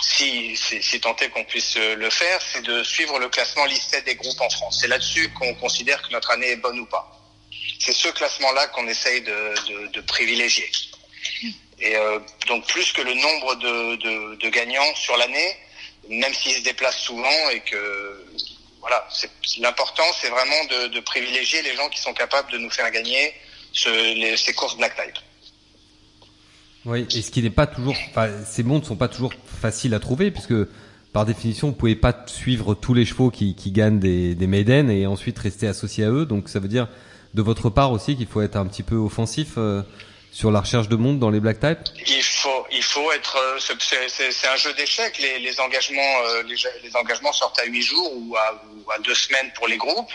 si, 0.00 0.56
si, 0.56 0.82
si 0.82 1.00
tant 1.00 1.14
qu'on 1.14 1.44
puisse 1.44 1.76
le 1.76 2.10
faire, 2.10 2.40
c'est 2.52 2.62
de 2.62 2.82
suivre 2.82 3.18
le 3.18 3.28
classement 3.28 3.64
listé 3.66 4.00
des 4.02 4.14
groupes 4.14 4.40
en 4.40 4.50
France. 4.50 4.78
C'est 4.80 4.88
là-dessus 4.88 5.30
qu'on 5.30 5.54
considère 5.54 6.00
que 6.02 6.12
notre 6.12 6.30
année 6.30 6.50
est 6.50 6.56
bonne 6.56 6.78
ou 6.80 6.86
pas. 6.86 7.18
C'est 7.78 7.92
ce 7.92 8.08
classement-là 8.08 8.68
qu'on 8.68 8.86
essaye 8.86 9.22
de, 9.22 10.00
privilégier. 10.02 10.70
Et 11.80 11.96
euh, 11.96 12.20
donc 12.46 12.66
plus 12.68 12.92
que 12.92 13.02
le 13.02 13.14
nombre 13.14 13.56
de, 13.56 14.48
gagnants 14.50 14.94
sur 14.94 15.16
l'année, 15.16 15.56
même 16.08 16.32
s'ils 16.32 16.54
se 16.54 16.60
déplacent 16.60 17.00
souvent 17.00 17.50
et 17.50 17.60
que 17.60 18.24
voilà, 18.80 19.08
l'important 19.58 20.04
c'est 20.20 20.28
vraiment 20.28 20.64
de, 20.64 21.00
privilégier 21.00 21.62
les 21.62 21.74
gens 21.74 21.88
qui 21.88 22.00
sont 22.00 22.14
capables 22.14 22.50
de 22.52 22.58
nous 22.58 22.70
faire 22.70 22.90
gagner 22.90 23.34
ces 23.74 24.54
courses 24.54 24.76
black 24.76 24.94
type. 24.96 25.18
Oui, 26.84 27.06
et 27.14 27.22
ce 27.22 27.30
qui 27.30 27.42
n'est 27.42 27.50
pas 27.50 27.66
toujours, 27.66 27.96
enfin, 28.10 28.28
ces 28.44 28.62
mondes 28.62 28.84
sont 28.84 28.96
pas 28.96 29.08
toujours 29.08 29.32
faciles 29.60 29.94
à 29.94 30.00
trouver 30.00 30.30
puisque 30.30 30.54
par 31.12 31.26
définition, 31.26 31.68
vous 31.68 31.74
pouvez 31.74 31.94
pas 31.94 32.24
suivre 32.26 32.74
tous 32.74 32.94
les 32.94 33.04
chevaux 33.04 33.30
qui, 33.30 33.54
qui 33.54 33.70
gagnent 33.70 33.98
des, 33.98 34.34
des 34.34 34.46
maiden 34.46 34.90
et 34.90 35.06
ensuite 35.06 35.38
rester 35.38 35.68
associé 35.68 36.04
à 36.04 36.10
eux. 36.10 36.24
Donc 36.24 36.48
ça 36.48 36.58
veut 36.58 36.68
dire 36.68 36.88
de 37.34 37.42
votre 37.42 37.70
part 37.70 37.92
aussi 37.92 38.16
qu'il 38.16 38.26
faut 38.26 38.40
être 38.40 38.56
un 38.56 38.66
petit 38.66 38.82
peu 38.82 38.96
offensif 38.96 39.54
euh, 39.58 39.82
sur 40.32 40.50
la 40.50 40.60
recherche 40.60 40.88
de 40.88 40.96
monde 40.96 41.18
dans 41.18 41.28
les 41.28 41.40
black 41.40 41.60
types. 41.60 41.78
Il 42.06 42.22
faut, 42.22 42.66
il 42.72 42.82
faut 42.82 43.12
être. 43.12 43.36
Euh, 43.36 43.58
c'est 44.08 44.48
un 44.48 44.56
jeu 44.56 44.72
d'échecs. 44.72 45.18
Les, 45.18 45.38
les, 45.38 45.60
engagements, 45.60 46.18
euh, 46.26 46.42
les, 46.44 46.56
les, 46.82 46.96
engagements 46.96 47.32
sortent 47.32 47.58
à 47.58 47.66
huit 47.66 47.82
jours 47.82 48.10
ou 48.16 48.34
à, 48.36 48.62
ou 48.74 48.90
à, 48.90 48.98
deux 49.00 49.14
semaines 49.14 49.52
pour 49.54 49.68
les 49.68 49.76
groupes, 49.76 50.10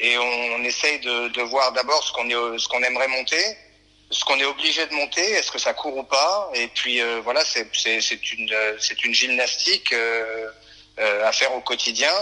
et 0.00 0.16
on, 0.16 0.54
on 0.56 0.64
essaye 0.64 0.98
de, 1.00 1.28
de 1.28 1.42
voir 1.42 1.72
d'abord 1.72 2.02
ce 2.02 2.12
qu'on 2.12 2.26
qu'on 2.26 2.82
aimerait 2.82 3.08
monter 3.08 3.36
ce 4.10 4.24
qu'on 4.24 4.38
est 4.38 4.44
obligé 4.44 4.86
de 4.86 4.94
monter, 4.94 5.20
est-ce 5.32 5.50
que 5.50 5.58
ça 5.58 5.74
court 5.74 5.96
ou 5.96 6.02
pas? 6.02 6.50
Et 6.54 6.68
puis 6.68 7.00
euh, 7.00 7.20
voilà, 7.22 7.44
c'est 7.44 7.68
une 8.32 8.54
c'est 8.78 9.04
une 9.04 9.14
gymnastique 9.14 9.92
euh, 9.92 10.50
euh, 10.98 11.28
à 11.28 11.32
faire 11.32 11.54
au 11.54 11.60
quotidien. 11.60 12.12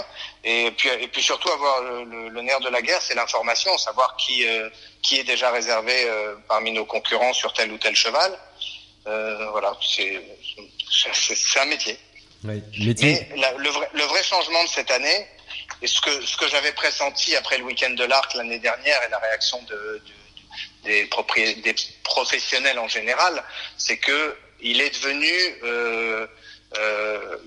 Et 0.43 0.71
puis 0.71 0.89
et 0.89 1.07
puis 1.07 1.23
surtout 1.23 1.49
avoir 1.49 1.81
le, 1.81 2.03
le, 2.03 2.29
le 2.29 2.41
nerf 2.41 2.59
de 2.59 2.69
la 2.69 2.81
guerre, 2.81 3.01
c'est 3.01 3.15
l'information, 3.15 3.77
savoir 3.77 4.17
qui 4.17 4.45
euh, 4.47 4.69
qui 5.01 5.17
est 5.19 5.23
déjà 5.23 5.49
réservé 5.51 5.93
euh, 6.05 6.35
parmi 6.49 6.71
nos 6.71 6.85
concurrents 6.85 7.33
sur 7.33 7.53
tel 7.53 7.71
ou 7.71 7.77
tel 7.77 7.95
cheval. 7.95 8.37
voilà, 9.05 9.77
c'est 9.81 10.21
c'est 10.91 11.59
un 11.59 11.65
métier. 11.65 11.97
Oui, 12.43 12.61
métier. 12.79 13.25
Mais 13.31 13.37
la, 13.37 13.51
le 13.53 13.69
vrai 13.69 13.89
le 13.93 14.03
vrai 14.03 14.23
changement 14.23 14.63
de 14.63 14.69
cette 14.69 14.91
année, 14.91 15.25
et 15.81 15.87
ce 15.87 16.01
que 16.01 16.25
ce 16.25 16.35
que 16.35 16.47
j'avais 16.49 16.73
pressenti 16.73 17.35
après 17.35 17.57
le 17.57 17.63
week-end 17.63 17.91
de 17.91 18.03
l'Arc 18.03 18.33
l'année 18.33 18.59
dernière 18.59 19.01
et 19.03 19.09
la 19.09 19.19
réaction 19.19 19.61
de, 19.63 20.01
de 20.05 20.16
des, 20.83 21.07
professionnels 22.03 22.79
en 22.79 22.87
général, 22.87 23.43
c'est 23.77 23.97
que 23.97 24.37
il 24.59 24.81
est 24.81 24.89
devenu 24.89 25.31
euh, 25.63 26.27
euh, 26.77 27.37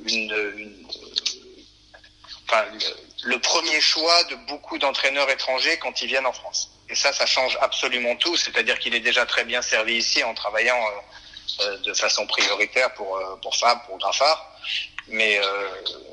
le, 3.25 3.39
premier 3.39 3.81
choix 3.81 4.25
de 4.25 4.37
beaucoup 4.47 4.79
d'entraîneurs 4.79 5.29
étrangers 5.31 5.79
quand 5.79 6.03
ils 6.03 6.09
viennent 6.09 6.27
en 6.27 6.33
France. 6.33 6.71
Et 6.89 6.95
ça, 6.95 7.13
ça 7.13 7.27
change 7.27 7.59
absolument 7.61 8.15
tout. 8.17 8.37
C'est-à-dire 8.37 8.79
qu'il 8.79 8.95
est 8.95 9.01
déjà 9.01 9.27
très 9.27 9.45
bien 9.45 9.63
servi 9.63 9.95
ici 9.97 10.23
en 10.23 10.35
travaillant 10.35 10.79
euh, 10.79 11.65
euh 11.65 11.77
de 11.79 11.95
façon 11.95 12.27
prioritaire 12.27 12.95
pour 12.95 13.21
pour 13.43 13.57
Fab, 13.57 13.85
pour 13.87 13.99
Graffard 13.99 14.51
mais 15.11 15.39
euh, 15.39 15.69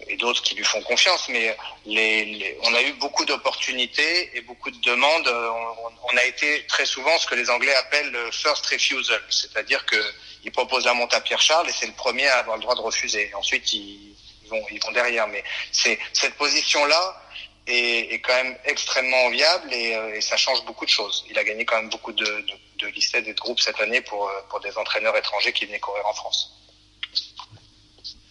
et 0.09 0.17
d'autres 0.17 0.41
qui 0.41 0.55
lui 0.55 0.63
font 0.63 0.81
confiance. 0.81 1.27
Mais 1.29 1.55
les, 1.85 2.25
les 2.25 2.57
on 2.63 2.73
a 2.73 2.81
eu 2.81 2.93
beaucoup 2.93 3.25
d'opportunités 3.25 4.35
et 4.35 4.41
beaucoup 4.41 4.71
de 4.71 4.79
demandes. 4.81 5.27
On, 5.27 6.13
on, 6.13 6.17
a 6.17 6.23
été 6.23 6.65
très 6.67 6.85
souvent 6.85 7.17
ce 7.17 7.27
que 7.27 7.35
les 7.35 7.49
Anglais 7.49 7.75
appellent 7.75 8.11
le 8.11 8.31
first 8.31 8.65
refusal, 8.67 9.21
c'est-à-dire 9.29 9.85
que 9.85 10.01
ils 10.43 10.51
proposent 10.51 10.85
la 10.85 10.93
monte 10.93 11.13
à 11.13 11.21
Pierre 11.21 11.41
Charles 11.41 11.69
et 11.69 11.73
c'est 11.73 11.87
le 11.87 11.93
premier 11.93 12.27
à 12.27 12.37
avoir 12.37 12.57
le 12.57 12.61
droit 12.61 12.75
de 12.75 12.81
refuser. 12.81 13.31
Ensuite, 13.33 13.73
ils, 13.73 14.15
vont 14.49 14.63
ils 14.71 14.81
vont 14.81 14.91
derrière. 14.91 15.27
Mais 15.27 15.43
c'est 15.71 15.99
cette 16.13 16.35
position-là. 16.35 17.23
Est, 17.69 18.13
est, 18.13 18.19
quand 18.21 18.33
même 18.33 18.57
extrêmement 18.63 19.29
viable 19.29 19.73
et, 19.73 19.93
euh, 19.93 20.15
et, 20.15 20.21
ça 20.21 20.37
change 20.37 20.63
beaucoup 20.63 20.85
de 20.85 20.89
choses. 20.89 21.25
Il 21.29 21.37
a 21.37 21.43
gagné 21.43 21.65
quand 21.65 21.75
même 21.75 21.89
beaucoup 21.89 22.13
de, 22.13 22.23
de, 22.23 22.53
de 22.77 22.87
listes 22.87 23.13
et 23.15 23.21
de 23.21 23.33
groupes 23.33 23.59
cette 23.59 23.81
année 23.81 23.99
pour, 23.99 24.31
pour 24.49 24.61
des 24.61 24.77
entraîneurs 24.77 25.17
étrangers 25.17 25.51
qui 25.51 25.65
venaient 25.65 25.81
courir 25.81 26.05
en 26.07 26.13
France. 26.13 26.57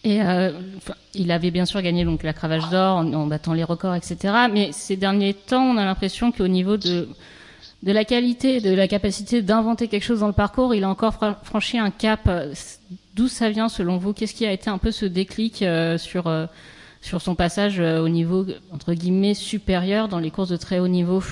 Et 0.03 0.21
euh, 0.21 0.51
il 1.13 1.31
avait 1.31 1.51
bien 1.51 1.65
sûr 1.65 1.81
gagné 1.81 2.05
donc 2.05 2.23
la 2.23 2.33
cravache 2.33 2.69
d'or 2.69 2.97
en, 2.97 3.27
battant 3.27 3.53
les 3.53 3.63
records, 3.63 3.95
etc. 3.95 4.33
Mais 4.51 4.71
ces 4.71 4.95
derniers 4.95 5.33
temps, 5.33 5.63
on 5.63 5.77
a 5.77 5.83
l'impression 5.83 6.31
qu'au 6.31 6.47
niveau 6.47 6.77
de 6.77 7.07
la 7.83 8.05
qualité, 8.05 8.61
de 8.61 8.73
la 8.73 8.87
capacité 8.87 9.41
d'inventer 9.41 9.87
quelque 9.87 10.03
chose 10.03 10.19
dans 10.21 10.27
le 10.27 10.33
parcours, 10.33 10.73
il 10.73 10.83
a 10.83 10.89
encore 10.89 11.15
franchi 11.43 11.77
un 11.77 11.91
cap. 11.91 12.29
D'où 13.15 13.27
ça 13.27 13.49
vient 13.49 13.67
selon 13.67 13.97
vous? 13.97 14.13
Qu'est-ce 14.13 14.35
qui 14.35 14.45
a 14.45 14.51
été 14.51 14.69
un 14.69 14.77
peu 14.77 14.91
ce 14.91 15.05
déclic 15.05 15.63
euh, 15.63 15.97
sur 15.97 16.27
euh, 16.27 16.45
sur 17.01 17.19
son 17.19 17.33
passage 17.33 17.79
euh, 17.79 17.99
au 17.99 18.09
niveau 18.09 18.45
entre 18.71 18.93
guillemets 18.93 19.33
supérieur 19.33 20.07
dans 20.07 20.19
les 20.19 20.29
courses 20.29 20.49
de 20.49 20.57
très 20.57 20.77
haut 20.77 20.87
niveau? 20.87 21.23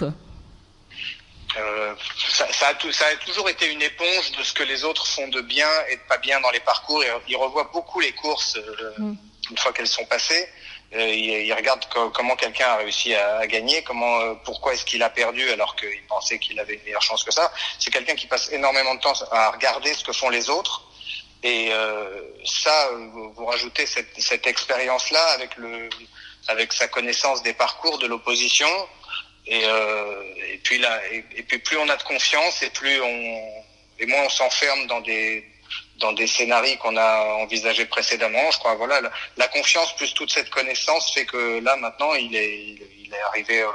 Euh, 1.57 1.95
ça, 2.29 2.51
ça, 2.51 2.67
a 2.69 2.73
tout, 2.73 2.91
ça, 2.91 3.05
a 3.05 3.15
toujours 3.17 3.49
été 3.49 3.71
une 3.71 3.81
éponge 3.81 4.31
de 4.37 4.43
ce 4.43 4.53
que 4.53 4.63
les 4.63 4.83
autres 4.83 5.07
font 5.07 5.27
de 5.27 5.41
bien 5.41 5.69
et 5.89 5.95
de 5.95 6.01
pas 6.07 6.17
bien 6.17 6.39
dans 6.41 6.51
les 6.51 6.59
parcours. 6.59 7.03
Et, 7.03 7.07
il 7.27 7.37
revoit 7.37 7.69
beaucoup 7.71 7.99
les 7.99 8.11
courses 8.13 8.57
euh, 8.57 8.93
mm. 8.97 9.17
une 9.51 9.57
fois 9.57 9.73
qu'elles 9.73 9.87
sont 9.87 10.05
passées. 10.05 10.47
Euh, 10.93 11.07
il, 11.07 11.47
il, 11.47 11.53
regarde 11.53 11.83
co 11.91 12.09
comment 12.11 12.35
quelqu'un 12.35 12.67
a 12.67 12.75
réussi 12.77 13.15
à, 13.15 13.37
à 13.39 13.47
gagner, 13.47 13.83
comment, 13.83 14.19
euh, 14.19 14.33
pourquoi 14.45 14.73
est-ce 14.73 14.85
qu'il 14.85 15.01
a 15.03 15.09
perdu 15.09 15.49
alors 15.49 15.75
qu'il 15.75 16.01
pensait 16.07 16.39
qu'il 16.39 16.59
avait 16.59 16.75
une 16.75 16.83
meilleure 16.83 17.01
chance 17.01 17.23
que 17.23 17.31
ça. 17.31 17.51
C'est 17.79 17.91
quelqu'un 17.91 18.15
qui 18.15 18.27
passe 18.27 18.51
énormément 18.51 18.95
de 18.95 19.01
temps 19.01 19.13
à 19.31 19.51
regarder 19.51 19.93
ce 19.93 20.03
que 20.03 20.13
font 20.13 20.29
les 20.29 20.49
autres. 20.49 20.83
Et 21.43 21.69
euh, 21.71 22.21
ça, 22.45 22.89
vous, 23.13 23.33
vous 23.33 23.45
rajoutez 23.45 23.85
cette, 23.85 24.19
cette 24.19 24.47
expérience-là 24.47 25.23
avec 25.33 25.57
le, 25.57 25.89
avec 26.47 26.71
sa 26.71 26.87
connaissance 26.87 27.43
des 27.43 27.53
parcours 27.53 27.97
de 27.97 28.07
l'opposition, 28.07 28.69
et, 29.47 29.61
euh, 29.63 30.23
et 30.53 30.57
puis 30.63 30.79
là, 30.79 30.99
et, 31.11 31.23
et, 31.35 31.43
puis 31.43 31.59
plus 31.59 31.77
on 31.77 31.87
a 31.89 31.95
de 31.95 32.03
confiance 32.03 32.63
et 32.63 32.69
plus 32.71 32.99
on 33.01 33.63
et 33.99 34.05
moins 34.07 34.23
on 34.25 34.29
s'enferme 34.29 34.87
dans 34.87 35.01
des 35.01 35.45
dans 35.99 36.13
des 36.13 36.27
scénarios 36.27 36.77
qu'on 36.77 36.97
a 36.97 37.35
envisagés 37.35 37.85
précédemment. 37.85 38.51
Je 38.51 38.57
crois 38.57 38.75
voilà 38.75 39.01
la, 39.01 39.11
la, 39.37 39.47
confiance 39.47 39.95
plus 39.95 40.13
toute 40.13 40.31
cette 40.31 40.49
connaissance 40.49 41.13
fait 41.13 41.25
que 41.25 41.59
là 41.59 41.75
maintenant 41.75 42.13
il 42.15 42.35
est 42.35 42.57
il, 42.57 42.81
il 43.05 43.13
est 43.13 43.21
arrivé 43.29 43.61
euh, 43.61 43.67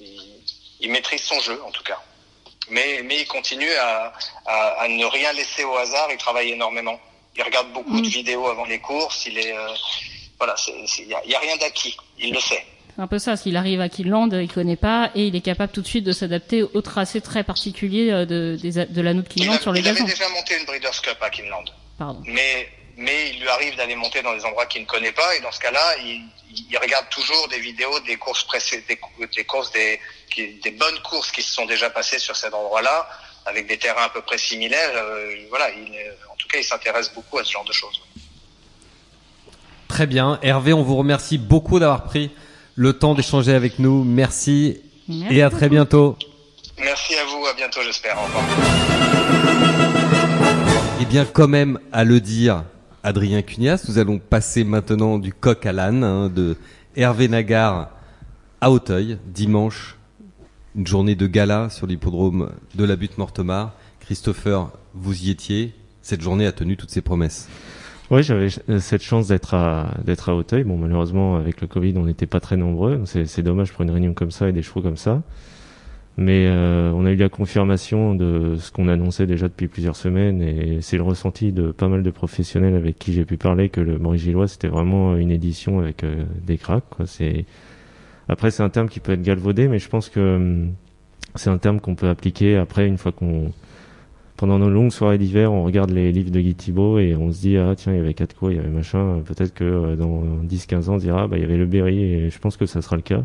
il, 0.00 0.42
il, 0.80 0.90
maîtrise 0.90 1.22
son 1.22 1.38
jeu 1.40 1.60
en 1.64 1.70
tout 1.70 1.84
cas. 1.84 2.00
Mais 2.68 3.02
mais 3.04 3.20
il 3.20 3.26
continue 3.28 3.72
à, 3.74 4.12
à, 4.46 4.82
à 4.82 4.88
ne 4.88 5.04
rien 5.04 5.32
laisser 5.32 5.62
au 5.62 5.76
hasard. 5.76 6.08
Il 6.10 6.18
travaille 6.18 6.50
énormément. 6.50 6.98
Il 7.36 7.42
regarde 7.44 7.72
beaucoup 7.72 7.98
mmh. 7.98 8.02
de 8.02 8.08
vidéos 8.08 8.48
avant 8.48 8.64
les 8.64 8.80
courses. 8.80 9.24
Il 9.26 9.38
est 9.38 9.56
euh, 9.56 9.68
voilà 10.36 10.56
il 10.66 11.06
y 11.06 11.14
a, 11.14 11.24
y 11.24 11.34
a 11.34 11.38
rien 11.38 11.56
d'acquis. 11.58 11.96
Il 12.18 12.34
le 12.34 12.40
sait. 12.40 12.66
C'est 13.00 13.04
un 13.04 13.08
peu 13.08 13.18
ça, 13.18 13.34
s'il 13.38 13.56
arrive 13.56 13.80
à 13.80 13.88
Kinland, 13.88 14.28
il 14.30 14.52
connaît 14.52 14.76
pas 14.76 15.10
et 15.14 15.28
il 15.28 15.34
est 15.34 15.40
capable 15.40 15.72
tout 15.72 15.80
de 15.80 15.86
suite 15.86 16.04
de 16.04 16.12
s'adapter 16.12 16.62
au 16.62 16.82
tracé 16.82 17.22
très 17.22 17.42
particulier 17.42 18.10
euh, 18.10 18.26
de, 18.26 18.58
de, 18.62 18.84
de 18.92 19.00
l'anneau 19.00 19.22
de 19.22 19.28
Kinland 19.28 19.58
sur 19.58 19.72
les 19.72 19.80
gazons. 19.80 20.00
Il 20.00 20.02
avait 20.02 20.12
déjà 20.12 20.28
monté 20.28 20.58
une 20.58 20.66
Breeders' 20.66 21.00
Cup 21.00 21.16
à 21.22 21.30
Kinland. 21.30 21.64
Pardon. 21.98 22.20
Mais, 22.26 22.68
mais 22.98 23.30
il 23.30 23.40
lui 23.40 23.48
arrive 23.48 23.74
d'aller 23.76 23.96
monter 23.96 24.20
dans 24.20 24.34
des 24.34 24.44
endroits 24.44 24.66
qu'il 24.66 24.82
ne 24.82 24.86
connaît 24.86 25.12
pas 25.12 25.34
et 25.34 25.40
dans 25.40 25.50
ce 25.50 25.60
cas-là, 25.60 25.96
il, 26.04 26.28
il, 26.70 26.76
regarde 26.76 27.08
toujours 27.08 27.48
des 27.48 27.58
vidéos 27.58 28.00
des 28.00 28.16
courses 28.16 28.44
précédentes, 28.44 28.84
des, 28.86 28.98
des, 29.34 29.44
courses, 29.44 29.72
des, 29.72 29.98
des 30.36 30.70
bonnes 30.72 31.00
courses 31.02 31.30
qui 31.30 31.40
se 31.40 31.54
sont 31.54 31.64
déjà 31.64 31.88
passées 31.88 32.18
sur 32.18 32.36
cet 32.36 32.52
endroit-là 32.52 33.08
avec 33.46 33.66
des 33.66 33.78
terrains 33.78 34.04
à 34.04 34.10
peu 34.10 34.20
près 34.20 34.36
similaires. 34.36 34.92
Euh, 34.94 35.36
voilà, 35.48 35.70
il, 35.70 35.90
en 36.30 36.36
tout 36.36 36.48
cas, 36.48 36.58
il 36.58 36.64
s'intéresse 36.64 37.10
beaucoup 37.14 37.38
à 37.38 37.44
ce 37.44 37.52
genre 37.52 37.64
de 37.64 37.72
choses. 37.72 37.98
Très 39.88 40.06
bien. 40.06 40.38
Hervé, 40.42 40.74
on 40.74 40.82
vous 40.82 40.96
remercie 40.96 41.38
beaucoup 41.38 41.78
d'avoir 41.78 42.04
pris 42.04 42.30
le 42.80 42.94
temps 42.94 43.14
d'échanger 43.14 43.52
avec 43.52 43.78
nous. 43.78 44.04
Merci, 44.04 44.78
Merci 45.06 45.36
et 45.36 45.42
à 45.42 45.50
très 45.50 45.68
bientôt. 45.68 46.16
Merci 46.78 47.14
à 47.14 47.26
vous, 47.26 47.44
à 47.44 47.52
bientôt 47.52 47.80
j'espère. 47.84 48.16
Au 48.18 48.24
revoir. 48.24 48.42
Eh 50.98 51.04
bien 51.04 51.26
quand 51.26 51.46
même 51.46 51.78
à 51.92 52.04
le 52.04 52.20
dire, 52.20 52.64
Adrien 53.02 53.42
Cunias, 53.42 53.84
nous 53.86 53.98
allons 53.98 54.18
passer 54.18 54.64
maintenant 54.64 55.18
du 55.18 55.34
coq 55.34 55.66
à 55.66 55.72
l'âne, 55.72 56.02
hein, 56.02 56.30
de 56.34 56.56
Hervé 56.96 57.28
Nagar 57.28 57.90
à 58.62 58.70
Auteuil, 58.70 59.18
dimanche 59.26 59.98
une 60.74 60.86
journée 60.86 61.16
de 61.16 61.26
gala 61.26 61.68
sur 61.68 61.86
l'hippodrome 61.86 62.50
de 62.76 62.84
la 62.84 62.96
butte 62.96 63.18
Mortemar. 63.18 63.74
Christopher, 64.00 64.70
vous 64.94 65.24
y 65.24 65.28
étiez. 65.28 65.74
Cette 66.00 66.22
journée 66.22 66.46
a 66.46 66.52
tenu 66.52 66.78
toutes 66.78 66.90
ses 66.90 67.02
promesses. 67.02 67.46
Oui, 68.10 68.24
j'avais 68.24 68.48
cette 68.80 69.02
chance 69.02 69.28
d'être 69.28 69.54
à 69.54 69.94
d'être 70.04 70.30
à 70.30 70.34
Hauteuil. 70.34 70.64
Bon, 70.64 70.76
malheureusement, 70.76 71.36
avec 71.36 71.60
le 71.60 71.68
Covid, 71.68 71.94
on 71.96 72.06
n'était 72.06 72.26
pas 72.26 72.40
très 72.40 72.56
nombreux. 72.56 73.02
C'est 73.04 73.42
dommage 73.42 73.72
pour 73.72 73.82
une 73.82 73.90
réunion 73.90 74.14
comme 74.14 74.32
ça 74.32 74.48
et 74.48 74.52
des 74.52 74.62
chevaux 74.62 74.82
comme 74.82 74.96
ça. 74.96 75.22
Mais 76.16 76.46
euh, 76.48 76.92
on 76.94 77.06
a 77.06 77.12
eu 77.12 77.16
la 77.16 77.28
confirmation 77.28 78.16
de 78.16 78.56
ce 78.58 78.72
qu'on 78.72 78.88
annonçait 78.88 79.26
déjà 79.26 79.46
depuis 79.48 79.68
plusieurs 79.68 79.96
semaines 79.96 80.42
et 80.42 80.80
c'est 80.82 80.96
le 80.96 81.04
ressenti 81.04 81.52
de 81.52 81.70
pas 81.70 81.88
mal 81.88 82.02
de 82.02 82.10
professionnels 82.10 82.74
avec 82.74 82.98
qui 82.98 83.12
j'ai 83.12 83.24
pu 83.24 83.36
parler 83.36 83.68
que 83.68 83.80
le 83.80 83.98
Maurice 83.98 84.22
Gillois 84.22 84.48
c'était 84.48 84.68
vraiment 84.68 85.16
une 85.16 85.30
édition 85.30 85.78
avec 85.78 86.02
euh, 86.04 86.24
des 86.44 86.58
cracks. 86.58 86.84
C'est 87.06 87.46
après 88.28 88.50
c'est 88.50 88.62
un 88.64 88.70
terme 88.70 88.88
qui 88.88 89.00
peut 89.00 89.12
être 89.12 89.22
galvaudé, 89.22 89.68
mais 89.68 89.78
je 89.78 89.88
pense 89.88 90.08
que 90.10 90.36
hum, 90.36 90.72
c'est 91.36 91.50
un 91.50 91.58
terme 91.58 91.80
qu'on 91.80 91.94
peut 91.94 92.08
appliquer 92.08 92.56
après 92.56 92.86
une 92.88 92.98
fois 92.98 93.12
qu'on 93.12 93.52
pendant 94.40 94.58
nos 94.58 94.70
longues 94.70 94.90
soirées 94.90 95.18
d'hiver, 95.18 95.52
on 95.52 95.64
regarde 95.64 95.90
les 95.90 96.12
livres 96.12 96.30
de 96.30 96.40
Guy 96.40 96.54
Thibault 96.54 96.98
et 96.98 97.14
on 97.14 97.30
se 97.30 97.40
dit 97.42 97.58
ah 97.58 97.74
tiens 97.76 97.92
il 97.92 97.98
y 97.98 98.00
avait 98.00 98.14
coups, 98.14 98.52
il 98.52 98.56
y 98.56 98.58
avait 98.58 98.70
machin. 98.70 99.20
Peut-être 99.26 99.52
que 99.52 99.64
euh, 99.64 99.96
dans 99.96 100.22
10-15 100.48 100.88
ans 100.88 100.94
on 100.94 100.96
dira 100.96 101.28
bah 101.28 101.36
il 101.36 101.42
y 101.42 101.44
avait 101.44 101.58
le 101.58 101.66
Berry 101.66 102.02
et 102.02 102.30
je 102.30 102.38
pense 102.38 102.56
que 102.56 102.64
ça 102.64 102.80
sera 102.80 102.96
le 102.96 103.02
cas 103.02 103.22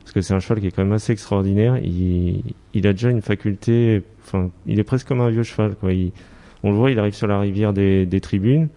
parce 0.00 0.12
que 0.12 0.20
c'est 0.20 0.34
un 0.34 0.38
cheval 0.38 0.60
qui 0.60 0.66
est 0.66 0.72
quand 0.72 0.84
même 0.84 0.92
assez 0.92 1.10
extraordinaire. 1.10 1.78
Il, 1.78 2.42
il 2.74 2.86
a 2.86 2.92
déjà 2.92 3.08
une 3.08 3.22
faculté, 3.22 4.02
enfin 4.26 4.50
il 4.66 4.78
est 4.78 4.84
presque 4.84 5.08
comme 5.08 5.22
un 5.22 5.30
vieux 5.30 5.42
cheval 5.42 5.74
on 6.62 6.70
le 6.70 6.76
voit, 6.76 6.90
il 6.90 6.98
arrive 6.98 7.14
sur 7.14 7.28
la 7.28 7.40
rivière 7.40 7.72
des, 7.72 8.20
tribunes. 8.20 8.68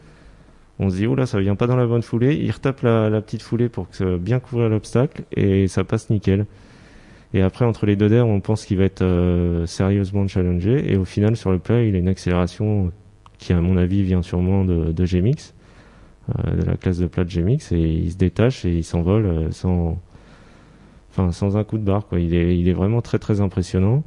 On 0.80 0.89
se 0.89 0.95
dit, 0.95 1.07
oh 1.07 1.16
là, 1.16 1.26
ça 1.26 1.41
vient 1.41 1.55
pas 1.55 1.68
dans 1.68 1.76
la 1.76 1.88
bonne 1.88 2.03
foulée. 2.03 2.36
Il 2.36 2.51
retape 2.51 2.84
la, 2.84 3.22
petite 3.22 3.41
foulée 3.41 3.68
pour 3.68 3.88
bien 4.18 4.39
couvrir 4.39 4.70
l'obstacle 4.70 5.24
et 5.36 5.68
ça 5.68 5.84
passe 5.84 6.10
nickel. 6.10 6.45
Et 7.34 7.42
après, 7.42 7.66
entre 7.66 7.86
les 7.86 7.96
deux 7.96 8.10
derrière, 8.10 8.28
on 8.28 8.40
pense 8.40 8.66
qu'il 8.66 8.78
va 8.78 8.86
être 8.86 9.04
euh, 9.04 9.66
sérieusement 9.68 10.28
challengé. 10.28 10.92
Et 10.92 10.98
au 10.98 11.06
final, 11.06 11.38
sur 11.38 11.52
le 11.52 11.60
plat, 11.60 11.84
il 11.84 11.96
a 11.96 12.00
une 12.00 12.08
accélération 12.08 12.92
qui, 13.38 13.54
à 13.54 13.62
mon 13.62 13.78
avis, 13.78 14.02
vient 14.02 14.24
sûrement 14.24 14.66
de, 14.66 14.92
de 14.92 15.06
Gmix, 15.06 15.54
euh, 16.30 16.56
de 16.56 16.64
la 16.64 16.76
classe 16.76 16.98
de 16.98 17.06
plat 17.06 17.24
de 17.24 17.30
Gmix. 17.30 17.72
Et 17.72 17.80
il 17.80 18.12
se 18.12 18.18
détache 18.18 18.66
et 18.66 18.72
il 18.78 18.84
s'envole 18.84 19.26
euh, 19.28 19.52
sans, 19.52 20.00
enfin, 21.12 21.32
sans 21.32 21.56
un 21.56 21.64
coup 21.64 21.78
de 21.78 21.84
barre. 21.84 22.08
Il, 22.14 22.34
est, 22.34 22.74
vraiment 22.74 23.02
très, 23.02 23.20
très 23.20 23.42
impressionnant. 23.42 24.04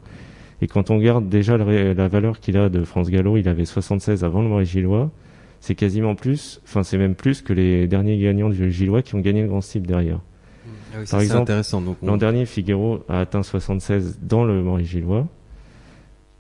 Et 0.61 0.67
quand 0.67 0.91
on 0.91 0.97
regarde 0.97 1.29
déjà 1.29 1.57
la 1.57 2.09
valeur 2.09 2.41
qu'il 2.41 2.57
a 2.57 2.69
de 2.69 2.85
France 2.85 3.11
Gallo, 3.11 3.37
il 3.37 3.49
avait 3.49 3.65
76 3.65 4.25
avant 4.25 4.43
le 4.43 4.49
Maurice 4.49 4.71
Gillois. 4.71 5.11
C'est 5.61 5.75
quasiment 5.77 6.17
plus, 6.17 6.61
enfin, 6.65 6.83
c'est 6.83 6.99
même 6.99 7.15
plus 7.15 7.41
que 7.43 7.53
les 7.53 7.87
derniers 7.87 8.19
gagnants 8.19 8.49
du 8.49 8.71
Gillois 8.71 9.03
qui 9.03 9.15
ont 9.15 9.21
gagné 9.21 9.43
le 9.43 9.49
Grand 9.49 9.61
Style 9.61 9.83
derrière. 9.83 10.21
Ah 10.95 10.99
Par 11.11 11.21
exemple, 11.21 11.53
l'an 12.03 12.17
dernier, 12.17 12.47
Figaro 12.47 13.05
a 13.09 13.21
atteint 13.21 13.43
76 13.43 14.19
dans 14.23 14.45
le 14.45 14.63
Maurice 14.63 14.89
Gillois. 14.89 15.27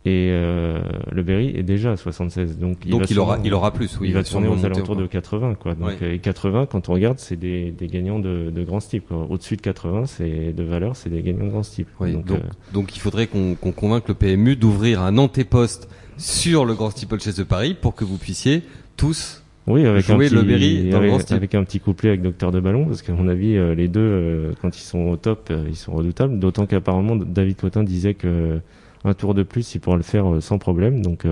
Et 0.04 0.30
euh, 0.32 0.80
le 1.12 1.22
Berry 1.22 1.56
est 1.56 1.62
déjà 1.62 1.92
à 1.92 1.96
76. 1.96 2.58
Donc, 2.58 2.78
il, 2.84 2.90
donc 2.90 3.08
il 3.08 3.20
aura, 3.20 3.38
il 3.44 3.54
aura 3.54 3.72
plus, 3.72 3.98
oui. 4.00 4.08
Il, 4.08 4.14
va 4.14 4.24
tourner 4.24 4.48
aux 4.48 4.64
alentours 4.64 4.96
de 4.96 5.06
80, 5.06 5.54
quoi. 5.54 5.76
Donc, 5.76 6.02
et 6.02 6.18
80, 6.18 6.66
quand 6.66 6.88
on 6.88 6.94
regarde, 6.94 7.20
c'est 7.20 7.36
des, 7.36 7.70
des 7.70 7.86
gagnants 7.86 8.18
de, 8.18 8.50
de 8.50 8.64
grand 8.64 8.80
style, 8.80 9.02
Au-dessus 9.10 9.56
de 9.56 9.62
80, 9.62 10.06
c'est 10.06 10.52
de 10.52 10.62
valeur, 10.64 10.96
c'est 10.96 11.08
des 11.08 11.22
gagnants 11.22 11.44
de 11.44 11.50
grand 11.50 11.62
style. 11.62 11.86
donc, 12.00 12.24
donc, 12.24 12.30
euh, 12.30 12.48
donc, 12.72 12.96
il 12.96 12.98
faudrait 12.98 13.28
qu'on 13.28 13.54
qu'on 13.54 13.70
convainque 13.70 14.08
le 14.08 14.14
PMU 14.14 14.56
d'ouvrir 14.56 15.02
un 15.02 15.18
antéposte 15.18 15.88
sur 16.16 16.64
le 16.64 16.74
grand 16.74 16.90
steeple 16.90 17.20
chez 17.20 17.32
de 17.32 17.44
Paris 17.44 17.76
pour 17.80 17.94
que 17.94 18.04
vous 18.04 18.18
puissiez 18.18 18.62
tous 18.96 19.41
oui, 19.68 19.86
avec 19.86 20.10
un, 20.10 20.18
petit, 20.18 21.34
avec, 21.34 21.54
un 21.54 21.62
petit 21.62 21.78
couplet 21.78 22.08
avec 22.10 22.22
Docteur 22.22 22.50
de 22.50 22.58
Ballon, 22.58 22.84
parce 22.84 23.02
qu'à 23.02 23.12
mon 23.12 23.28
avis, 23.28 23.56
euh, 23.56 23.76
les 23.76 23.86
deux, 23.86 24.00
euh, 24.00 24.52
quand 24.60 24.76
ils 24.76 24.82
sont 24.82 25.08
au 25.08 25.16
top, 25.16 25.48
euh, 25.50 25.66
ils 25.68 25.76
sont 25.76 25.92
redoutables. 25.92 26.40
D'autant 26.40 26.66
qu'apparemment, 26.66 27.14
David 27.14 27.56
Cotin 27.56 27.84
disait 27.84 28.14
que 28.14 28.60
un 29.04 29.14
tour 29.14 29.34
de 29.34 29.44
plus, 29.44 29.74
il 29.74 29.80
pourra 29.80 29.96
le 29.96 30.02
faire 30.02 30.24
sans 30.40 30.58
problème. 30.58 31.02
Donc, 31.02 31.24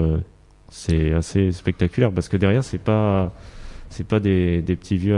c'est 0.68 1.12
assez 1.12 1.52
spectaculaire, 1.52 2.12
parce 2.12 2.28
que 2.28 2.36
derrière, 2.36 2.64
c'est 2.64 2.78
pas, 2.78 3.32
c'est 3.90 4.06
pas 4.06 4.18
des, 4.20 4.60
des 4.62 4.74
petits 4.76 4.96
vieux, 4.96 5.16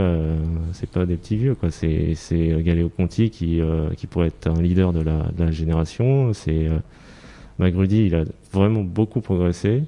c'est 0.71 0.89
pas 0.89 1.05
des 1.07 1.15
petits 1.15 1.35
vieux, 1.35 1.55
quoi. 1.55 1.71
C'est, 1.71 2.13
c'est 2.15 2.61
Galéo 2.63 2.89
Conti 2.89 3.31
qui, 3.31 3.59
qui 3.97 4.07
pourrait 4.07 4.27
être 4.27 4.47
un 4.47 4.61
leader 4.61 4.93
de 4.93 5.01
la, 5.01 5.29
de 5.35 5.43
la 5.43 5.51
génération. 5.51 6.31
C'est 6.33 6.69
Magrudi, 7.57 8.05
il 8.05 8.15
a 8.15 8.23
vraiment 8.51 8.83
beaucoup 8.83 9.21
progressé. 9.21 9.83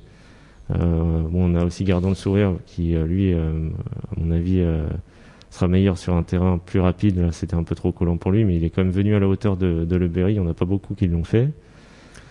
Euh, 0.72 1.22
bon, 1.30 1.52
on 1.52 1.56
a 1.56 1.64
aussi 1.64 1.84
Gardant 1.84 2.10
le 2.10 2.16
sourire 2.16 2.56
qui, 2.66 2.96
euh, 2.96 3.06
lui, 3.06 3.34
euh, 3.34 3.70
à 4.12 4.20
mon 4.20 4.32
avis, 4.32 4.64
sera 5.50 5.68
meilleur 5.68 5.98
sur 5.98 6.16
un 6.16 6.24
terrain 6.24 6.60
plus 6.64 6.80
rapide. 6.80 7.20
Là, 7.20 7.32
c'était 7.32 7.56
un 7.56 7.64
peu 7.64 7.76
trop 7.76 7.92
collant 7.92 8.18
pour 8.18 8.32
lui, 8.32 8.46
mais 8.46 8.56
il 8.56 8.64
est 8.64 8.70
quand 8.70 8.84
même 8.84 8.94
venu 8.94 9.16
à 9.16 9.20
la 9.20 9.28
hauteur 9.28 9.58
de, 9.58 9.86
de 9.86 9.96
Le 9.96 10.08
Berry. 10.08 10.34
Il 10.34 10.40
n'y 10.42 10.46
en 10.46 10.50
a 10.50 10.54
pas 10.54 10.66
beaucoup 10.66 10.96
qui 10.96 11.08
l'ont 11.08 11.24
fait. 11.24 11.50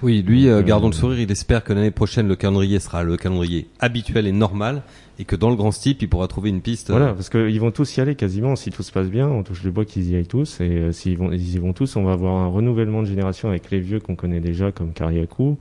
Oui, 0.03 0.23
lui, 0.23 0.49
gardons 0.67 0.89
le 0.89 0.93
sourire, 0.93 1.21
il 1.21 1.31
espère 1.31 1.65
que 1.65 1.73
l'année 1.73 1.93
prochaine, 1.93 2.29
le 2.29 2.37
calendrier 2.37 2.79
sera 2.79 3.05
le 3.05 3.17
calendrier 3.17 3.69
habituel 3.81 4.27
et 4.27 4.33
normal, 4.33 4.83
et 5.19 5.25
que 5.25 5.35
dans 5.35 5.49
le 5.49 5.57
grand 5.57 5.71
steep, 5.71 6.03
il 6.03 6.09
pourra 6.11 6.29
trouver 6.29 6.51
une 6.51 6.61
piste. 6.61 6.91
Voilà, 6.91 7.15
parce 7.15 7.31
qu'ils 7.31 7.59
vont 7.59 7.71
tous 7.71 7.97
y 7.97 8.01
aller 8.03 8.15
quasiment, 8.15 8.55
si 8.55 8.71
tout 8.71 8.83
se 8.83 8.93
passe 8.93 9.09
bien, 9.09 9.29
on 9.29 9.43
touche 9.43 9.63
le 9.63 9.71
bois 9.71 9.87
qu'ils 9.87 10.11
y 10.11 10.17
aillent 10.17 10.27
tous, 10.27 10.61
et 10.61 10.93
s'ils 10.93 11.17
vont, 11.17 11.33
ils 11.33 11.55
y 11.55 11.59
vont 11.59 11.73
tous, 11.73 11.97
on 11.97 12.05
va 12.05 12.13
avoir 12.13 12.35
un 12.35 12.49
renouvellement 12.49 13.01
de 13.01 13.07
génération 13.07 13.49
avec 13.49 13.71
les 13.71 13.81
vieux 13.81 14.01
qu'on 14.01 14.17
connaît 14.17 14.41
déjà, 14.41 14.73
comme 14.73 14.93
Kariakou, 14.93 15.57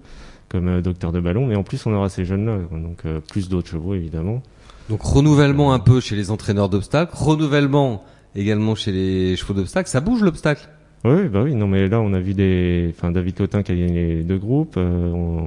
comme 0.54 0.68
euh, 0.68 0.82
docteur 0.82 1.12
de 1.12 1.20
ballon, 1.20 1.47
mais 1.47 1.56
en 1.56 1.64
plus 1.64 1.86
on 1.86 1.93
aura 1.93 2.08
ces 2.08 2.24
jeunes-là, 2.24 2.60
donc 2.72 2.99
euh, 3.06 3.20
plus 3.20 3.49
d'autres 3.49 3.70
chevaux 3.70 3.95
évidemment. 3.95 4.41
Donc 4.88 5.01
renouvellement 5.01 5.74
un 5.74 5.80
peu 5.80 5.99
chez 5.99 6.16
les 6.16 6.30
entraîneurs 6.30 6.70
d'obstacles, 6.70 7.12
renouvellement 7.16 8.06
également 8.36 8.76
chez 8.76 8.91
les 8.91 9.36
chevaux 9.36 9.56
d'obstacles, 9.56 9.89
ça 9.89 9.99
bouge 9.99 10.22
l'obstacle? 10.22 10.70
Oui, 11.06 11.28
bah 11.28 11.41
oui, 11.43 11.56
non, 11.56 11.68
mais 11.68 11.89
là 11.89 11.99
on 11.99 12.14
a 12.14 12.20
vu 12.20 12.36
des, 12.36 12.93
enfin 12.95 13.12
David 13.12 13.36
Cotin 13.36 13.64
qui 13.64 13.72
a 13.72 13.76
gagné 13.76 14.18
les 14.18 14.24
deux 14.24 14.38
groupes, 14.38 14.76
euh, 14.78 15.41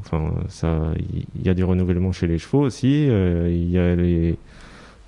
enfin 0.00 0.32
ça, 0.48 0.92
il 1.34 1.44
y, 1.44 1.50
a 1.50 1.54
du 1.54 1.64
renouvellement 1.64 2.12
chez 2.12 2.28
les 2.28 2.38
chevaux 2.38 2.60
aussi, 2.60 3.06
il 3.06 3.70
y 3.70 3.78
a 3.78 3.96
les 3.96 4.36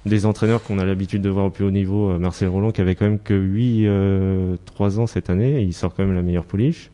des 0.07 0.27
entraîneurs 0.27 0.63
qu'on 0.63 0.79
a 0.79 0.85
l'habitude 0.85 1.23
de 1.23 1.29
voir 1.29 1.47
au 1.47 1.51
plus 1.51 1.65
haut 1.65 1.71
niveau, 1.71 2.19
Marcel 2.19 2.49
Roland 2.49 2.73
qui 2.73 2.81
avait 2.81 2.97
quand 2.97 3.05
même 3.05 3.21
que 3.21 3.35
8 3.35 4.59
3 4.65 4.99
ans 4.99 5.07
cette 5.07 5.31
année, 5.31 5.63
il 5.63 5.73
sort 5.73 5.95
quand 5.95 6.05
même 6.05 6.17
la 6.17 6.23
meilleure 6.23 6.47
pouliche. 6.47 6.91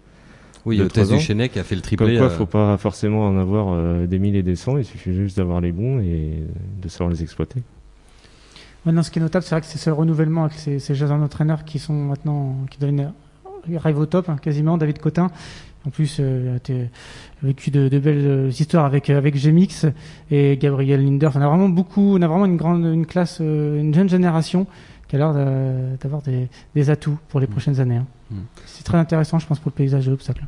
Oui, 0.66 0.76
le 0.76 0.88
test 0.88 1.12
du 1.12 1.20
Chenet 1.20 1.48
qui 1.48 1.58
a 1.58 1.64
fait 1.64 1.76
le 1.76 1.80
triplé. 1.80 2.06
Comme 2.06 2.16
quoi, 2.16 2.26
euh... 2.26 2.36
faut 2.36 2.46
pas 2.46 2.76
forcément 2.76 3.26
en 3.26 3.38
avoir 3.38 3.68
euh, 3.70 4.06
des 4.06 4.18
mille 4.18 4.36
et 4.36 4.42
des 4.42 4.56
cents. 4.56 4.76
Il 4.76 4.84
suffit 4.84 5.14
juste 5.14 5.38
d'avoir 5.38 5.60
les 5.60 5.72
bons 5.72 6.00
et 6.00 6.42
de 6.82 6.88
savoir 6.88 7.08
les 7.08 7.22
exploiter. 7.22 7.62
Maintenant, 8.84 9.02
ce 9.02 9.10
qui 9.10 9.18
est 9.18 9.22
notable, 9.22 9.44
c'est 9.44 9.54
vrai 9.54 9.60
que 9.62 9.66
c'est 9.66 9.78
ce 9.78 9.90
renouvellement 9.90 10.44
avec 10.44 10.58
ces, 10.58 10.78
ces 10.78 10.94
jeunes 10.94 11.10
entraîneurs 11.10 11.64
qui 11.64 11.78
sont 11.78 11.94
maintenant, 11.94 12.56
qui 12.70 12.78
deviennent, 12.78 13.12
arrivent 13.76 13.98
au 13.98 14.06
top, 14.06 14.28
hein, 14.28 14.36
quasiment. 14.40 14.78
David 14.78 14.98
Cotin, 14.98 15.30
en 15.86 15.90
plus, 15.90 16.18
euh, 16.18 16.56
a 16.56 17.46
vécu 17.46 17.70
de, 17.70 17.88
de, 17.88 17.98
belles 17.98 18.26
euh, 18.26 18.48
histoires 18.48 18.84
avec 18.84 19.08
avec 19.08 19.36
Gemix 19.36 19.86
et 20.30 20.56
Gabriel 20.56 21.04
Linder. 21.04 21.30
on 21.34 21.40
a 21.40 21.48
vraiment 21.48 21.68
beaucoup, 21.68 22.16
on 22.16 22.22
a 22.22 22.26
vraiment 22.26 22.46
une 22.46 22.56
grande, 22.56 22.84
une 22.84 23.06
classe, 23.06 23.38
euh, 23.40 23.80
une 23.80 23.94
jeune 23.94 24.08
génération 24.08 24.66
qui 25.06 25.14
a 25.14 25.18
l'air 25.20 25.32
d'avoir 26.02 26.22
des, 26.22 26.48
des, 26.74 26.90
atouts 26.90 27.18
pour 27.28 27.38
les 27.38 27.46
mm. 27.46 27.50
prochaines 27.50 27.80
années. 27.80 27.96
Hein. 27.96 28.06
Mm. 28.32 28.36
C'est 28.66 28.82
très 28.82 28.98
intéressant, 28.98 29.38
je 29.38 29.46
pense, 29.46 29.60
pour 29.60 29.70
le 29.70 29.76
paysage 29.76 30.06
de 30.06 30.10
l'obstacle. 30.10 30.44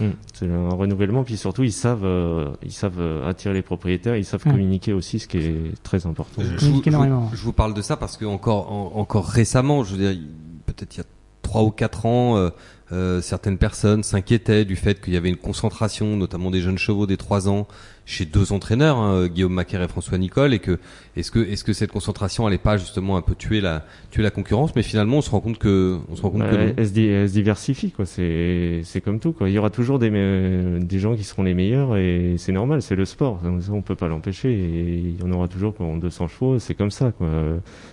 Mm. 0.00 0.10
C'est 0.32 0.50
un 0.50 0.70
renouvellement, 0.70 1.24
puis 1.24 1.36
surtout 1.36 1.62
ils 1.62 1.72
savent, 1.72 2.04
euh, 2.04 2.50
ils 2.62 2.72
savent 2.72 3.00
euh, 3.00 3.28
attirer 3.28 3.54
les 3.54 3.62
propriétaires, 3.62 4.16
ils 4.16 4.24
savent 4.24 4.42
communiquer 4.42 4.92
aussi, 4.92 5.18
ce 5.18 5.28
qui 5.28 5.38
est 5.38 5.82
très 5.82 6.06
important. 6.06 6.42
Je, 6.42 6.66
vous, 6.66 6.82
je, 6.84 7.42
vous, 7.42 7.52
parle 7.52 7.74
de 7.74 7.82
ça 7.82 7.96
parce 7.96 8.16
que 8.16 8.24
encore, 8.24 8.96
encore 8.96 9.26
récemment, 9.26 9.84
je 9.84 9.94
veux 9.94 10.12
dire, 10.12 10.22
peut-être 10.66 10.96
il 10.96 10.98
y 10.98 11.02
a 11.02 11.06
trois 11.42 11.62
ou 11.62 11.70
quatre 11.70 12.06
ans, 12.06 12.36
euh, 12.36 12.50
euh, 12.92 13.20
certaines 13.20 13.58
personnes 13.58 14.02
s'inquiétaient 14.02 14.64
du 14.64 14.76
fait 14.76 15.00
qu'il 15.00 15.14
y 15.14 15.16
avait 15.16 15.28
une 15.28 15.36
concentration, 15.36 16.16
notamment 16.16 16.50
des 16.50 16.60
jeunes 16.60 16.78
chevaux 16.78 17.06
des 17.06 17.16
3 17.16 17.48
ans, 17.48 17.68
chez 18.04 18.24
deux 18.24 18.52
entraîneurs, 18.52 18.96
hein, 18.96 19.28
Guillaume 19.28 19.52
Macaire 19.52 19.82
et 19.82 19.88
François 19.88 20.18
Nicole, 20.18 20.52
et 20.52 20.58
que 20.58 20.78
est-ce 21.16 21.30
que 21.30 21.38
est-ce 21.38 21.62
que 21.62 21.72
cette 21.72 21.92
concentration 21.92 22.46
allait 22.46 22.58
pas 22.58 22.76
justement 22.76 23.16
un 23.16 23.22
peu 23.22 23.36
tuer 23.36 23.60
la 23.60 23.84
tuer 24.10 24.24
la 24.24 24.32
concurrence? 24.32 24.74
Mais 24.74 24.82
finalement, 24.82 25.18
on 25.18 25.20
se 25.20 25.30
rend 25.30 25.40
compte 25.40 25.58
que 25.58 25.98
on 26.10 26.16
se 26.16 26.22
rend 26.22 26.30
compte 26.30 26.40
bah, 26.40 26.50
que 26.50 26.74
elle, 26.76 26.86
se, 26.88 27.32
diversifie 27.32 27.92
quoi. 27.92 28.06
C'est 28.06 28.80
c'est 28.82 29.00
comme 29.00 29.20
tout 29.20 29.32
quoi. 29.32 29.48
Il 29.48 29.52
y 29.52 29.58
aura 29.58 29.70
toujours 29.70 30.00
des 30.00 30.10
des 30.10 30.98
gens 30.98 31.14
qui 31.14 31.22
seront 31.22 31.44
les 31.44 31.54
meilleurs 31.54 31.96
et 31.96 32.34
c'est 32.38 32.52
normal, 32.52 32.82
c'est 32.82 32.96
le 32.96 33.04
sport. 33.04 33.40
Ça, 33.60 33.72
on 33.72 33.82
peut 33.82 33.94
pas 33.94 34.08
l'empêcher. 34.08 34.52
Et 34.52 34.98
il 34.98 35.20
y 35.20 35.22
en 35.22 35.30
aura 35.30 35.46
toujours 35.46 35.72
pour 35.72 35.94
200 35.96 36.26
chevaux, 36.26 36.58
c'est 36.58 36.74
comme 36.74 36.90
ça 36.90 37.12
quoi. 37.12 37.28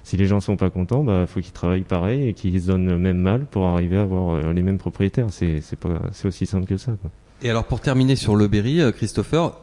Si 0.03 0.17
les 0.17 0.25
gens 0.25 0.39
sont 0.39 0.57
pas 0.57 0.71
contents, 0.71 1.03
bah 1.03 1.25
faut 1.27 1.41
qu'ils 1.41 1.53
travaillent 1.53 1.81
pareil 1.81 2.29
et 2.29 2.33
qu'ils 2.33 2.59
se 2.59 2.67
donnent 2.67 2.87
le 2.87 2.97
même 2.97 3.19
mal 3.19 3.45
pour 3.45 3.65
arriver 3.67 3.97
à 3.97 4.01
avoir 4.01 4.35
euh, 4.35 4.53
les 4.53 4.63
mêmes 4.63 4.77
propriétaires. 4.89 5.27
C'est 5.31 6.25
aussi 6.25 6.45
simple 6.45 6.65
que 6.65 6.77
ça 6.77 6.93
quoi. 7.01 7.11
Et 7.43 7.49
alors 7.49 7.65
pour 7.65 7.81
terminer 7.81 8.15
sur 8.15 8.35
le 8.35 8.47
Berry, 8.47 8.81
euh, 8.81 8.91
Christopher, 8.91 9.53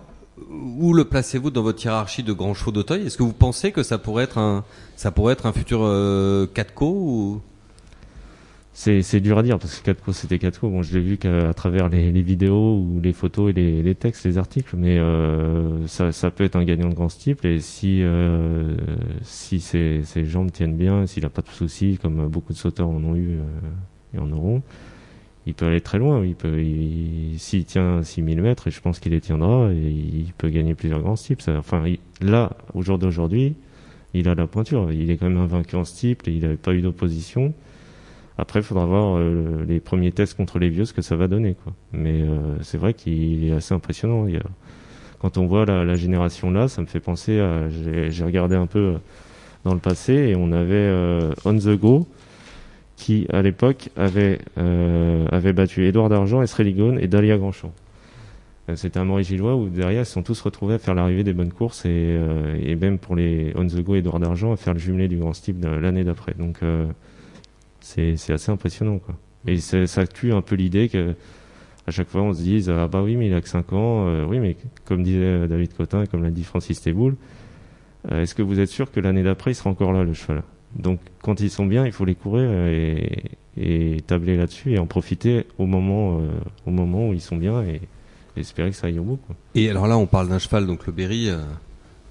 où 0.60 0.94
le 0.94 1.04
placez-vous 1.04 1.50
dans 1.50 1.62
votre 1.62 1.84
hiérarchie 1.84 2.22
de 2.22 2.32
grands 2.32 2.54
chevaux 2.54 2.70
d'Auteuil? 2.70 3.06
Est-ce 3.06 3.18
que 3.18 3.22
vous 3.22 3.32
pensez 3.32 3.72
que 3.72 3.82
ça 3.82 3.98
pourrait 3.98 4.24
être 4.24 4.38
un, 4.38 4.64
ça 4.96 5.10
pourrait 5.10 5.32
être 5.32 5.46
un 5.46 5.52
futur 5.52 5.80
euh, 5.82 6.46
4 6.46 6.82
ou? 6.82 7.40
C'est, 8.76 9.02
c'est 9.02 9.20
dur 9.20 9.38
à 9.38 9.44
dire 9.44 9.56
parce 9.60 9.78
que 9.78 9.84
4 9.84 10.12
c'était 10.12 10.40
4 10.40 10.66
Bon, 10.66 10.82
je 10.82 10.98
l'ai 10.98 11.00
vu 11.00 11.16
qu'à 11.16 11.54
travers 11.54 11.88
les, 11.88 12.10
les, 12.10 12.22
vidéos 12.22 12.76
ou 12.76 13.00
les 13.00 13.12
photos 13.12 13.50
et 13.50 13.52
les, 13.52 13.82
les 13.84 13.94
textes, 13.94 14.24
les 14.24 14.36
articles, 14.36 14.74
mais 14.76 14.98
euh, 14.98 15.86
ça, 15.86 16.10
ça, 16.10 16.32
peut 16.32 16.42
être 16.42 16.56
un 16.56 16.64
gagnant 16.64 16.88
de 16.88 16.94
grand 16.94 17.08
style 17.08 17.36
et 17.44 17.60
si 17.60 18.02
euh, 18.02 18.74
si 19.22 19.60
ses, 19.60 20.02
ses, 20.02 20.24
jambes 20.24 20.50
tiennent 20.50 20.76
bien, 20.76 21.06
s'il 21.06 21.24
a 21.24 21.30
pas 21.30 21.42
de 21.42 21.50
soucis 21.50 22.00
comme 22.02 22.26
beaucoup 22.26 22.52
de 22.52 22.58
sauteurs 22.58 22.88
en 22.88 23.02
ont 23.04 23.14
eu 23.14 23.38
euh, 23.38 24.16
et 24.16 24.18
en 24.18 24.32
auront, 24.32 24.60
il 25.46 25.54
peut 25.54 25.66
aller 25.66 25.80
très 25.80 25.98
loin. 25.98 26.24
Il 26.24 26.34
peut, 26.34 26.60
il- 26.62 27.38
s'il 27.38 27.64
tient 27.64 28.02
6000 28.02 28.40
mètres, 28.42 28.68
et 28.68 28.70
je 28.70 28.80
pense 28.80 28.98
qu'il 28.98 29.12
les 29.12 29.20
tiendra, 29.20 29.70
et 29.72 29.76
il 29.76 30.32
peut 30.38 30.48
gagner 30.48 30.74
plusieurs 30.74 31.00
grands 31.00 31.16
steeples. 31.16 31.42
Ça- 31.42 31.56
Enfin, 31.58 31.84
il- 31.86 31.98
là, 32.26 32.50
au 32.74 32.82
jour 32.82 32.98
d'aujourd'hui, 32.98 33.54
il 34.14 34.28
a 34.28 34.34
la 34.34 34.46
pointure. 34.46 34.90
Il 34.92 35.10
est 35.10 35.16
quand 35.16 35.28
même 35.28 35.38
invaincu 35.38 35.76
en 35.76 35.84
steeple 35.84 36.30
il 36.30 36.40
n'avait 36.42 36.56
pas 36.56 36.72
eu 36.74 36.80
d'opposition. 36.80 37.52
Après, 38.38 38.60
il 38.60 38.62
faudra 38.64 38.84
voir 38.86 39.16
euh, 39.18 39.64
les 39.68 39.78
premiers 39.80 40.10
tests 40.12 40.36
contre 40.36 40.58
les 40.58 40.68
vieux, 40.68 40.84
ce 40.84 40.92
que 40.92 41.02
ça 41.02 41.14
va 41.16 41.28
donner. 41.28 41.54
Quoi. 41.62 41.72
Mais 41.92 42.22
euh, 42.22 42.56
c'est 42.62 42.78
vrai 42.78 42.92
qu'il 42.94 43.44
est 43.44 43.52
assez 43.52 43.74
impressionnant. 43.74 44.26
Quand 45.20 45.38
on 45.38 45.46
voit 45.46 45.64
la, 45.64 45.94
génération 45.96 46.50
là, 46.50 46.66
ça 46.68 46.82
me 46.82 46.86
fait 46.86 47.00
penser 47.00 47.38
à... 47.38 47.68
J'ai 47.68 48.10
j'ai 48.10 48.24
regardé 48.24 48.56
un 48.56 48.66
peu 48.66 48.78
euh, 48.78 48.98
dans 49.64 49.72
le 49.72 49.80
passé 49.80 50.12
et 50.14 50.36
on 50.36 50.52
avait 50.52 50.74
euh, 50.74 51.32
On 51.44 51.56
The 51.56 51.76
Go 51.78 52.06
qui, 52.96 53.26
à 53.32 53.42
l'époque, 53.42 53.88
avait, 53.96 54.38
euh, 54.58 55.26
avait 55.30 55.52
battu 55.52 55.84
Édouard 55.86 56.08
Dargent, 56.08 56.42
Esré 56.42 56.64
Ligone 56.64 56.98
et 57.00 57.08
Dalia 57.08 57.36
Grandchamp. 57.38 57.72
Euh, 58.68 58.76
C'était 58.76 58.98
un 58.98 59.04
Maurice 59.04 59.28
Gillois 59.28 59.56
où 59.56 59.68
derrière 59.68 60.02
ils 60.02 60.06
se 60.06 60.12
sont 60.12 60.22
tous 60.22 60.40
retrouvés 60.40 60.74
à 60.74 60.78
faire 60.78 60.94
l'arrivée 60.94 61.24
des 61.24 61.32
bonnes 61.34 61.52
courses 61.52 61.84
et, 61.84 61.88
euh, 61.90 62.56
et 62.62 62.76
même 62.76 62.98
pour 62.98 63.14
les 63.16 63.52
On 63.56 63.66
The 63.66 63.80
Go 63.82 63.96
Édouard 63.96 64.20
Dargent 64.20 64.52
à 64.52 64.56
faire 64.56 64.72
le 64.74 64.78
jumelé 64.78 65.08
du 65.08 65.16
Grand 65.18 65.34
Steep 65.34 65.62
l'année 65.64 66.04
d'après. 66.04 66.34
Donc 66.38 66.58
euh, 66.62 66.86
c'est 67.80 68.14
assez 68.30 68.50
impressionnant 68.50 68.98
quoi. 68.98 69.14
Et 69.46 69.58
ça 69.58 70.06
tue 70.06 70.32
un 70.32 70.40
peu 70.40 70.54
l'idée 70.54 70.88
que 70.88 71.14
à 71.86 71.90
chaque 71.90 72.08
fois 72.08 72.22
on 72.22 72.32
se 72.32 72.40
dise 72.40 72.70
ah 72.70 72.88
bah 72.88 73.02
oui 73.02 73.16
mais 73.16 73.26
il 73.26 73.34
a 73.34 73.42
que 73.42 73.48
5 73.48 73.72
ans, 73.74 74.06
Euh, 74.06 74.24
oui 74.24 74.38
mais 74.38 74.56
comme 74.86 75.02
disait 75.02 75.18
euh, 75.22 75.46
David 75.46 75.74
Cotin 75.74 76.06
comme 76.06 76.22
l'a 76.22 76.30
dit 76.30 76.44
Francis 76.44 76.80
Teboul, 76.80 77.16
est-ce 78.10 78.34
que 78.34 78.42
vous 78.42 78.60
êtes 78.60 78.70
sûr 78.70 78.90
que 78.90 79.00
l'année 79.00 79.22
d'après 79.22 79.50
il 79.50 79.54
sera 79.54 79.68
encore 79.70 79.92
là 79.92 80.04
le 80.04 80.14
cheval? 80.14 80.42
Donc 80.76 81.00
quand 81.22 81.40
ils 81.40 81.50
sont 81.50 81.66
bien 81.66 81.86
il 81.86 81.92
faut 81.92 82.04
les 82.04 82.14
courir 82.14 82.50
et, 82.50 83.30
tabler 84.06 84.36
là-dessus 84.36 84.72
et 84.72 84.78
en 84.78 84.86
profiter 84.86 85.46
au 85.58 85.66
moment 85.66 86.18
euh, 86.18 86.28
au 86.66 86.70
moment 86.70 87.08
où 87.08 87.12
ils 87.12 87.20
sont 87.20 87.36
bien 87.36 87.62
et, 87.62 87.80
et 88.36 88.40
espérer 88.40 88.70
que 88.70 88.76
ça 88.76 88.88
aille 88.88 88.98
au 88.98 89.04
bout. 89.04 89.20
Et 89.54 89.70
alors 89.70 89.86
là, 89.86 89.96
on 89.96 90.06
parle 90.06 90.28
d'un 90.28 90.40
cheval, 90.40 90.66
donc 90.66 90.86
le 90.86 90.92
Berry, 90.92 91.28
euh, 91.30 91.38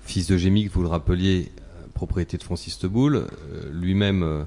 fils 0.06 0.28
de 0.28 0.38
Gémic, 0.38 0.72
vous 0.72 0.82
le 0.82 0.88
rappeliez, 0.88 1.52
euh, 1.60 1.86
propriété 1.94 2.38
de 2.38 2.44
Francis 2.44 2.80
Teboul, 2.80 3.26
lui-même, 3.74 4.46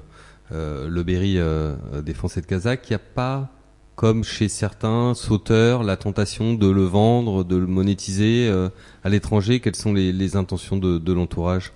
le 0.51 1.03
Berry 1.03 1.37
des 2.03 2.13
Français 2.13 2.41
de 2.41 2.47
Kazakh, 2.47 2.89
il 2.89 2.93
n'y 2.93 2.95
a 2.95 2.99
pas, 2.99 3.51
comme 3.95 4.23
chez 4.23 4.49
certains 4.49 5.13
sauteurs, 5.13 5.83
la 5.83 5.97
tentation 5.97 6.55
de 6.55 6.67
le 6.67 6.83
vendre, 6.83 7.43
de 7.43 7.57
le 7.57 7.67
monétiser 7.67 8.51
à 9.03 9.09
l'étranger? 9.09 9.59
Quelles 9.59 9.75
sont 9.75 9.93
les, 9.93 10.35
intentions 10.35 10.77
de 10.77 11.13
l'entourage? 11.13 11.71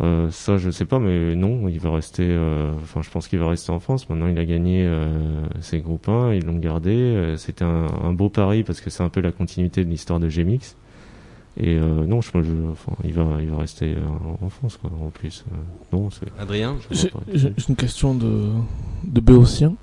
Euh, 0.00 0.30
ça, 0.30 0.58
je 0.58 0.70
sais 0.70 0.84
pas, 0.84 0.98
mais 1.00 1.34
non, 1.34 1.66
il 1.68 1.80
va 1.80 1.92
rester. 1.92 2.24
euh, 2.28 2.72
Enfin, 2.82 3.02
je 3.02 3.10
pense 3.10 3.26
qu'il 3.26 3.38
va 3.40 3.48
rester 3.48 3.72
en 3.72 3.80
France. 3.80 4.08
Maintenant, 4.08 4.28
il 4.28 4.38
a 4.38 4.44
gagné 4.44 4.84
euh, 4.86 5.42
ses 5.60 5.80
groupes 5.80 6.08
1, 6.08 6.34
ils 6.34 6.44
l'ont 6.44 6.58
gardé. 6.58 7.34
C'était 7.36 7.64
un, 7.64 7.86
un 8.04 8.12
beau 8.12 8.28
pari 8.28 8.62
parce 8.62 8.80
que 8.80 8.90
c'est 8.90 9.02
un 9.02 9.08
peu 9.08 9.20
la 9.20 9.32
continuité 9.32 9.84
de 9.84 9.90
l'histoire 9.90 10.20
de 10.20 10.28
Gemix. 10.28 10.76
Et 11.60 11.74
euh, 11.76 12.06
non, 12.06 12.20
je, 12.20 12.30
je- 12.34 12.70
enfin, 12.70 12.92
il 13.02 13.12
va, 13.14 13.38
il 13.40 13.48
va 13.48 13.56
rester 13.58 13.96
en, 14.40 14.44
en 14.46 14.48
France, 14.48 14.76
quoi. 14.76 14.90
En 15.04 15.08
plus, 15.10 15.44
Euh, 15.50 15.56
non, 15.96 16.10
c'est. 16.10 16.28
Adrien 16.38 16.76
J'ai 17.32 17.52
une 17.68 17.74
question 17.74 18.14
de, 18.14 18.50
de 19.04 19.20
Béotien. 19.20 19.74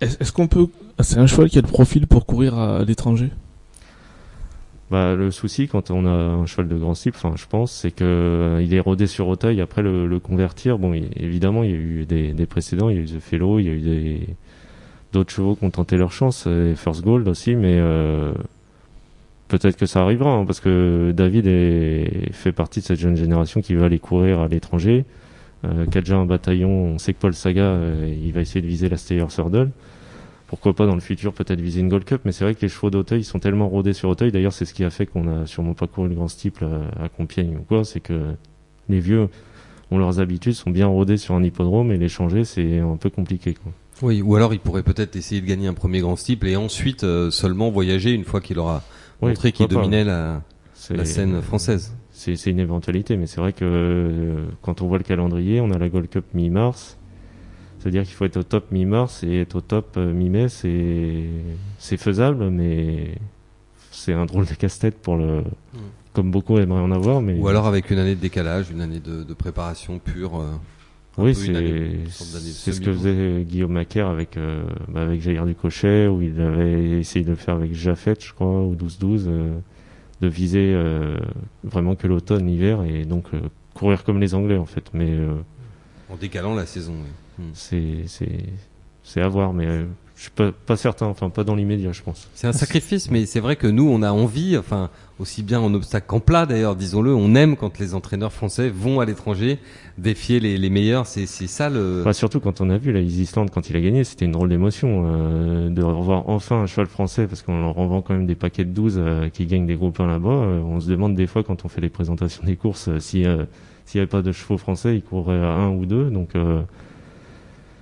Est-ce 0.00 0.16
est-ce 0.18 0.32
qu'on 0.32 0.48
peut. 0.48 0.66
C'est 0.98 1.18
un 1.18 1.26
cheval 1.28 1.48
qui 1.48 1.58
a 1.58 1.62
le 1.62 1.68
profil 1.68 2.06
pour 2.08 2.26
courir 2.26 2.58
à, 2.58 2.78
à 2.78 2.84
l'étranger? 2.84 3.30
Bah, 4.90 5.14
le 5.14 5.30
souci 5.30 5.68
quand 5.68 5.92
on 5.92 6.04
a 6.04 6.10
un 6.10 6.46
cheval 6.46 6.66
de 6.66 6.76
grand 6.76 6.94
type, 6.94 7.14
enfin, 7.14 7.34
je 7.36 7.46
pense, 7.46 7.70
c'est 7.70 7.92
que 7.92 8.02
euh, 8.04 8.62
il 8.62 8.74
est 8.74 8.80
rodé 8.80 9.06
sur 9.06 9.28
Auteuil. 9.28 9.60
Après 9.60 9.82
le, 9.82 10.06
le 10.06 10.18
convertir, 10.18 10.78
bon, 10.78 10.92
évidemment, 10.94 11.62
il 11.62 11.70
y 11.70 11.74
a 11.74 11.76
eu 11.76 12.06
des, 12.06 12.32
des 12.32 12.46
précédents, 12.46 12.90
il 12.90 12.96
y 12.96 12.98
a 12.98 13.02
eu 13.02 13.06
The 13.06 13.20
Fellow, 13.20 13.60
il 13.60 13.66
y 13.66 13.68
a 13.68 13.72
eu 13.72 13.80
des 13.80 14.20
d'autres 15.12 15.32
chevaux 15.32 15.56
qui 15.56 15.64
ont 15.64 15.70
tenté 15.70 15.96
leur 15.96 16.12
chance, 16.12 16.46
et 16.46 16.74
First 16.76 17.02
Gold 17.02 17.26
aussi, 17.28 17.56
mais 17.56 17.76
euh, 17.78 18.32
peut-être 19.48 19.76
que 19.76 19.86
ça 19.86 20.02
arrivera, 20.02 20.30
hein, 20.30 20.44
parce 20.44 20.60
que 20.60 21.12
David 21.12 21.46
est, 21.46 22.32
fait 22.32 22.52
partie 22.52 22.80
de 22.80 22.84
cette 22.84 23.00
jeune 23.00 23.16
génération 23.16 23.60
qui 23.60 23.74
veut 23.74 23.84
aller 23.84 23.98
courir 23.98 24.40
à 24.40 24.48
l'étranger, 24.48 25.04
euh, 25.64 25.86
déjà 25.86 26.16
un 26.16 26.26
bataillon. 26.26 26.70
On 26.70 26.98
sait 26.98 27.12
que 27.12 27.18
Paul 27.18 27.34
Saga, 27.34 27.62
euh, 27.62 28.14
il 28.22 28.32
va 28.32 28.40
essayer 28.40 28.62
de 28.62 28.66
viser 28.66 28.88
la 28.88 28.96
Steyer 28.96 29.28
Surdle 29.28 29.70
pourquoi 30.50 30.74
pas 30.74 30.84
dans 30.86 30.94
le 30.96 31.00
futur 31.00 31.32
peut-être 31.32 31.60
viser 31.60 31.80
une 31.80 31.88
Gold 31.88 32.04
Cup, 32.04 32.20
mais 32.24 32.32
c'est 32.32 32.44
vrai 32.44 32.54
que 32.54 32.60
les 32.60 32.68
chevaux 32.68 32.90
d'Auteuil 32.90 33.24
sont 33.24 33.38
tellement 33.38 33.68
rodés 33.68 33.92
sur 33.94 34.08
Auteuil. 34.10 34.32
D'ailleurs, 34.32 34.52
c'est 34.52 34.64
ce 34.66 34.74
qui 34.74 34.84
a 34.84 34.90
fait 34.90 35.06
qu'on 35.06 35.26
a 35.28 35.46
sûrement 35.46 35.74
pas 35.74 35.86
couru 35.86 36.08
le 36.08 36.14
Grand 36.16 36.28
Steeple 36.28 36.64
à, 36.98 37.04
à 37.04 37.08
Compiègne 37.08 37.56
ou 37.56 37.62
quoi, 37.62 37.84
c'est 37.84 38.00
que 38.00 38.34
les 38.88 39.00
vieux 39.00 39.28
ont 39.92 39.98
leurs 39.98 40.20
habitudes, 40.20 40.54
sont 40.54 40.70
bien 40.70 40.86
rodés 40.88 41.16
sur 41.16 41.34
un 41.34 41.42
hippodrome 41.42 41.92
et 41.92 41.96
les 41.98 42.08
changer, 42.08 42.44
c'est 42.44 42.78
un 42.80 42.96
peu 42.96 43.10
compliqué. 43.10 43.54
Quoi. 43.54 43.72
Oui, 44.02 44.22
ou 44.22 44.34
alors 44.36 44.52
il 44.52 44.60
pourrait 44.60 44.82
peut-être 44.82 45.14
essayer 45.16 45.40
de 45.40 45.46
gagner 45.46 45.68
un 45.68 45.74
premier 45.74 46.00
grand 46.00 46.16
steeple 46.16 46.48
et 46.48 46.56
ensuite 46.56 47.04
euh, 47.04 47.30
seulement 47.30 47.70
voyager 47.70 48.10
une 48.12 48.24
fois 48.24 48.40
qu'il 48.40 48.58
aura 48.58 48.82
Oui, 49.22 49.28
montré 49.28 49.52
qu'il 49.52 49.68
dominait 49.68 50.04
la, 50.04 50.42
C'est- 50.74 50.96
la 50.96 51.04
scène 51.04 51.40
française. 51.42 51.94
C'est 52.12 52.36
c'est 52.36 52.50
une 52.50 52.58
éventualité, 52.60 53.16
mais 53.16 53.26
c'est 53.26 53.40
vrai 53.40 53.52
que 53.54 53.64
euh, 53.64 54.44
quand 54.62 54.82
on 54.82 54.88
voit 54.88 54.98
le 54.98 55.04
calendrier, 55.04 55.60
on 55.60 55.70
a 55.70 55.78
la 55.78 55.88
Gold 55.88 56.08
Cup 56.10 56.24
mi-mars. 56.34 56.98
C'est-à-dire 57.80 58.02
qu'il 58.04 58.12
faut 58.12 58.26
être 58.26 58.36
au 58.36 58.42
top 58.42 58.70
mi-mars 58.72 59.24
et 59.24 59.40
être 59.40 59.56
au 59.56 59.60
top 59.62 59.94
euh, 59.96 60.12
mi-mai, 60.12 60.48
c'est 61.78 61.96
faisable, 61.96 62.50
mais 62.50 63.14
c'est 63.90 64.12
un 64.12 64.26
drôle 64.26 64.44
de 64.46 64.52
casse-tête 64.54 64.98
pour 64.98 65.16
le, 65.16 65.42
comme 66.12 66.30
beaucoup 66.30 66.58
aimeraient 66.58 66.82
en 66.82 66.90
avoir, 66.92 67.22
mais 67.22 67.34
Ou 67.38 67.48
alors 67.48 67.66
avec 67.66 67.90
une 67.90 67.98
année 67.98 68.14
de 68.14 68.20
décalage, 68.20 68.70
une 68.70 68.82
année 68.82 69.00
de, 69.00 69.24
de 69.24 69.34
préparation 69.34 69.98
pure. 69.98 70.40
euh, 70.40 70.52
oui, 71.16 71.34
c'est 71.34 72.72
ce 72.72 72.80
que 72.80 72.92
faisait 72.92 73.42
Guillaume 73.44 73.72
Macaire 73.72 74.06
avec 74.08 74.36
euh, 74.36 74.62
bah, 74.88 75.02
avec 75.02 75.20
Jair 75.22 75.44
Ducochet, 75.46 76.06
où 76.06 76.20
il 76.22 76.38
avait 76.40 77.00
essayé 77.00 77.24
de 77.24 77.30
le 77.30 77.36
faire 77.36 77.54
avec 77.56 77.74
Jaffet, 77.74 78.14
je 78.20 78.32
crois, 78.32 78.62
ou 78.62 78.74
12-12, 78.74 79.24
euh, 79.26 79.58
de 80.20 80.28
viser 80.28 80.76
vraiment 81.64 81.94
que 81.94 82.06
l'automne, 82.06 82.46
l'hiver, 82.46 82.82
et 82.84 83.06
donc 83.06 83.28
courir 83.72 84.04
comme 84.04 84.20
les 84.20 84.34
Anglais 84.34 84.58
en 84.58 84.66
fait. 84.66 84.84
Mais 84.92 85.16
En 86.10 86.16
décalant 86.16 86.54
la 86.54 86.66
saison. 86.66 86.92
oui. 86.92 87.08
Hmm. 87.40 87.50
c'est 87.54 88.04
c'est 88.06 88.44
c'est 89.02 89.20
à 89.20 89.28
voir, 89.28 89.52
mais 89.52 89.66
euh, 89.66 89.84
je 90.14 90.22
suis 90.22 90.30
pas 90.30 90.52
pas 90.52 90.76
certain, 90.76 91.06
enfin 91.06 91.30
pas 91.30 91.44
dans 91.44 91.54
l'immédiat, 91.54 91.92
je 91.92 92.02
pense. 92.02 92.28
C'est 92.34 92.46
un 92.46 92.52
sacrifice, 92.52 93.10
mais 93.10 93.24
c'est 93.24 93.40
vrai 93.40 93.56
que 93.56 93.66
nous, 93.66 93.88
on 93.88 94.02
a 94.02 94.12
envie, 94.12 94.58
enfin, 94.58 94.90
aussi 95.18 95.42
bien 95.42 95.60
en 95.60 95.72
obstacle 95.72 96.06
qu'en 96.06 96.20
plat 96.20 96.44
d'ailleurs, 96.44 96.76
disons-le, 96.76 97.14
on 97.14 97.34
aime 97.34 97.56
quand 97.56 97.78
les 97.78 97.94
entraîneurs 97.94 98.32
français 98.32 98.68
vont 98.68 99.00
à 99.00 99.06
l'étranger 99.06 99.58
défier 99.96 100.38
les, 100.38 100.58
les 100.58 100.70
meilleurs. 100.70 101.06
C'est 101.06 101.24
c'est 101.24 101.46
ça 101.46 101.70
le. 101.70 102.00
Enfin, 102.02 102.12
surtout 102.12 102.40
quand 102.40 102.60
on 102.60 102.68
a 102.68 102.76
vu 102.76 102.92
la 102.92 103.00
Easy 103.00 103.22
Island 103.22 103.50
quand 103.50 103.70
il 103.70 103.76
a 103.76 103.80
gagné, 103.80 104.04
c'était 104.04 104.26
une 104.26 104.32
drôle 104.32 104.50
d'émotion 104.50 105.06
euh, 105.06 105.70
de 105.70 105.82
revoir 105.82 106.28
enfin 106.28 106.56
un 106.56 106.66
cheval 106.66 106.86
français 106.86 107.26
parce 107.26 107.42
qu'on 107.42 107.58
leur 107.58 107.74
revend 107.74 108.02
quand 108.02 108.12
même 108.12 108.26
des 108.26 108.34
paquets 108.34 108.66
de 108.66 108.72
12 108.72 108.96
euh, 108.98 109.28
qui 109.30 109.46
gagnent 109.46 109.66
des 109.66 109.76
groupes 109.76 109.98
1 109.98 110.06
là-bas. 110.06 110.28
Euh, 110.28 110.60
on 110.60 110.80
se 110.80 110.88
demande 110.90 111.14
des 111.14 111.26
fois 111.26 111.42
quand 111.42 111.64
on 111.64 111.68
fait 111.68 111.80
les 111.80 111.88
présentations 111.88 112.44
des 112.44 112.56
courses 112.56 112.88
euh, 112.88 112.98
si 113.00 113.24
euh, 113.24 113.44
s'il 113.86 113.98
n'y 113.98 114.02
avait 114.02 114.10
pas 114.10 114.22
de 114.22 114.30
chevaux 114.30 114.56
français, 114.58 114.94
ils 114.94 115.02
courraient 115.02 115.34
à 115.42 115.52
un 115.54 115.70
ou 115.70 115.84
deux. 115.84 116.10
Donc 116.10 116.36
euh, 116.36 116.62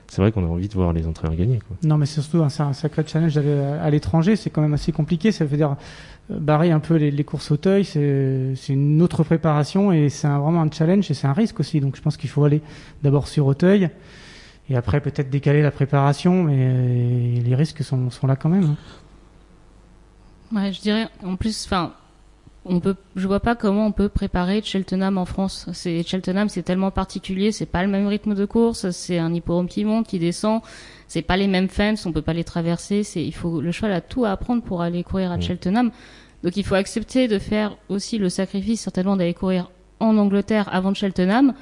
c'est 0.09 0.21
vrai 0.23 0.33
qu'on 0.33 0.45
a 0.45 0.49
envie 0.49 0.69
de 0.69 0.75
voir 0.75 0.93
les 0.93 1.07
entraîneurs 1.07 1.37
gagner. 1.37 1.59
Quoi. 1.67 1.77
Non, 1.85 1.97
mais 1.99 2.07
c'est 2.07 2.21
surtout 2.23 2.43
un, 2.43 2.49
c'est 2.49 2.63
un 2.63 2.73
sacré 2.73 3.05
challenge 3.07 3.35
d'aller 3.35 3.59
à, 3.59 3.83
à 3.83 3.91
l'étranger. 3.91 4.37
C'est 4.37 4.51
quand 4.51 4.63
même 4.63 4.75
assez 4.75 4.91
compliqué. 4.91 5.33
Ça 5.33 5.45
veut 5.45 5.57
dire 5.57 5.77
euh, 6.31 6.39
barrer 6.39 6.71
un 6.71 6.81
peu 6.81 6.95
les, 6.97 7.11
les 7.11 7.25
courses 7.25 7.51
Auteuil. 7.51 7.85
C'est, 7.85 8.55
c'est 8.57 8.73
une 8.73 9.01
autre 9.03 9.23
préparation 9.23 9.93
et 9.93 10.09
c'est 10.09 10.27
vraiment 10.27 10.63
un 10.63 10.71
challenge 10.71 11.11
et 11.11 11.15
c'est 11.15 11.27
un 11.27 11.33
risque 11.35 11.61
aussi. 11.61 11.81
Donc 11.81 11.95
je 11.97 12.03
pense 12.03 12.17
qu'il 12.17 12.31
faut 12.31 12.43
aller 12.45 12.63
d'abord 13.03 13.29
sur 13.29 13.47
Auteuil 13.47 13.91
et 14.71 14.77
après 14.77 15.01
peut-être 15.01 15.29
décaler 15.31 15.61
la 15.63 15.71
préparation. 15.71 16.43
Mais 16.45 16.57
euh, 16.59 17.41
les 17.43 17.55
risques 17.55 17.85
sont, 17.85 18.11
sont 18.11 18.27
là 18.27 18.35
quand 18.37 18.49
même. 18.49 18.65
hein. 18.65 18.77
Ouais, 20.57 20.73
je 20.73 20.81
dirais, 20.81 21.09
en 21.23 21.37
plus, 21.37 21.67
enfin, 21.67 21.93
on 22.69 22.81
peut, 22.81 22.97
je 23.17 23.27
vois 23.27 23.41
pas 23.41 23.57
comment 23.57 23.87
on 23.87 23.93
peut 23.93 24.09
préparer 24.09 24.63
Cheltenham 24.63 25.19
en 25.19 25.25
France. 25.25 25.67
C'est, 25.73 26.03
Cheltenham, 26.07 26.49
c'est 26.49 26.63
tellement 26.63 26.91
particulier, 26.91 27.51
c'est 27.51 27.67
pas 27.67 27.83
le 27.83 27.89
même 27.89 28.07
rythme 28.07 28.35
de 28.35 28.45
course, 28.45 28.91
c'est 28.91 29.19
un 29.19 29.33
hippodrome 29.33 29.69
qui 29.69 29.85
monte, 29.85 30.07
qui 30.07 30.19
descend, 30.19 30.61
c'est 31.07 31.23
pas 31.23 31.37
les 31.37 31.47
mêmes 31.47 31.69
fences, 31.69 32.07
on 32.07 32.13
peut 32.13 32.23
pas 32.23 32.35
les 32.35 32.45
traverser, 32.45 33.03
c'est, 33.03 33.25
il 33.25 33.35
faut, 33.35 33.61
le 33.61 33.73
cheval 33.73 33.93
a 33.93 34.01
tout 34.01 34.25
à 34.25 34.31
apprendre 34.31 34.63
pour 34.63 34.83
aller 34.83 35.03
courir 35.03 35.33
à 35.33 35.39
Mm. 35.39 35.43
Cheltenham. 35.43 35.91
Donc 36.45 36.57
il 36.57 36.65
faut 36.65 36.75
accepter 36.75 37.27
de 37.27 37.39
faire 37.39 37.77
aussi 37.89 38.19
le 38.19 38.29
sacrifice, 38.29 38.83
certainement, 38.83 39.17
d'aller 39.17 39.35
courir 39.35 39.71
en 39.99 40.17
Angleterre 40.17 40.69
avant 40.73 40.95
Cheltenham. 40.95 41.55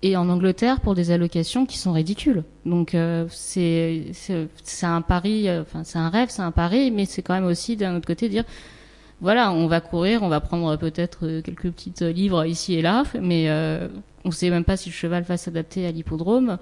Et 0.00 0.16
en 0.16 0.28
Angleterre 0.28 0.80
pour 0.80 0.94
des 0.94 1.10
allocations 1.10 1.66
qui 1.66 1.76
sont 1.76 1.90
ridicules. 1.90 2.44
Donc 2.64 2.94
euh, 2.94 3.26
c'est 3.30 4.04
c'est 4.12 4.46
c'est 4.62 4.86
un 4.86 5.02
pari, 5.02 5.48
euh, 5.48 5.62
enfin 5.62 5.82
c'est 5.82 5.98
un 5.98 6.08
rêve, 6.08 6.28
c'est 6.30 6.42
un 6.42 6.52
pari, 6.52 6.92
mais 6.92 7.04
c'est 7.04 7.20
quand 7.20 7.34
même 7.34 7.46
aussi 7.46 7.74
d'un 7.74 7.96
autre 7.96 8.06
côté 8.06 8.28
dire 8.28 8.44
voilà, 9.20 9.52
on 9.52 9.66
va 9.66 9.80
courir, 9.80 10.22
on 10.22 10.28
va 10.28 10.40
prendre 10.40 10.76
peut-être 10.76 11.26
euh, 11.26 11.42
quelques 11.42 11.70
petites 11.70 12.02
euh, 12.02 12.12
livres 12.12 12.44
ici 12.44 12.74
et 12.74 12.82
là, 12.82 13.02
mais 13.20 13.48
euh, 13.48 13.88
on 14.24 14.30
sait 14.30 14.50
même 14.50 14.64
pas 14.64 14.76
si 14.76 14.90
le 14.90 14.94
cheval 14.94 15.24
va 15.24 15.36
s'adapter 15.36 15.86
à 15.86 15.90
l'hippodrome. 15.90 16.58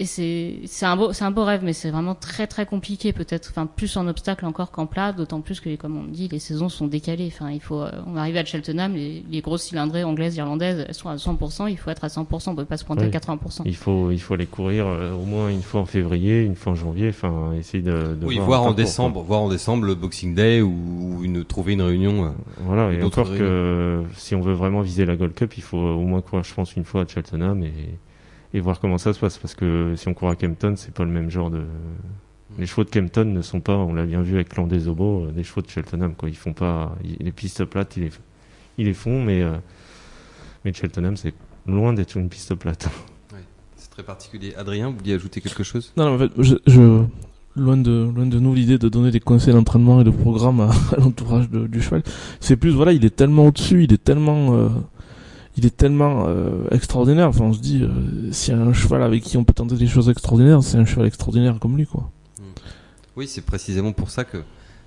Et 0.00 0.06
c'est 0.06 0.60
c'est 0.66 0.86
un 0.86 0.96
beau 0.96 1.12
c'est 1.12 1.24
un 1.24 1.30
beau 1.32 1.44
rêve 1.44 1.62
mais 1.64 1.72
c'est 1.72 1.90
vraiment 1.90 2.14
très 2.14 2.46
très 2.46 2.66
compliqué 2.66 3.12
peut-être 3.12 3.48
enfin 3.50 3.66
plus 3.66 3.96
en 3.96 4.06
obstacle 4.06 4.46
encore 4.46 4.70
qu'en 4.70 4.86
plat 4.86 5.12
d'autant 5.12 5.40
plus 5.40 5.58
que 5.60 5.74
comme 5.76 5.96
on 5.96 6.04
dit 6.04 6.28
les 6.28 6.38
saisons 6.38 6.68
sont 6.68 6.86
décalées 6.86 7.30
enfin 7.34 7.50
il 7.50 7.60
faut 7.60 7.80
euh, 7.82 7.90
on 8.06 8.12
va 8.12 8.20
arriver 8.20 8.38
à 8.38 8.44
Cheltenham 8.44 8.94
les, 8.94 9.24
les 9.28 9.40
grosses 9.40 9.64
cylindrées 9.64 10.04
anglaises 10.04 10.36
irlandaises 10.36 10.84
elles 10.86 10.94
sont 10.94 11.08
à 11.08 11.16
100% 11.16 11.68
il 11.68 11.76
faut 11.76 11.90
être 11.90 12.04
à 12.04 12.08
100% 12.08 12.50
on 12.50 12.54
peut 12.54 12.64
pas 12.64 12.76
se 12.76 12.84
pointer 12.84 13.06
Oui. 13.06 13.10
à 13.14 13.18
80% 13.18 13.62
Il 13.64 13.74
faut, 13.76 14.10
il 14.12 14.20
faut 14.20 14.34
aller 14.34 14.46
courir 14.46 14.86
euh, 14.86 15.12
au 15.12 15.24
moins 15.24 15.48
une 15.48 15.62
fois 15.62 15.80
en 15.80 15.86
février, 15.86 16.42
une 16.42 16.54
fois 16.54 16.72
en 16.72 16.76
janvier, 16.76 17.08
enfin, 17.08 17.52
essayer 17.58 17.82
de, 17.82 18.14
de 18.14 18.24
Oui, 18.26 18.38
voir, 18.38 18.60
en 18.60 18.64
parcours, 18.66 18.74
décembre, 18.76 19.22
voir 19.22 19.40
en 19.42 19.48
décembre 19.48 19.84
le 19.84 19.94
Boxing 19.96 20.34
Day 20.34 20.60
ou, 20.62 20.72
ou 21.18 21.24
une 21.24 21.44
trouver 21.44 21.72
une 21.72 21.82
réunion. 21.82 22.24
euh. 22.26 22.30
Voilà, 22.60 22.92
et 22.92 23.02
encore 23.02 23.28
que 23.30 23.42
euh, 23.42 24.02
si 24.16 24.34
on 24.34 24.40
veut 24.40 24.52
vraiment 24.54 24.80
viser 24.80 25.04
la 25.04 25.16
Gold 25.16 25.34
Cup, 25.34 25.54
il 25.56 25.62
faut 25.62 25.76
au 25.78 26.02
moins 26.02 26.20
courir, 26.20 26.44
je 26.44 26.54
pense, 26.54 26.76
une 26.76 26.84
fois 26.84 27.02
à 27.02 27.06
Cheltenham 27.06 27.62
et, 27.64 27.72
et 28.54 28.60
voir 28.60 28.80
comment 28.80 28.98
ça 28.98 29.12
se 29.12 29.18
passe, 29.20 29.38
parce 29.38 29.54
que 29.54 29.94
si 29.96 30.08
on 30.08 30.14
court 30.14 30.30
à 30.30 30.36
Kempton, 30.36 30.74
c'est 30.76 30.92
pas 30.94 31.04
le 31.04 31.10
même 31.10 31.30
genre 31.30 31.50
de. 31.50 31.62
Les 32.58 32.66
chevaux 32.66 32.84
de 32.84 32.90
Kempton 32.90 33.26
ne 33.26 33.42
sont 33.42 33.60
pas, 33.60 33.76
on 33.76 33.92
l'a 33.92 34.06
bien 34.06 34.22
vu 34.22 34.34
avec 34.36 34.48
Clan 34.48 34.66
des 34.66 34.88
Obos, 34.88 35.26
euh, 35.26 35.30
des 35.32 35.44
chevaux 35.44 35.60
de 35.60 35.68
Cheltenham, 35.68 36.14
quoi. 36.14 36.28
Ils 36.28 36.34
font 36.36 36.54
pas, 36.54 36.96
ils- 37.04 37.16
les 37.24 37.30
pistes 37.32 37.64
plates, 37.64 37.96
ils 37.96 38.04
les, 38.04 38.10
ils 38.78 38.86
les 38.86 38.94
font, 38.94 39.22
mais, 39.22 39.42
euh, 39.42 39.56
mais 40.64 40.72
Cheltenham, 40.72 41.16
c'est 41.16 41.34
loin 41.66 41.92
d'être 41.92 42.16
une 42.16 42.28
piste 42.28 42.54
plate. 42.54 42.88
C'est 43.76 43.90
très 43.90 44.02
particulier. 44.02 44.54
Adrien, 44.56 44.90
vous 44.90 44.96
vouliez 44.96 45.14
ajouter 45.14 45.40
quelque 45.40 45.62
chose? 45.62 45.92
Non, 45.96 46.06
non, 46.06 46.14
en 46.14 46.18
fait, 46.18 46.32
je, 46.38 46.54
je- 46.66 47.04
loin 47.54 47.76
de, 47.76 48.10
loin 48.12 48.26
de 48.26 48.38
nous 48.40 48.54
l'idée 48.54 48.76
de 48.78 48.88
donner 48.88 49.10
des 49.12 49.20
conseils 49.20 49.54
d'entraînement 49.54 50.00
et 50.00 50.04
de 50.04 50.10
programme 50.10 50.60
à, 50.60 50.70
à 50.92 50.96
l'entourage 50.98 51.48
du 51.50 51.80
cheval. 51.80 52.02
C'est 52.40 52.56
plus, 52.56 52.70
voilà, 52.70 52.92
il 52.92 53.04
est 53.04 53.14
tellement 53.14 53.46
au-dessus, 53.46 53.84
il 53.84 53.92
est 53.92 54.02
tellement, 54.02 54.54
euh, 54.56 54.68
il 55.58 55.66
est 55.66 55.76
tellement 55.76 56.26
euh, 56.28 56.64
extraordinaire. 56.70 57.28
Enfin, 57.28 57.44
on 57.44 57.52
se 57.52 57.60
dit, 57.60 57.82
euh, 57.82 58.32
s'il 58.32 58.54
y 58.54 58.56
a 58.56 58.60
un 58.60 58.72
cheval 58.72 59.02
avec 59.02 59.22
qui 59.22 59.36
on 59.36 59.44
peut 59.44 59.52
tenter 59.52 59.76
des 59.76 59.86
choses 59.88 60.08
extraordinaires, 60.08 60.62
c'est 60.62 60.78
un 60.78 60.84
cheval 60.86 61.06
extraordinaire 61.06 61.58
comme 61.60 61.76
lui, 61.76 61.84
quoi. 61.86 62.10
Oui, 63.16 63.26
c'est 63.26 63.42
précisément 63.44 63.92
pour 63.92 64.10
ça 64.10 64.24
que 64.24 64.38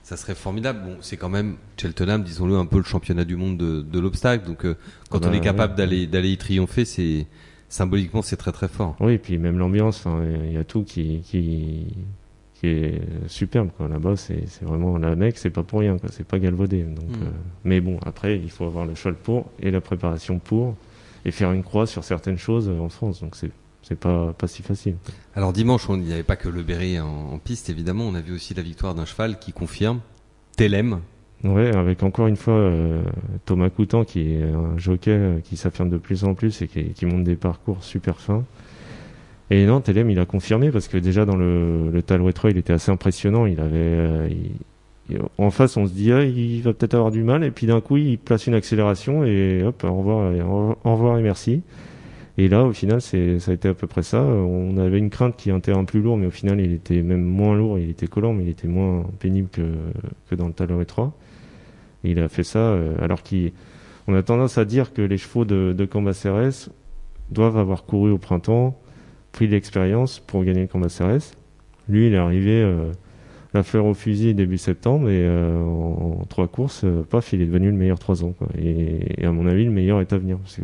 ça 0.04 0.16
serait 0.18 0.36
formidable. 0.36 0.80
Bon, 0.86 0.96
c'est 1.02 1.18
quand 1.18 1.30
même 1.30 1.58
Cheltenham, 1.78 2.24
disons-le, 2.24 2.56
un 2.56 2.66
peu 2.66 2.78
le 2.78 2.84
championnat 2.84 3.26
du 3.26 3.36
monde 3.36 3.58
de, 3.58 3.82
de 3.82 4.00
l'obstacle. 4.00 4.48
Donc, 4.48 4.66
euh, 4.66 4.76
quand 5.10 5.20
Bah, 5.22 5.28
on 5.30 5.34
est 5.34 5.42
capable 5.42 5.74
oui. 5.74 5.78
d'aller 5.78 6.08
d'aller 6.08 6.32
y 6.32 6.38
triompher, 6.38 6.86
c'est 6.86 7.28
symboliquement 7.68 8.22
c'est 8.22 8.38
très 8.38 8.52
très 8.54 8.68
fort. 8.70 8.96
Oui, 9.02 9.14
et 9.14 9.18
puis 9.18 9.38
même 9.38 9.58
l'ambiance, 9.58 9.98
enfin, 10.06 10.24
il 10.46 10.54
y 10.54 10.58
a 10.58 10.64
tout 10.64 10.84
qui, 10.84 11.20
qui, 11.26 11.88
qui 12.62 12.68
est 12.68 13.02
superbe, 13.28 13.70
quoi. 13.76 13.88
Là-bas, 13.90 14.16
c'est, 14.16 14.44
c'est 14.48 14.64
vraiment, 14.66 14.98
la 14.98 15.16
mec, 15.16 15.38
c'est 15.38 15.50
pas 15.50 15.64
pour 15.64 15.80
rien, 15.80 15.98
quoi. 15.98 16.10
C'est 16.14 16.26
pas 16.26 16.40
galvaudé. 16.40 16.84
Donc, 16.84 17.10
Mm. 17.10 17.24
euh, 17.24 17.30
mais 17.66 17.82
bon, 17.82 17.98
après, 18.06 18.38
il 18.38 18.50
faut 18.52 18.66
avoir 18.66 18.86
le 18.86 18.96
cheval 18.96 19.16
pour 19.16 19.48
et 19.60 19.72
la 19.72 19.82
préparation 19.82 20.38
pour 20.40 20.76
et 21.26 21.32
faire 21.32 21.52
une 21.52 21.64
croix 21.64 21.88
sur 21.88 22.04
certaines 22.04 22.38
choses 22.38 22.70
euh, 22.70 22.80
en 22.80 22.90
France. 22.90 23.22
Donc, 23.22 23.36
c'est, 23.36 23.52
c'est 23.82 24.00
pas, 24.00 24.32
pas 24.34 24.48
si 24.48 24.62
facile. 24.62 24.96
Alors 25.36 25.54
dimanche, 25.54 25.90
on- 25.90 25.96
il 25.96 26.04
n'y 26.04 26.14
avait 26.14 26.24
pas 26.24 26.36
que 26.36 26.48
le 26.50 26.62
Berry 26.64 27.00
en, 27.00 27.08
en 27.34 27.38
piste, 27.40 27.70
évidemment. 27.72 28.06
On 28.08 28.14
a 28.16 28.22
vu 28.22 28.34
aussi 28.34 28.54
la 28.54 28.62
victoire 28.62 28.94
d'un 28.96 29.06
cheval 29.06 29.40
qui 29.40 29.52
confirme. 29.54 30.00
Telem, 30.56 31.00
Ouais, 31.44 31.76
avec 31.76 32.04
encore 32.04 32.28
une 32.28 32.36
fois 32.36 32.54
euh, 32.54 33.02
Thomas 33.46 33.72
Coutan 33.72 34.04
qui 34.06 34.34
est 34.36 34.44
un 34.44 34.78
jockey 34.78 35.42
qui 35.44 35.58
s'affirme 35.58 35.90
de 35.90 35.98
plus 35.98 36.24
en 36.24 36.36
plus 36.36 36.62
et 36.62 36.68
qui, 36.68 36.90
qui 36.94 37.08
monte 37.08 37.24
des 37.24 37.36
parcours 37.36 37.84
super 37.84 38.20
fins. 38.20 38.44
Et 39.52 39.66
non, 39.66 39.82
Telem, 39.82 40.10
il 40.10 40.18
a 40.18 40.26
confirmé 40.26 40.72
parce 40.72 40.88
que 40.88 40.98
déjà 40.98 41.26
dans 41.26 41.36
le, 41.36 41.90
le 41.92 42.02
Talway 42.02 42.32
3, 42.32 42.52
il 42.52 42.58
était 42.58 42.72
assez 42.72 42.90
impressionnant. 42.90 43.46
Il 43.46 43.60
avait, 43.60 43.76
euh, 43.76 44.30
en 45.38 45.52
face, 45.52 45.76
on 45.76 45.86
se 45.86 45.92
dit, 45.92 46.14
ah, 46.14 46.24
il 46.24 46.62
va 46.62 46.72
peut-être 46.72 46.94
avoir 46.94 47.12
du 47.12 47.22
mal. 47.22 47.44
Et 47.44 47.52
puis 47.52 47.68
d'un 47.68 47.82
coup, 47.82 47.98
il 47.98 48.18
place 48.18 48.48
une 48.48 48.54
accélération 48.54 49.26
et 49.26 49.62
hop, 49.62 49.84
au 49.84 49.94
revoir, 49.94 50.34
au 50.86 50.94
revoir 50.94 51.20
et 51.20 51.22
merci. 51.22 51.64
Et 52.38 52.48
là, 52.48 52.64
au 52.64 52.72
final, 52.72 53.02
c'est, 53.02 53.40
ça 53.40 53.52
a 53.52 53.54
été 53.54 53.68
à 53.68 53.74
peu 53.74 53.88
près 53.88 54.04
ça. 54.04 54.22
On 54.22 54.78
avait 54.78 55.00
une 55.00 55.10
crainte 55.10 55.36
qu'il 55.36 55.52
y 55.52 55.54
ait 55.54 55.58
un 55.58 55.60
terrain 55.60 55.84
plus 55.84 56.02
lourd, 56.02 56.16
mais 56.16 56.28
au 56.28 56.32
final, 56.32 56.62
il 56.62 56.72
était 56.72 57.02
même 57.02 57.22
moins 57.22 57.54
lourd. 57.54 57.78
Il 57.78 57.90
était 57.90 58.08
collant, 58.08 58.32
mais 58.32 58.44
il 58.44 58.50
était 58.50 58.70
moins 58.70 59.06
pénible 59.20 59.50
que, 59.52 59.64
que 60.30 60.36
dans 60.36 60.48
le 60.48 60.54
Talway 60.54 60.86
3. 60.86 61.14
Et 62.06 62.12
il 62.12 62.20
a 62.20 62.30
fait 62.30 62.44
ça 62.44 62.60
euh, 62.60 62.96
alors 63.02 63.22
qu'on 63.22 64.16
a 64.16 64.24
tendance 64.24 64.58
à 64.58 64.64
dire 64.64 64.94
que 64.94 65.02
les 65.02 65.18
chevaux 65.18 65.44
de, 65.44 65.76
de 65.78 65.86
Cambacérès 65.86 66.70
doivent 67.32 67.58
avoir 67.58 67.84
couru 67.84 68.12
au 68.12 68.18
printemps, 68.18 68.81
pris 69.32 69.48
de 69.48 69.52
l'expérience 69.52 70.20
pour 70.20 70.44
gagner 70.44 70.62
le 70.62 70.68
Cambacérès. 70.68 71.34
Lui, 71.90 72.08
il 72.08 72.14
est 72.14 72.18
arrivé 72.18 72.62
euh, 72.62 72.92
la 73.54 73.64
fleur 73.64 73.86
au 73.86 73.94
fusil 73.94 74.34
début 74.34 74.58
septembre 74.58 75.10
et 75.10 75.26
euh, 75.26 75.62
en, 75.62 76.26
trois 76.30 76.48
courses, 76.48 76.84
euh, 76.84 77.04
paf, 77.04 77.34
il 77.34 77.42
est 77.42 77.46
devenu 77.46 77.70
le 77.70 77.76
meilleur 77.76 78.00
trois 78.00 78.24
ans. 78.24 78.34
Et, 78.58 79.26
à 79.26 79.32
mon 79.32 79.46
avis, 79.46 79.66
le 79.66 79.72
meilleur 79.72 80.00
est 80.02 80.14
à 80.14 80.18
venir. 80.18 80.38
Parce 80.38 80.58
que, 80.58 80.64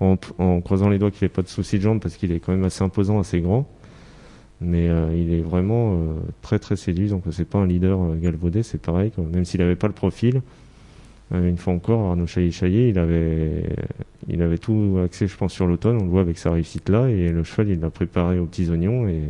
en, 0.00 0.60
croisant 0.60 0.88
les 0.88 0.98
doigts 0.98 1.10
qu'il 1.10 1.24
n'ait 1.24 1.30
pas 1.30 1.42
de 1.42 1.48
soucis 1.48 1.78
de 1.78 1.82
jambes 1.82 2.00
parce 2.00 2.16
qu'il 2.16 2.32
est 2.32 2.40
quand 2.40 2.52
même 2.52 2.64
assez 2.64 2.82
imposant, 2.82 3.20
assez 3.20 3.40
grand. 3.40 3.68
Mais 4.60 4.88
euh, 4.88 5.14
il 5.14 5.34
est 5.34 5.40
vraiment 5.40 5.92
euh, 5.92 6.14
très 6.40 6.58
très 6.58 6.76
séduisant. 6.76 7.20
C'est 7.30 7.48
pas 7.48 7.58
un 7.58 7.66
leader 7.66 8.16
galvaudé, 8.16 8.62
c'est 8.62 8.80
pareil. 8.80 9.12
Même 9.32 9.44
s'il 9.44 9.60
n'avait 9.60 9.76
pas 9.76 9.88
le 9.88 9.92
profil, 9.92 10.40
une 11.32 11.56
fois 11.56 11.72
encore, 11.72 12.10
Arnaud 12.10 12.26
Chaillet-Chaillet, 12.26 12.90
il 12.90 12.98
avait, 12.98 13.68
il 14.28 14.42
avait 14.42 14.58
tout 14.58 14.98
axé, 15.04 15.26
je 15.26 15.36
pense, 15.36 15.52
sur 15.52 15.66
l'automne. 15.66 15.96
On 16.00 16.04
le 16.04 16.10
voit 16.10 16.20
avec 16.20 16.38
sa 16.38 16.50
réussite 16.50 16.88
là. 16.88 17.08
Et 17.08 17.30
le 17.30 17.42
cheval, 17.44 17.70
il 17.70 17.80
l'a 17.80 17.90
préparé 17.90 18.38
aux 18.38 18.46
petits 18.46 18.68
oignons 18.70 19.08
et, 19.08 19.22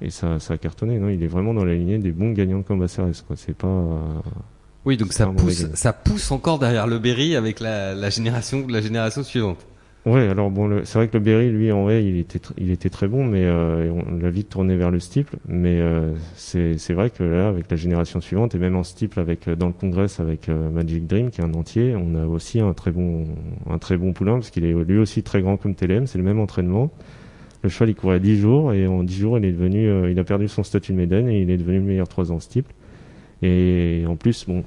et 0.00 0.10
ça, 0.10 0.38
ça 0.40 0.54
a 0.54 0.58
cartonné. 0.58 0.98
Non, 0.98 1.08
il 1.08 1.22
est 1.22 1.28
vraiment 1.28 1.54
dans 1.54 1.64
la 1.64 1.74
lignée 1.74 1.98
des 1.98 2.10
bons 2.12 2.32
gagnants 2.32 2.58
de 2.58 2.64
Cambacérès. 2.64 3.24
C'est 3.36 3.56
pas. 3.56 3.68
euh, 3.68 3.98
Oui, 4.84 4.96
donc 4.96 5.12
ça 5.12 5.26
pousse, 5.26 5.66
ça 5.74 5.92
pousse 5.92 6.30
encore 6.32 6.58
derrière 6.58 6.86
le 6.88 6.98
Berry 6.98 7.36
avec 7.36 7.60
la, 7.60 7.94
la 7.94 8.10
génération, 8.10 8.66
la 8.68 8.80
génération 8.80 9.22
suivante. 9.22 9.64
Ouais, 10.04 10.26
alors 10.26 10.50
bon, 10.50 10.80
c'est 10.82 10.98
vrai 10.98 11.06
que 11.06 11.16
le 11.16 11.22
Berry, 11.22 11.50
lui, 11.50 11.70
en 11.70 11.84
vrai, 11.84 12.04
il 12.04 12.18
était, 12.18 12.40
il 12.58 12.72
était 12.72 12.90
très 12.90 13.06
bon, 13.06 13.24
mais 13.24 13.44
euh, 13.44 13.88
on 13.92 14.16
l'a 14.16 14.30
vite 14.30 14.48
tourné 14.48 14.74
vers 14.74 14.90
le 14.90 14.98
steeple. 14.98 15.36
Mais 15.46 15.80
euh, 15.80 16.12
c'est, 16.34 16.92
vrai 16.92 17.10
que 17.10 17.22
là, 17.22 17.46
avec 17.46 17.70
la 17.70 17.76
génération 17.76 18.20
suivante, 18.20 18.56
et 18.56 18.58
même 18.58 18.74
en 18.74 18.82
steeple, 18.82 19.20
avec 19.20 19.46
euh, 19.46 19.54
dans 19.54 19.68
le 19.68 19.72
congrès 19.72 20.06
avec 20.18 20.48
Magic 20.48 21.06
Dream, 21.06 21.30
qui 21.30 21.40
est 21.40 21.44
un 21.44 21.54
entier, 21.54 21.94
on 21.94 22.16
a 22.16 22.26
aussi 22.26 22.58
un 22.58 22.72
très 22.72 22.90
bon, 22.90 23.26
un 23.70 23.78
très 23.78 23.96
bon 23.96 24.12
poulain, 24.12 24.34
parce 24.34 24.50
qu'il 24.50 24.64
est 24.64 24.72
lui 24.72 24.98
aussi 24.98 25.22
très 25.22 25.40
grand 25.40 25.56
comme 25.56 25.76
Telem. 25.76 26.08
C'est 26.08 26.18
le 26.18 26.24
même 26.24 26.40
entraînement. 26.40 26.90
Le 27.62 27.68
cheval, 27.68 27.90
il 27.90 27.94
courait 27.94 28.18
10 28.18 28.40
jours, 28.40 28.72
et 28.72 28.88
en 28.88 29.04
10 29.04 29.14
jours, 29.16 29.38
il 29.38 29.44
est 29.44 29.52
devenu, 29.52 30.10
il 30.10 30.18
a 30.18 30.24
perdu 30.24 30.48
son 30.48 30.64
statut 30.64 30.92
de 30.92 30.96
Méden, 30.96 31.28
et 31.28 31.42
il 31.42 31.50
est 31.50 31.58
devenu 31.58 31.78
le 31.78 31.84
meilleur 31.84 32.08
3 32.08 32.32
ans 32.32 32.40
steeple. 32.40 32.72
Et 33.42 34.02
en 34.08 34.16
plus, 34.16 34.46
bon, 34.48 34.64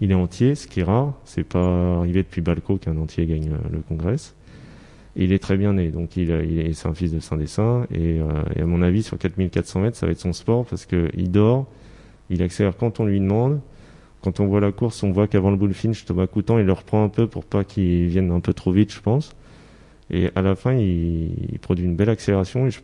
il 0.00 0.10
est 0.10 0.14
entier, 0.14 0.54
ce 0.54 0.66
qui 0.66 0.80
est 0.80 0.84
rare. 0.84 1.14
C'est 1.24 1.44
pas 1.44 1.96
arrivé 2.00 2.22
depuis 2.22 2.42
Balco 2.42 2.76
qu'un 2.76 2.98
entier 2.98 3.24
gagne 3.24 3.50
le 3.72 3.78
congrès. 3.78 4.16
Il 5.16 5.32
est 5.32 5.38
très 5.38 5.56
bien 5.56 5.74
né, 5.74 5.90
donc 5.90 6.16
il, 6.16 6.30
il 6.30 6.58
est, 6.58 6.72
c'est 6.72 6.88
un 6.88 6.94
fils 6.94 7.12
de 7.12 7.20
Saint-Dessin, 7.20 7.86
et, 7.92 8.20
euh, 8.20 8.42
et 8.56 8.62
à 8.62 8.66
mon 8.66 8.82
avis, 8.82 9.02
sur 9.04 9.16
4400 9.16 9.80
mètres, 9.80 9.96
ça 9.96 10.06
va 10.06 10.12
être 10.12 10.18
son 10.20 10.32
sport, 10.32 10.64
parce 10.66 10.86
que 10.86 11.08
il 11.16 11.30
dort, 11.30 11.66
il 12.30 12.42
accélère 12.42 12.76
quand 12.76 12.98
on 12.98 13.06
lui 13.06 13.20
demande, 13.20 13.60
quand 14.22 14.40
on 14.40 14.46
voit 14.46 14.60
la 14.60 14.72
course, 14.72 15.02
on 15.04 15.12
voit 15.12 15.28
qu'avant 15.28 15.50
le 15.50 15.56
bullfinch, 15.56 16.04
Thomas 16.04 16.26
Coutan, 16.26 16.58
il 16.58 16.66
le 16.66 16.72
reprend 16.72 17.04
un 17.04 17.08
peu 17.08 17.26
pour 17.28 17.44
pas 17.44 17.62
qu'il 17.62 18.06
vienne 18.08 18.30
un 18.32 18.40
peu 18.40 18.52
trop 18.54 18.72
vite, 18.72 18.92
je 18.92 19.00
pense, 19.00 19.36
et 20.10 20.30
à 20.34 20.42
la 20.42 20.56
fin, 20.56 20.72
il, 20.74 21.52
il 21.52 21.58
produit 21.60 21.84
une 21.84 21.94
belle 21.96 22.10
accélération, 22.10 22.66
et 22.66 22.70
je- 22.72 22.80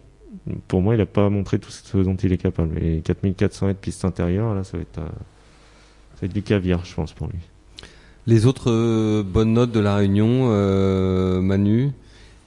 pour 0.69 0.81
moi, 0.83 0.95
il 0.95 1.01
a 1.01 1.07
pas 1.07 1.29
montré 1.31 1.59
tout 1.59 1.71
ce 1.73 1.99
dont 1.99 2.15
il 2.15 2.33
est 2.33 2.37
capable, 2.39 2.79
et 2.83 3.01
4400 3.05 3.67
mètres 3.67 3.81
piste 3.81 4.05
intérieure, 4.05 4.55
là, 4.55 4.63
ça 4.63 4.77
va 4.77 4.83
être, 4.83 4.99
euh, 4.99 5.07
ça 6.15 6.21
va 6.23 6.27
être 6.27 6.33
du 6.33 6.43
caviar, 6.43 6.85
je 6.85 6.95
pense, 6.95 7.13
pour 7.13 7.27
lui. 7.27 7.39
Les 8.27 8.47
autres 8.47 8.71
euh, 8.71 9.23
bonnes 9.25 9.53
notes 9.55 9.73
de 9.73 9.81
la 9.81 9.97
Réunion, 9.97 10.49
euh, 10.51 11.41
Manu, 11.41 11.91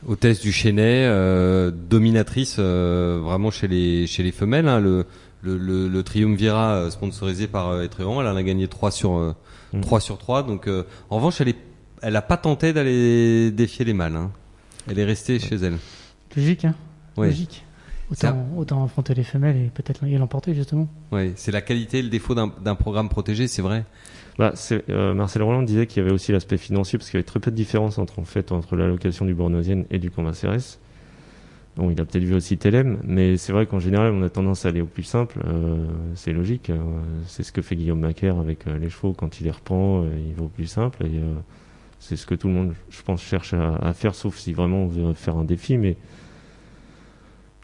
hôtesse 0.07 0.39
du 0.41 0.51
Chênay, 0.51 1.05
euh, 1.05 1.71
dominatrice 1.71 2.57
euh, 2.59 3.19
vraiment 3.23 3.51
chez 3.51 3.67
les 3.67 4.07
chez 4.07 4.23
les 4.23 4.31
femelles. 4.31 4.67
hein, 4.67 4.79
le, 4.79 5.05
le, 5.41 5.57
le, 5.57 5.87
le 5.87 6.03
Triumvirat 6.03 6.75
euh, 6.75 6.89
sponsorisé 6.89 7.47
par 7.47 7.69
euh, 7.69 7.83
Etreon, 7.83 8.21
elle 8.21 8.27
en 8.27 8.35
a 8.35 8.43
gagné 8.43 8.67
3 8.67 8.91
sur 8.91 9.17
euh, 9.17 9.33
Mm. 9.73 9.81
3 9.81 9.99
sur 10.01 10.17
3. 10.19 10.43
Donc 10.43 10.67
euh, 10.67 10.83
en 11.09 11.15
revanche, 11.15 11.41
elle 11.41 11.49
est 11.49 11.57
elle 12.03 12.15
a 12.15 12.21
pas 12.21 12.37
tenté 12.37 12.73
d'aller 12.73 13.49
défier 13.51 13.83
les 13.85 13.93
mâles. 13.93 14.15
hein. 14.15 14.31
Elle 14.87 14.99
est 14.99 15.05
restée 15.05 15.39
chez 15.39 15.55
elle. 15.55 15.77
Logique, 16.35 16.65
hein 16.65 16.75
Ouais. 17.17 17.27
Logique. 17.27 17.63
Ça- 18.11 18.29
Autant, 18.31 18.47
autant 18.57 18.83
affronter 18.85 19.15
les 19.15 19.23
femelles 19.23 19.55
et 19.57 19.69
peut-être 19.73 20.05
y 20.05 20.15
l'emporter, 20.17 20.53
justement. 20.53 20.87
Ouais, 21.11 21.31
c'est 21.37 21.51
la 21.51 21.61
qualité 21.61 21.99
et 21.99 22.01
le 22.03 22.09
défaut 22.09 22.35
d'un 22.35 22.51
d'un 22.63 22.75
programme 22.75 23.09
protégé, 23.09 23.47
c'est 23.47 23.61
vrai. 23.63 23.85
Bah, 24.37 24.53
euh, 24.89 25.13
Marcel 25.13 25.43
Roland 25.43 25.61
disait 25.61 25.85
qu'il 25.85 26.01
y 26.01 26.05
avait 26.05 26.13
aussi 26.13 26.31
l'aspect 26.31 26.57
financier 26.57 26.97
parce 26.97 27.09
qu'il 27.09 27.17
y 27.17 27.21
avait 27.21 27.27
très 27.27 27.39
peu 27.39 27.51
de 27.51 27.55
différence 27.55 27.97
entre 27.99 28.19
en 28.19 28.25
fait 28.25 28.51
entre 28.51 28.75
l'allocation 28.75 29.25
du 29.25 29.33
Bornosienne 29.35 29.85
et 29.91 29.99
du 29.99 30.09
Cambacérès. 30.09 30.79
Bon, 31.75 31.89
il 31.89 31.99
a 31.99 32.05
peut-être 32.05 32.23
vu 32.23 32.35
aussi 32.35 32.57
Telem, 32.57 32.99
mais 33.03 33.35
c'est 33.35 33.51
vrai 33.51 33.65
qu'en 33.65 33.79
général, 33.79 34.11
on 34.13 34.21
a 34.21 34.29
tendance 34.29 34.65
à 34.65 34.69
aller 34.69 34.81
au 34.81 34.85
plus 34.85 35.03
simple. 35.03 35.39
euh, 35.47 35.87
c'est 36.13 36.31
logique. 36.31 36.69
euh, 36.69 36.77
c'est 37.25 37.41
ce 37.41 37.51
que 37.51 37.63
fait 37.63 37.75
Guillaume 37.75 37.99
Macaire 37.99 38.37
avec 38.37 38.67
euh, 38.67 38.77
les 38.77 38.89
chevaux 38.89 39.13
quand 39.13 39.39
il 39.39 39.45
les 39.45 39.51
reprend, 39.51 40.03
euh, 40.03 40.09
il 40.27 40.35
va 40.35 40.43
au 40.43 40.49
plus 40.49 40.67
simple. 40.67 41.03
Et 41.05 41.19
c'est 41.99 42.15
ce 42.15 42.27
que 42.27 42.35
tout 42.35 42.47
le 42.47 42.53
monde, 42.53 42.73
je 42.91 43.01
pense, 43.01 43.23
cherche 43.23 43.53
à, 43.55 43.93
faire, 43.93 44.13
sauf 44.13 44.37
si 44.37 44.53
vraiment 44.53 44.83
on 44.83 44.87
veut 44.87 45.13
faire 45.13 45.35
un 45.37 45.45
défi. 45.45 45.77
Mais 45.77 45.97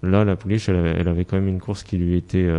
là, 0.01 0.26
la 0.26 0.36
pouliche, 0.36 0.70
elle 0.70 0.78
avait, 0.78 0.95
elle 0.97 1.07
avait 1.07 1.26
quand 1.26 1.38
même 1.38 1.49
une 1.49 1.59
course 1.59 1.84
qui 1.84 1.97
lui 1.97 2.17
était, 2.17 2.49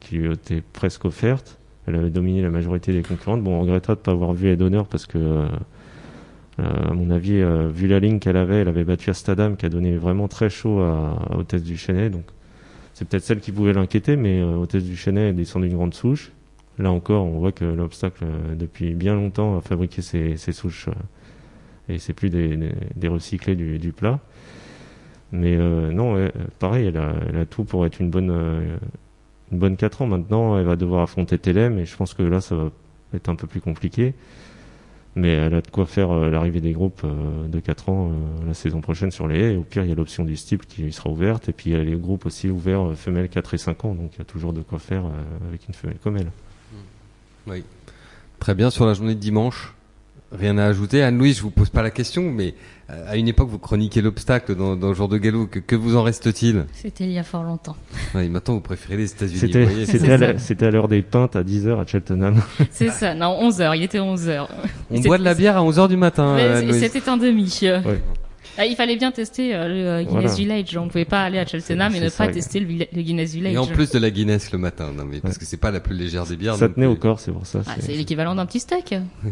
qui 0.00 0.16
lui 0.16 0.32
était 0.32 0.62
presque 0.72 1.04
offerte. 1.04 1.57
Elle 1.88 1.96
avait 1.96 2.10
dominé 2.10 2.42
la 2.42 2.50
majorité 2.50 2.92
des 2.92 3.02
concurrentes. 3.02 3.42
Bon, 3.42 3.54
on 3.54 3.60
regretta 3.62 3.94
de 3.94 4.00
pas 4.00 4.12
avoir 4.12 4.32
vu 4.32 4.48
Ed 4.48 4.62
Honor 4.62 4.86
parce 4.86 5.06
que 5.06 5.18
euh, 5.18 5.48
à 6.58 6.92
mon 6.92 7.10
avis, 7.10 7.40
vu 7.72 7.86
la 7.86 8.00
ligne 8.00 8.18
qu'elle 8.18 8.36
avait, 8.36 8.56
elle 8.56 8.68
avait 8.68 8.84
battu 8.84 9.10
Astadam, 9.10 9.56
qui 9.56 9.64
a 9.64 9.68
donné 9.68 9.96
vraiment 9.96 10.26
très 10.26 10.50
chaud 10.50 10.80
à, 10.80 11.36
au 11.36 11.44
test 11.44 11.64
du 11.64 11.76
Chenet. 11.76 12.10
Donc, 12.10 12.24
c'est 12.94 13.06
peut-être 13.08 13.22
celle 13.22 13.38
qui 13.40 13.52
pouvait 13.52 13.72
l'inquiéter, 13.72 14.16
mais 14.16 14.42
au 14.42 14.66
test 14.66 14.84
du 14.84 14.96
Chenet, 14.96 15.28
elle 15.28 15.36
descend 15.36 15.62
d'une 15.62 15.74
grande 15.74 15.94
souche. 15.94 16.32
Là 16.78 16.90
encore, 16.90 17.24
on 17.24 17.38
voit 17.38 17.52
que 17.52 17.64
l'obstacle, 17.64 18.24
depuis 18.56 18.94
bien 18.94 19.14
longtemps, 19.14 19.56
a 19.56 19.60
fabriqué 19.60 20.02
ses, 20.02 20.36
souches 20.36 20.88
et 21.88 21.98
c'est 21.98 22.12
plus 22.12 22.30
des, 22.30 23.08
recyclés 23.08 23.56
du, 23.56 23.92
plat. 23.92 24.20
Mais 25.32 25.56
euh, 25.56 25.92
non, 25.92 26.28
pareil, 26.58 26.86
elle 26.86 26.96
a, 26.96 27.46
tout 27.46 27.64
pour 27.64 27.84
être 27.86 28.00
une 28.00 28.10
bonne, 28.10 28.30
euh, 28.30 28.76
une 29.52 29.58
bonne 29.58 29.76
4 29.76 30.02
ans. 30.02 30.06
Maintenant, 30.06 30.58
elle 30.58 30.66
va 30.66 30.76
devoir 30.76 31.02
affronter 31.02 31.38
Telem 31.38 31.78
et 31.78 31.86
je 31.86 31.96
pense 31.96 32.14
que 32.14 32.22
là, 32.22 32.40
ça 32.40 32.54
va 32.54 32.70
être 33.14 33.28
un 33.28 33.36
peu 33.36 33.46
plus 33.46 33.60
compliqué. 33.60 34.14
Mais 35.16 35.30
elle 35.30 35.54
a 35.54 35.60
de 35.62 35.68
quoi 35.68 35.86
faire 35.86 36.12
euh, 36.12 36.30
l'arrivée 36.30 36.60
des 36.60 36.72
groupes 36.72 37.04
de 37.04 37.60
4 37.60 37.88
ans 37.88 38.12
la 38.46 38.54
saison 38.54 38.80
prochaine 38.80 39.10
sur 39.10 39.26
les 39.26 39.40
haies. 39.40 39.56
Au 39.56 39.62
pire, 39.62 39.84
il 39.84 39.88
y 39.88 39.92
a 39.92 39.96
l'option 39.96 40.24
du 40.24 40.36
steeple 40.36 40.66
qui 40.66 40.92
sera 40.92 41.10
ouverte. 41.10 41.48
Et 41.48 41.52
puis, 41.52 41.70
il 41.70 41.76
y 41.76 41.80
a 41.80 41.82
les 41.82 41.96
groupes 41.96 42.26
aussi 42.26 42.48
ouverts 42.48 42.94
femelles 42.94 43.28
4 43.28 43.54
et 43.54 43.58
5 43.58 43.84
ans. 43.84 43.94
Donc, 43.94 44.14
il 44.14 44.18
y 44.18 44.22
a 44.22 44.24
toujours 44.24 44.52
de 44.52 44.60
quoi 44.60 44.78
faire 44.78 45.04
avec 45.48 45.66
une 45.66 45.74
femelle 45.74 45.98
comme 46.02 46.16
elle. 46.18 46.30
Oui. 47.46 47.64
Très 48.38 48.54
bien. 48.54 48.70
Sur 48.70 48.86
la 48.86 48.94
journée 48.94 49.14
de 49.14 49.20
dimanche, 49.20 49.74
Rien 50.30 50.58
à 50.58 50.66
ajouter. 50.66 51.02
Anne-Louise, 51.02 51.38
je 51.38 51.42
vous 51.42 51.50
pose 51.50 51.70
pas 51.70 51.82
la 51.82 51.90
question, 51.90 52.30
mais 52.30 52.54
euh, 52.90 53.10
à 53.10 53.16
une 53.16 53.28
époque, 53.28 53.48
vous 53.48 53.58
chroniquez 53.58 54.02
l'obstacle 54.02 54.54
dans, 54.54 54.76
dans 54.76 54.88
le 54.88 54.94
jour 54.94 55.08
de 55.08 55.16
galop. 55.16 55.46
Que, 55.46 55.58
que 55.58 55.74
vous 55.74 55.96
en 55.96 56.02
reste-t-il? 56.02 56.66
C'était 56.74 57.04
il 57.04 57.12
y 57.12 57.18
a 57.18 57.22
fort 57.22 57.42
longtemps. 57.44 57.76
Oui, 58.14 58.28
maintenant, 58.28 58.54
vous 58.54 58.60
préférez 58.60 58.98
les 58.98 59.10
États-Unis. 59.10 59.86
C'était 60.38 60.66
à 60.66 60.70
l'heure 60.70 60.88
des 60.88 61.00
pintes 61.02 61.34
à 61.34 61.42
10h 61.42 61.80
à 61.80 61.86
Cheltenham. 61.86 62.42
C'est 62.70 62.90
ça. 62.90 63.14
Non, 63.14 63.48
11h. 63.48 63.76
Il 63.76 63.82
était 63.82 63.98
11h. 63.98 64.46
On 64.90 65.00
boit 65.00 65.18
de 65.18 65.24
la 65.24 65.34
bière 65.34 65.56
à 65.56 65.62
11h 65.62 65.88
du 65.88 65.96
matin. 65.96 66.36
C'était 66.72 67.08
un 67.08 67.16
demi. 67.16 67.60
Ah, 68.60 68.66
il 68.66 68.74
fallait 68.74 68.96
bien 68.96 69.12
tester 69.12 69.54
euh, 69.54 69.68
le 69.68 69.86
euh, 69.86 70.02
Guinness 70.02 70.36
Village. 70.36 70.76
On 70.76 70.86
ne 70.86 70.90
pouvait 70.90 71.04
pas 71.04 71.22
aller 71.22 71.38
à 71.38 71.46
Cheltenham 71.46 71.94
et 71.94 72.00
ne 72.00 72.10
pas 72.10 72.26
tester 72.26 72.58
le, 72.58 73.02
Guinness 73.02 73.32
Village. 73.32 73.54
Et 73.54 73.58
en 73.58 73.66
plus 73.66 73.92
de 73.92 74.00
la 74.00 74.10
Guinness 74.10 74.50
le 74.50 74.58
matin, 74.58 74.90
non 74.96 75.04
mais 75.04 75.20
parce 75.20 75.38
que 75.38 75.44
c'est 75.44 75.58
pas 75.58 75.70
la 75.70 75.78
plus 75.78 75.94
légère 75.94 76.26
des 76.26 76.36
bières. 76.36 76.56
Ça 76.56 76.68
tenait 76.68 76.86
au 76.86 76.96
corps, 76.96 77.20
c'est 77.20 77.30
pour 77.30 77.46
ça. 77.46 77.60
Ah, 77.68 77.76
c'est 77.78 77.92
l'équivalent 77.92 78.34
d'un 78.34 78.46
petit 78.46 78.58
steak. 78.58 78.96
Oui. 79.24 79.30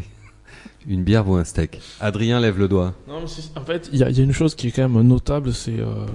Une 0.89 1.03
bière 1.03 1.25
vaut 1.25 1.37
un 1.37 1.45
steak. 1.45 1.81
Adrien 2.01 2.39
lève 2.39 2.59
le 2.59 2.69
doigt. 2.69 2.95
Non, 3.09 3.17
en 3.17 3.65
fait, 3.65 3.91
il 3.93 3.99
y 3.99 4.05
a, 4.05 4.11
une 4.11 4.33
chose 4.33 4.55
qui 4.55 4.69
est 4.69 4.71
quand 4.71 4.89
même 4.89 5.03
notable, 5.03 5.53
c'est 5.53 5.81
euh, 5.81 6.07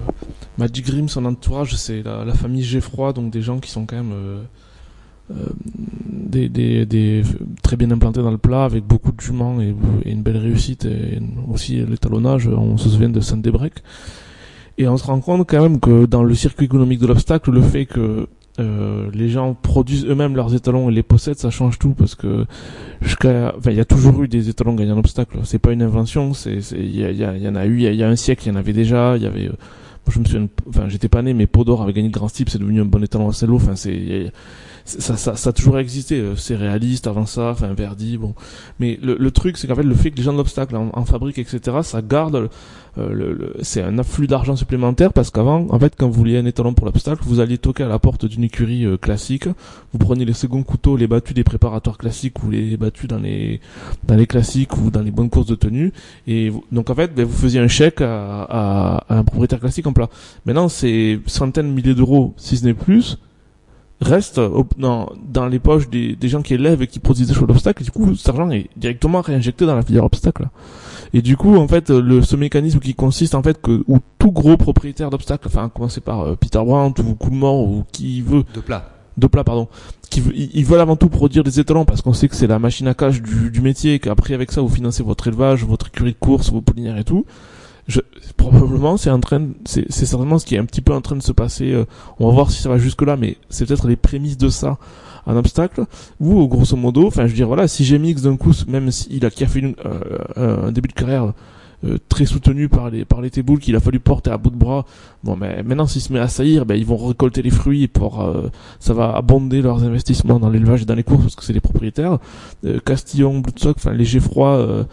Magic 0.58 0.86
Grimm, 0.86 1.10
son 1.10 1.26
entourage, 1.26 1.76
c'est 1.76 2.04
la, 2.04 2.34
famille 2.34 2.64
Geffroy, 2.64 3.12
donc 3.12 3.32
des 3.32 3.42
gens 3.42 3.60
qui 3.60 3.70
sont 3.70 3.86
quand 3.86 3.98
même 3.98 4.14
euh, 4.14 4.42
euh, 5.32 5.36
des, 6.86 7.24
très 7.62 7.76
bien 7.76 7.92
implantés 7.92 8.22
dans 8.22 8.32
le 8.32 8.38
plat, 8.38 8.64
avec 8.64 8.86
beaucoup 8.86 9.12
de 9.12 9.20
juments 9.20 9.60
et, 9.60 9.76
une 10.06 10.22
belle 10.22 10.38
réussite, 10.38 10.86
et 10.86 11.20
aussi 11.52 11.76
l'étalonnage, 11.86 12.48
on 12.48 12.78
se 12.78 12.90
souvient 12.90 13.10
de 13.10 13.20
Saint-Débrec. 13.20 13.74
Et 14.78 14.88
on 14.88 14.96
se 14.96 15.04
rend 15.04 15.20
compte 15.20 15.50
quand 15.50 15.62
même 15.62 15.82
que 15.82 16.06
dans 16.06 16.24
le 16.24 16.34
circuit 16.34 16.66
économique 16.66 17.00
de 17.00 17.08
l'obstacle, 17.08 17.52
le 17.52 17.62
fait 17.62 17.86
que 17.86 18.28
euh, 18.60 19.10
les 19.14 19.30
gens 19.30 19.54
produisent 19.54 20.06
eux-mêmes 20.06 20.36
leurs 20.36 20.54
étalons 20.54 20.90
et 20.90 20.94
les 20.94 21.04
possèdent, 21.04 21.38
ça 21.38 21.50
change 21.50 21.80
tout 21.80 21.94
parce 21.94 22.16
que 22.16 22.46
jusqu'à, 23.02 23.54
enfin, 23.58 23.72
il 23.72 23.78
y 23.78 23.82
a 23.82 23.86
toujours 23.86 24.24
eu 24.24 24.28
des 24.28 24.50
étalons 24.50 24.74
gagnant 24.74 24.98
obstacle. 24.98 25.40
C'est 25.44 25.60
pas 25.60 25.72
une 25.72 25.82
invention, 25.82 26.34
c'est, 26.34 26.60
il 26.74 26.96
y, 26.96 27.48
en 27.48 27.56
a 27.56 27.66
eu, 27.66 27.82
il 27.82 27.96
y, 27.96 28.04
a 28.04 28.10
un 28.10 28.16
siècle, 28.16 28.44
il 28.46 28.50
y 28.50 28.52
en 28.52 28.58
avait 28.58 28.74
déjà. 28.74 29.16
Il 29.16 29.24
y 29.24 29.26
avait, 29.26 29.48
euh, 29.48 29.54
je 30.10 30.20
me 30.20 30.26
souviens, 30.26 30.48
enfin, 30.68 30.90
j'étais 30.90 31.08
pas 31.08 31.22
né, 31.22 31.34
mais 31.34 31.48
Podor 31.48 31.82
avait 31.82 31.94
gagné 31.94 32.10
le 32.10 32.14
Grand 32.14 32.28
Steep, 32.28 32.50
c'est 32.50 32.60
devenu 32.60 32.82
un 32.82 32.86
bon 32.86 33.02
étalon 33.04 33.30
à 33.30 33.34
selo. 33.34 33.56
Enfin, 33.56 33.76
c'est, 33.76 34.32
ça, 35.00 35.18
ça, 35.18 35.36
ça, 35.36 35.50
a 35.50 35.54
toujours 35.54 35.80
existé. 35.80 36.20
Euh, 36.20 36.36
c'est 36.36 36.56
réaliste 36.56 37.08
avant 37.08 37.26
ça, 37.26 37.52
enfin 37.52 37.74
Verdi, 37.74 38.18
bon. 38.18 38.34
Mais 38.80 39.00
le, 39.02 39.16
le 39.18 39.32
truc, 39.32 39.58
c'est 39.58 39.68
qu'en 39.68 39.76
fait, 39.76 39.84
le 39.84 39.96
fait 39.96 40.12
que 40.12 40.18
les 40.18 40.24
gens 40.24 40.34
de 40.34 40.38
l'obstacle 40.38 40.76
en, 40.76 40.90
en 40.94 41.06
fabriquent, 41.06 41.40
etc., 41.40 41.78
ça 41.84 42.02
garde 42.02 42.50
euh, 42.98 43.14
le, 43.14 43.54
c'est 43.62 43.82
un 43.82 43.98
afflux 44.00 44.28
d'argent 44.28 44.56
supplémentaire 44.56 45.14
parce 45.14 45.30
qu'avant, 45.30 45.66
en 45.70 45.80
fait, 45.80 45.94
quand 45.98 46.08
vous 46.08 46.14
vouliez 46.14 46.38
un 46.38 46.46
étalon 46.46 46.74
pour 46.74 46.86
l'obstacle, 46.86 47.22
vous 47.26 47.40
alliez 47.40 47.58
toquer 47.58 47.84
à 47.84 47.88
la 47.88 48.00
porte 48.00 48.26
d'une 48.26 48.44
écurie 48.44 48.86
euh, 48.86 48.98
classique, 48.98 49.48
vous 49.48 49.98
preniez 49.98 50.26
les 50.26 50.34
seconds 50.34 50.64
couteaux, 50.64 50.98
les 50.98 51.08
battus 51.08 51.34
des 51.34 51.46
préparatoires 51.46 51.98
classiques 51.98 52.44
ou 52.44 52.50
les 52.50 52.76
battus 52.76 53.08
dans 53.08 53.20
les 53.20 53.62
dans 54.04 54.16
les 54.16 54.28
classiques 54.28 54.76
ou 54.78 54.92
dans 54.92 55.02
les 55.02 55.12
bonnes 55.12 55.30
courses 55.30 55.48
de 55.48 55.56
tenue, 55.56 55.94
et 56.28 56.52
donc 56.72 56.90
en 56.90 56.96
fait, 56.96 57.16
ben, 57.16 57.26
vous 57.26 57.38
faisiez 57.38 57.62
un 57.62 57.70
chèque 57.70 58.02
à, 58.02 58.44
à, 58.50 59.06
un 59.10 59.24
propriétaire 59.24 59.60
classique 59.60 59.88
en 59.88 59.94
plat. 59.94 60.10
Maintenant, 60.46 60.68
c'est 60.68 61.20
centaines 61.28 61.70
de 61.70 61.74
milliers 61.74 61.96
d'euros, 61.96 62.34
si 62.36 62.58
ce 62.58 62.66
n'est 62.66 62.74
plus, 62.74 63.18
reste 64.02 64.40
dans, 64.78 65.10
dans 65.28 65.48
les 65.48 65.60
poches 65.60 65.90
des, 65.90 66.16
des 66.16 66.28
gens 66.28 66.42
qui 66.42 66.54
élèvent 66.56 66.82
et 66.82 66.88
qui 66.88 67.00
produisent 67.00 67.28
des 67.28 67.34
choses 67.34 67.48
d'obstacle, 67.48 67.84
et 67.84 67.86
du 67.86 67.92
coup, 67.92 68.16
cet 68.16 68.30
argent 68.30 68.50
est 68.52 68.70
directement 68.76 69.22
réinjecté 69.22 69.66
dans 69.66 69.76
la 69.76 69.84
filière 69.84 70.04
obstacle. 70.04 70.48
Et 71.14 71.22
du 71.22 71.38
coup, 71.38 71.56
en 71.58 71.68
fait, 71.68 71.90
le, 71.90 72.22
ce 72.22 72.36
mécanisme 72.36 72.80
qui 72.80 72.96
consiste 72.96 73.36
en 73.36 73.44
fait 73.44 73.62
que 73.62 73.84
où 73.88 74.00
tout 74.18 74.32
gros 74.32 74.58
propriétaire 74.58 75.10
d'obstacles, 75.10 75.48
enfin, 75.48 75.70
commencer 75.70 76.02
par 76.02 76.22
euh, 76.22 76.36
Peter 76.36 76.60
Brandt 76.60 77.02
ou 77.02 77.16
Coolmore 77.16 77.64
ou 77.64 77.84
qui 77.92 78.22
veut 78.22 78.44
de 78.54 78.62
plat, 78.62 78.90
de 79.18 79.28
plat, 79.28 79.44
pardon, 79.44 79.68
qui 80.10 80.22
ils 80.36 80.66
veulent 80.66 80.80
avant 80.80 80.96
tout 80.96 81.10
produire 81.10 81.44
des 81.44 81.60
étalons 81.60 81.84
parce 81.84 82.02
qu'on 82.02 82.14
sait 82.14 82.30
que 82.30 82.36
c'est 82.36 82.48
la 82.48 82.60
machine 82.60 82.88
à 82.88 82.94
cash 82.94 83.22
du, 83.22 83.52
du 83.52 83.62
métier 83.62 83.96
et 83.96 84.00
qu'après 84.00 84.34
avec 84.34 84.52
ça 84.52 84.62
vous 84.62 84.70
financez 84.70 85.04
votre 85.04 85.28
élevage, 85.28 85.66
votre 85.66 85.88
écurie 85.88 86.14
de 86.14 86.18
course, 86.18 86.50
vos 86.50 86.62
poulinières 86.62 86.98
et 86.98 87.04
tout. 87.04 87.26
Je, 87.88 88.00
probablement 88.38 88.98
c'est 88.98 89.10
en 89.10 89.20
train 89.20 89.48
c'est 89.66 89.92
certainement 89.92 90.40
ce 90.40 90.46
qui 90.46 90.56
est 90.56 90.60
un 90.60 90.66
petit 90.66 90.82
peu 90.82 90.94
en 90.94 91.02
train 91.02 91.16
de 91.16 91.24
se 91.24 91.32
passer 91.32 91.72
euh, 91.72 91.86
on 92.20 92.28
va 92.28 92.34
voir 92.34 92.52
si 92.52 92.62
ça 92.62 92.70
va 92.70 92.78
jusque 92.78 93.02
là 93.02 93.18
mais 93.18 93.38
c'est 93.50 93.66
peut-être 93.66 93.88
les 93.88 93.96
prémices 93.96 94.38
de 94.38 94.50
ça 94.50 94.78
un 95.28 95.36
obstacle. 95.36 95.86
Ou 96.20 96.48
grosso 96.48 96.76
modo 96.76 97.08
enfin 97.08 97.24
je 97.24 97.30
veux 97.30 97.36
dire 97.36 97.48
voilà 97.48 97.68
si 97.68 97.98
mix 98.00 98.22
d'un 98.24 98.38
coup 98.38 98.54
même 98.68 98.92
s'il 98.92 99.26
a 99.26 99.30
qui 99.30 99.44
a 99.44 99.48
fait 99.48 99.60
une, 99.60 99.76
euh, 99.86 100.66
un 100.68 100.72
début 100.72 100.90
de 100.90 100.94
carrière 100.94 101.34
euh, 101.84 101.98
très 102.10 102.26
soutenu 102.26 102.70
par 102.70 102.92
les 102.92 103.06
par 103.06 103.22
les 103.22 103.32
téboules 103.32 103.60
qu'il 103.60 103.76
a 103.76 103.80
fallu 103.80 104.00
porter 104.00 104.30
à 104.30 104.38
bout 104.38 104.52
de 104.52 104.56
bras. 104.56 104.86
Bon, 105.24 105.36
mais 105.36 105.64
maintenant 105.64 105.88
s'il 105.88 106.02
se 106.02 106.14
met 106.14 106.20
à 106.20 106.28
saillir, 106.28 106.66
ben 106.66 106.76
ils 106.76 106.86
vont 106.86 106.98
récolter 106.98 107.42
les 107.42 107.50
fruits 107.50 107.88
pour 107.88 108.22
euh, 108.22 108.50
ça 108.80 108.94
va 108.94 109.16
abonder 109.16 109.62
leurs 109.62 109.84
investissements 109.84 110.40
dans 110.40 110.50
l'élevage 110.50 110.84
et 110.84 110.86
dans 110.86 110.94
les 110.96 111.04
courses 111.04 111.24
parce 111.24 111.36
que 111.36 111.44
c'est 111.44 111.54
les 111.54 111.60
propriétaires. 111.60 112.20
Euh, 112.66 112.80
Castillon, 112.86 113.40
Bloodstock, 113.40 113.78
enfin 113.78 113.94
les 113.94 114.06
Geffroy, 114.06 114.86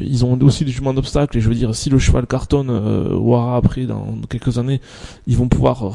ils 0.00 0.24
ont 0.24 0.38
aussi 0.42 0.64
des 0.64 0.70
juments 0.70 0.94
d'obstacles 0.94 1.38
et 1.38 1.40
je 1.40 1.48
veux 1.48 1.54
dire 1.54 1.74
si 1.74 1.88
le 1.90 1.98
cheval 1.98 2.26
cartonne 2.26 2.70
ou 2.70 3.34
aura 3.34 3.56
après 3.56 3.86
dans 3.86 4.16
quelques 4.28 4.58
années, 4.58 4.80
ils 5.26 5.36
vont 5.36 5.48
pouvoir 5.48 5.92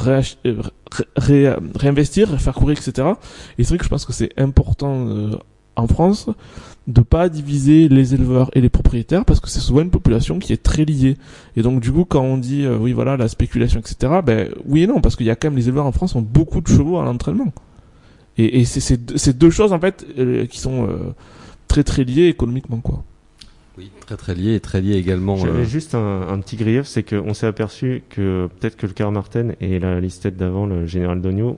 réinvestir, 1.15 2.39
faire 2.39 2.53
courir, 2.53 2.77
etc. 2.77 3.07
Et 3.57 3.63
c'est 3.63 3.69
vrai 3.69 3.77
que 3.77 3.86
je 3.86 3.89
pense 3.89 4.05
que 4.05 4.13
c'est 4.13 4.31
important 4.38 5.07
en 5.75 5.88
France 5.88 6.29
de 6.88 7.01
pas 7.01 7.29
diviser 7.29 7.88
les 7.88 8.13
éleveurs 8.13 8.49
et 8.53 8.61
les 8.61 8.69
propriétaires 8.69 9.23
parce 9.23 9.39
que 9.39 9.49
c'est 9.49 9.59
souvent 9.59 9.81
une 9.81 9.89
population 9.89 10.39
qui 10.39 10.51
est 10.51 10.61
très 10.61 10.84
liée. 10.84 11.17
Et 11.55 11.61
donc 11.61 11.79
du 11.79 11.91
coup 11.91 12.05
quand 12.05 12.21
on 12.21 12.38
dit 12.38 12.65
euh, 12.65 12.77
oui 12.77 12.91
voilà 12.91 13.15
la 13.15 13.27
spéculation 13.27 13.79
etc. 13.79 14.19
Ben 14.23 14.49
oui 14.65 14.84
et 14.84 14.88
non 14.88 14.99
parce 14.99 15.15
qu'il 15.15 15.25
y 15.25 15.29
a 15.29 15.36
quand 15.36 15.49
même 15.49 15.57
les 15.57 15.67
éleveurs 15.69 15.86
en 15.86 15.93
France 15.93 16.15
ont 16.15 16.21
beaucoup 16.21 16.61
de 16.61 16.67
chevaux 16.67 16.99
à 16.99 17.03
l'entraînement. 17.05 17.53
Et, 18.38 18.59
et 18.59 18.65
c'est 18.65 18.99
ces 19.17 19.34
deux 19.34 19.49
choses 19.49 19.71
en 19.71 19.79
fait 19.79 20.05
euh, 20.17 20.45
qui 20.45 20.59
sont 20.59 20.88
euh, 20.88 21.13
très 21.67 21.84
très 21.84 22.03
liées 22.03 22.27
économiquement 22.27 22.79
quoi. 22.79 23.03
Oui, 23.77 23.89
très 24.05 24.17
très 24.17 24.36
lié 24.36 24.53
et 24.53 24.59
très 24.59 24.81
lié 24.81 24.95
également. 24.97 25.36
J'avais 25.38 25.65
juste 25.65 25.95
un, 25.95 26.27
un, 26.27 26.39
petit 26.41 26.57
grief, 26.57 26.86
c'est 26.86 27.01
qu'on 27.01 27.34
s'est 27.34 27.47
aperçu 27.47 28.03
que 28.09 28.47
peut-être 28.59 28.77
que 28.77 28.86
le 28.86 28.93
Car 28.93 29.11
Martin 29.11 29.53
et 29.61 29.79
la 29.79 29.99
listette 29.99 30.38
d'avant, 30.38 30.67
le 30.67 30.86
Général 30.86 31.21
Dogno, 31.21 31.57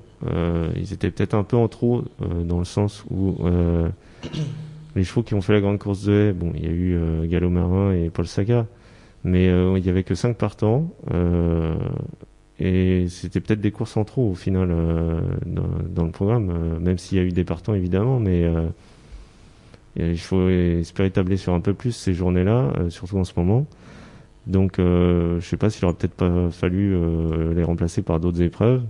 ils 0.78 0.94
étaient 0.94 1.12
peut-être 1.12 1.34
un 1.34 1.44
peu 1.44 1.58
en 1.58 1.68
trop 1.68 2.06
dans 2.46 2.60
le 2.60 2.64
sens 2.64 3.04
où 3.10 3.36
les 4.96 5.04
chevaux 5.04 5.24
qui 5.24 5.34
ont 5.34 5.42
fait 5.42 5.54
la 5.54 5.62
grande 5.62 5.78
course 5.78 6.04
de 6.06 6.14
haie, 6.14 6.34
bon, 6.34 6.52
il 6.56 6.64
y 6.64 6.68
a 6.68 6.72
eu 6.72 6.96
euh, 6.96 7.28
Gallo 7.28 7.50
Marin 7.50 7.94
et 7.94 8.10
Paul 8.10 8.28
Saga, 8.28 8.66
mais 9.24 9.50
euh, 9.50 9.78
il 9.78 9.86
y 9.86 9.90
avait 9.90 10.04
que 10.04 10.16
5 10.16 10.38
partants. 10.38 10.90
Euh, 11.14 11.76
et 12.60 13.08
c'était 13.10 13.42
peut-être 13.42 13.60
des 13.60 13.72
courses 13.72 13.98
en 13.98 14.06
trop 14.06 14.30
au 14.32 14.36
final 14.36 14.70
euh, 14.72 15.20
dans, 15.46 15.68
dans, 15.90 16.06
le 16.06 16.12
programme, 16.12 16.80
même 16.80 16.98
s'il 16.98 17.18
y 17.18 17.22
a 17.22 17.24
eu 17.24 17.32
des 17.32 17.44
partants 17.44 17.74
évidemment, 17.74 18.20
mais 18.22 18.50
il 19.98 20.18
faut 20.20 20.48
espérer 20.48 21.12
tabler 21.12 21.36
sur 21.36 21.54
un 21.54 21.60
peu 21.60 21.74
plus 21.74 21.92
ces 21.92 22.14
journées-là, 22.14 22.72
surtout 22.88 23.18
en 23.18 23.26
ce 23.26 23.34
moment. 23.36 23.66
Donc 24.48 24.76
je 24.78 25.40
sais 25.42 25.58
pas 25.58 25.70
s'il 25.70 25.84
aurait 25.84 25.96
peut-être 25.96 26.14
pas 26.14 26.50
fallu 26.50 26.98
les 27.54 27.64
remplacer 27.64 28.02
par 28.04 28.22
d'autres 28.22 28.42
épreuves 28.42 28.84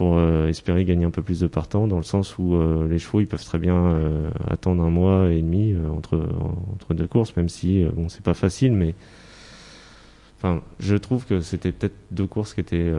pour 0.00 0.16
euh, 0.16 0.48
espérer 0.48 0.86
gagner 0.86 1.04
un 1.04 1.10
peu 1.10 1.20
plus 1.20 1.40
de 1.40 1.46
partants 1.46 1.86
dans 1.86 1.98
le 1.98 2.04
sens 2.04 2.38
où 2.38 2.54
euh, 2.54 2.88
les 2.88 2.98
chevaux 2.98 3.20
ils 3.20 3.26
peuvent 3.26 3.44
très 3.44 3.58
bien 3.58 3.76
euh, 3.76 4.30
attendre 4.48 4.82
un 4.82 4.88
mois 4.88 5.30
et 5.30 5.42
demi 5.42 5.74
entre 5.94 6.26
entre 6.72 6.94
deux 6.94 7.06
courses 7.06 7.36
même 7.36 7.50
si 7.50 7.84
bon 7.84 8.08
c'est 8.08 8.22
pas 8.22 8.32
facile 8.32 8.72
mais 8.72 8.94
enfin 10.38 10.62
je 10.78 10.96
trouve 10.96 11.26
que 11.26 11.42
c'était 11.42 11.70
peut-être 11.70 11.96
deux 12.12 12.26
courses 12.26 12.54
qui 12.54 12.60
étaient 12.60 12.90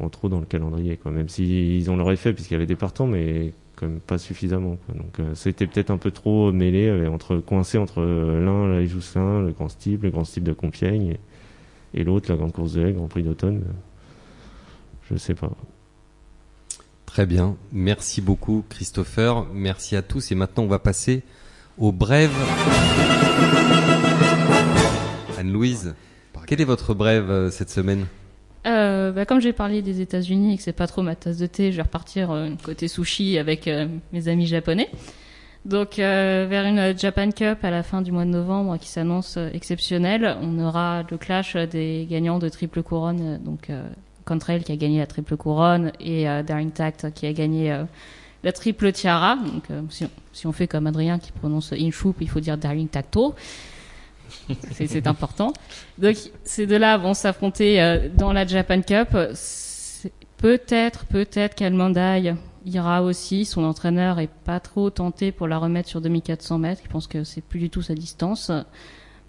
en 0.00 0.08
trop 0.08 0.28
dans 0.28 0.40
le 0.40 0.44
calendrier 0.44 0.96
quoi. 0.96 1.12
Même 1.12 1.28
si 1.28 1.78
ils 1.78 1.88
ont 1.92 1.96
leur 1.96 2.10
effet 2.10 2.32
puisqu'il 2.32 2.54
y 2.54 2.56
avait 2.56 2.66
des 2.66 2.74
partants 2.74 3.06
mais 3.06 3.52
quand 3.76 3.86
même 3.86 4.00
pas 4.00 4.18
suffisamment 4.18 4.78
donc 4.96 5.24
c'était 5.34 5.68
peut-être 5.68 5.92
un 5.92 5.96
peu 5.96 6.10
trop 6.10 6.50
mêlé 6.50 7.06
entre 7.06 7.36
coincé 7.36 7.78
entre 7.78 8.02
l'un 8.02 8.66
la 8.66 8.84
Jousselin 8.84 9.42
le 9.42 9.52
Grand 9.52 9.68
Steep 9.68 10.02
le 10.02 10.10
Grand 10.10 10.24
Steep 10.24 10.42
de 10.42 10.52
Compiègne 10.52 11.18
et, 11.94 12.00
et 12.00 12.02
l'autre 12.02 12.32
la 12.32 12.36
Grande 12.36 12.50
Course 12.50 12.72
de 12.72 12.84
Haie 12.84 12.92
Grand 12.92 13.06
Prix 13.06 13.22
d'automne 13.22 13.62
je 15.08 15.14
sais 15.14 15.34
pas 15.34 15.52
Très 17.12 17.26
bien. 17.26 17.56
Merci 17.72 18.22
beaucoup, 18.22 18.64
Christopher. 18.70 19.44
Merci 19.52 19.96
à 19.96 20.00
tous. 20.00 20.32
Et 20.32 20.34
maintenant, 20.34 20.62
on 20.62 20.66
va 20.66 20.78
passer 20.78 21.22
aux 21.76 21.92
brèves. 21.92 22.32
Anne-Louise, 25.38 25.94
quelle 26.46 26.62
est 26.62 26.64
votre 26.64 26.94
brève 26.94 27.30
euh, 27.30 27.50
cette 27.50 27.68
semaine? 27.68 28.06
Euh, 28.66 29.12
bah, 29.12 29.26
comme 29.26 29.42
j'ai 29.42 29.52
parlé 29.52 29.82
des 29.82 30.00
États-Unis 30.00 30.54
et 30.54 30.56
que 30.56 30.62
c'est 30.62 30.72
pas 30.72 30.86
trop 30.86 31.02
ma 31.02 31.14
tasse 31.14 31.36
de 31.36 31.44
thé, 31.44 31.70
je 31.70 31.76
vais 31.76 31.82
repartir 31.82 32.30
euh, 32.30 32.48
côté 32.64 32.88
sushi 32.88 33.36
avec 33.36 33.68
mes 34.14 34.28
amis 34.28 34.46
japonais. 34.46 34.88
Donc 35.66 35.96
vers 35.98 36.64
une 36.64 36.98
Japan 36.98 37.30
Cup 37.30 37.58
à 37.62 37.70
la 37.70 37.82
fin 37.82 38.00
du 38.00 38.10
mois 38.10 38.24
de 38.24 38.30
novembre 38.30 38.78
qui 38.78 38.88
s'annonce 38.88 39.36
exceptionnelle, 39.52 40.34
on 40.40 40.58
aura 40.58 41.04
le 41.10 41.18
clash 41.18 41.56
des 41.56 42.06
gagnants 42.10 42.38
de 42.38 42.48
triple 42.48 42.82
couronne, 42.82 43.38
donc 43.44 43.70
Contrail 44.24 44.62
qui 44.64 44.72
a 44.72 44.76
gagné 44.76 44.98
la 44.98 45.06
triple 45.06 45.36
couronne 45.36 45.92
et 46.00 46.28
euh, 46.28 46.42
Daring 46.42 46.70
Tact 46.70 47.12
qui 47.14 47.26
a 47.26 47.32
gagné 47.32 47.72
euh, 47.72 47.84
la 48.42 48.52
triple 48.52 48.92
tiara. 48.92 49.36
Donc 49.36 49.64
euh, 49.70 49.82
si, 49.90 50.04
on, 50.04 50.10
si 50.32 50.46
on 50.46 50.52
fait 50.52 50.66
comme 50.66 50.86
Adrien 50.86 51.18
qui 51.18 51.32
prononce 51.32 51.72
Inchoup, 51.72 52.14
il 52.20 52.28
faut 52.28 52.40
dire 52.40 52.56
Daring 52.58 52.88
Tacto. 52.88 53.34
C'est- 54.72 55.06
important. 55.06 55.52
Donc 55.98 56.16
ces 56.44 56.66
deux-là 56.66 56.96
vont 56.96 57.14
s'affronter 57.14 58.08
dans 58.16 58.32
la 58.32 58.46
Japan 58.46 58.80
Cup. 58.80 59.16
Peut-être, 60.38 61.04
peut-être 61.04 61.54
qu'Almandai 61.54 62.34
ira 62.66 63.02
aussi. 63.02 63.44
Son 63.44 63.62
entraîneur 63.64 64.18
est 64.18 64.30
pas 64.44 64.58
trop 64.58 64.90
tenté 64.90 65.30
pour 65.32 65.46
la 65.48 65.58
remettre 65.58 65.88
sur 65.88 66.00
2400 66.00 66.58
mètres. 66.58 66.80
Il 66.84 66.88
pense 66.88 67.06
que 67.06 67.24
c'est 67.24 67.42
plus 67.42 67.60
du 67.60 67.70
tout 67.70 67.82
sa 67.82 67.94
distance. 67.94 68.50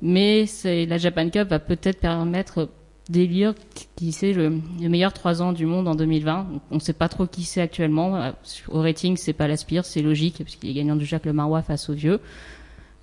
Mais 0.01 0.45
c'est 0.47 0.85
la 0.85 0.97
Japan 0.97 1.29
Cup 1.29 1.49
va 1.49 1.59
peut-être 1.59 1.99
permettre 1.99 2.69
d'élire 3.09 3.53
qui 3.95 4.11
c'est 4.11 4.33
le, 4.33 4.59
le 4.81 4.89
meilleur 4.89 5.13
3 5.13 5.41
ans 5.41 5.53
du 5.53 5.65
monde 5.65 5.87
en 5.87 5.95
2020. 5.95 6.47
On 6.71 6.75
ne 6.75 6.79
sait 6.79 6.93
pas 6.93 7.09
trop 7.09 7.27
qui 7.27 7.43
c'est 7.43 7.61
actuellement. 7.61 8.31
Au 8.69 8.81
rating, 8.81 9.17
c'est 9.17 9.33
pas 9.33 9.47
l'Aspire, 9.47 9.85
c'est 9.85 10.01
logique 10.01 10.41
puisqu'il 10.43 10.69
est 10.69 10.73
gagnant 10.73 10.95
du 10.95 11.05
Jacques 11.05 11.25
Le 11.25 11.33
Marois 11.33 11.61
face 11.61 11.89
aux 11.89 11.93
vieux. 11.93 12.19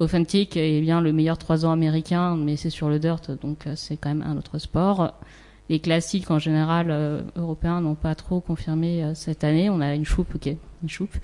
Authentic 0.01 0.57
est 0.57 0.81
bien 0.81 1.03
le 1.03 1.13
meilleur 1.13 1.37
3 1.37 1.67
ans 1.67 1.73
américain, 1.73 2.35
mais 2.35 2.57
c'est 2.57 2.71
sur 2.71 2.89
le 2.89 2.99
dirt, 2.99 3.31
donc 3.43 3.67
euh, 3.67 3.75
c'est 3.77 3.99
quand 3.99 4.09
même 4.09 4.23
un 4.27 4.39
autre 4.39 4.59
sport. 4.59 5.13
Les 5.69 5.79
classiques 5.79 6.31
en 6.31 6.39
général 6.39 6.87
euh, 6.91 7.21
européens 7.37 7.83
n'ont 7.83 7.95
pas 7.95 8.15
trop 8.15 8.41
confirmé 8.41 9.05
euh, 9.05 9.15
cette 9.15 9.45
année. 9.45 9.69
On 9.69 9.83
a 9.83 9.95
une 9.95 10.07
choupe, 10.07 10.35
ok, 10.35 10.57
une 10.83 10.89
choupe, 10.89 11.15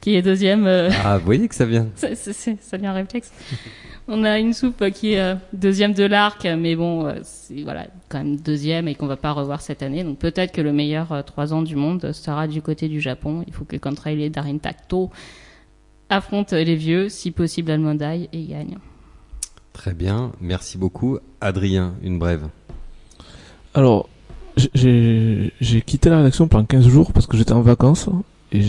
qui 0.00 0.14
est 0.16 0.22
deuxième. 0.22 0.66
euh, 0.66 0.90
Ah, 1.04 1.18
vous 1.18 1.24
voyez 1.24 1.48
que 1.48 1.54
ça 1.54 1.66
vient. 1.66 1.88
ça, 1.96 2.14
ça, 2.14 2.32
c'est- 2.32 2.56
ça 2.62 2.76
vient 2.76 2.92
réflexe. 2.92 3.32
On 4.10 4.24
a 4.24 4.38
une 4.38 4.54
soupe 4.54 4.88
qui 4.90 5.12
est 5.12 5.20
euh, 5.20 5.34
deuxième 5.52 5.92
de 5.92 6.04
l'arc, 6.04 6.46
mais 6.58 6.74
bon, 6.76 7.06
euh, 7.06 7.16
c'est 7.24 7.62
voilà, 7.62 7.88
quand 8.08 8.18
même 8.18 8.36
deuxième 8.36 8.88
et 8.88 8.94
qu'on 8.94 9.06
va 9.06 9.18
pas 9.18 9.32
revoir 9.32 9.60
cette 9.60 9.82
année. 9.82 10.02
Donc 10.02 10.18
peut-être 10.18 10.52
que 10.52 10.62
le 10.62 10.72
meilleur 10.72 11.22
trois 11.26 11.52
ans 11.52 11.60
du 11.60 11.76
monde 11.76 12.12
sera 12.12 12.46
du 12.48 12.62
côté 12.62 12.88
du 12.88 13.00
Japon. 13.02 13.44
Il 13.46 13.52
faut 13.52 13.64
que 13.66 13.76
Contrail 13.76 14.22
et 14.22 14.30
Darin 14.30 14.56
Takto 14.56 15.10
affrontent 16.08 16.56
les 16.56 16.74
vieux, 16.74 17.10
si 17.10 17.30
possible 17.32 17.70
Almondai, 17.70 18.30
et 18.32 18.44
gagnent. 18.46 18.78
Très 19.74 19.92
bien, 19.92 20.32
merci 20.40 20.78
beaucoup. 20.78 21.18
Adrien, 21.42 21.92
une 22.02 22.18
brève. 22.18 22.48
Alors, 23.74 24.08
j'ai 24.74 25.52
quitté 25.84 26.08
la 26.08 26.16
rédaction 26.18 26.48
pendant 26.48 26.64
15 26.64 26.88
jours 26.88 27.12
parce 27.12 27.26
que 27.26 27.36
j'étais 27.36 27.52
en 27.52 27.60
vacances 27.60 28.08
et 28.52 28.60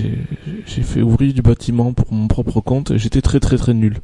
j'ai 0.66 0.82
fait 0.84 1.02
ouvrir 1.02 1.34
du 1.34 1.42
bâtiment 1.42 1.94
pour 1.94 2.12
mon 2.12 2.28
propre 2.28 2.60
compte 2.62 2.92
et 2.92 3.00
j'étais 3.00 3.22
très 3.22 3.40
très 3.40 3.58
très 3.58 3.74
nul. 3.74 4.00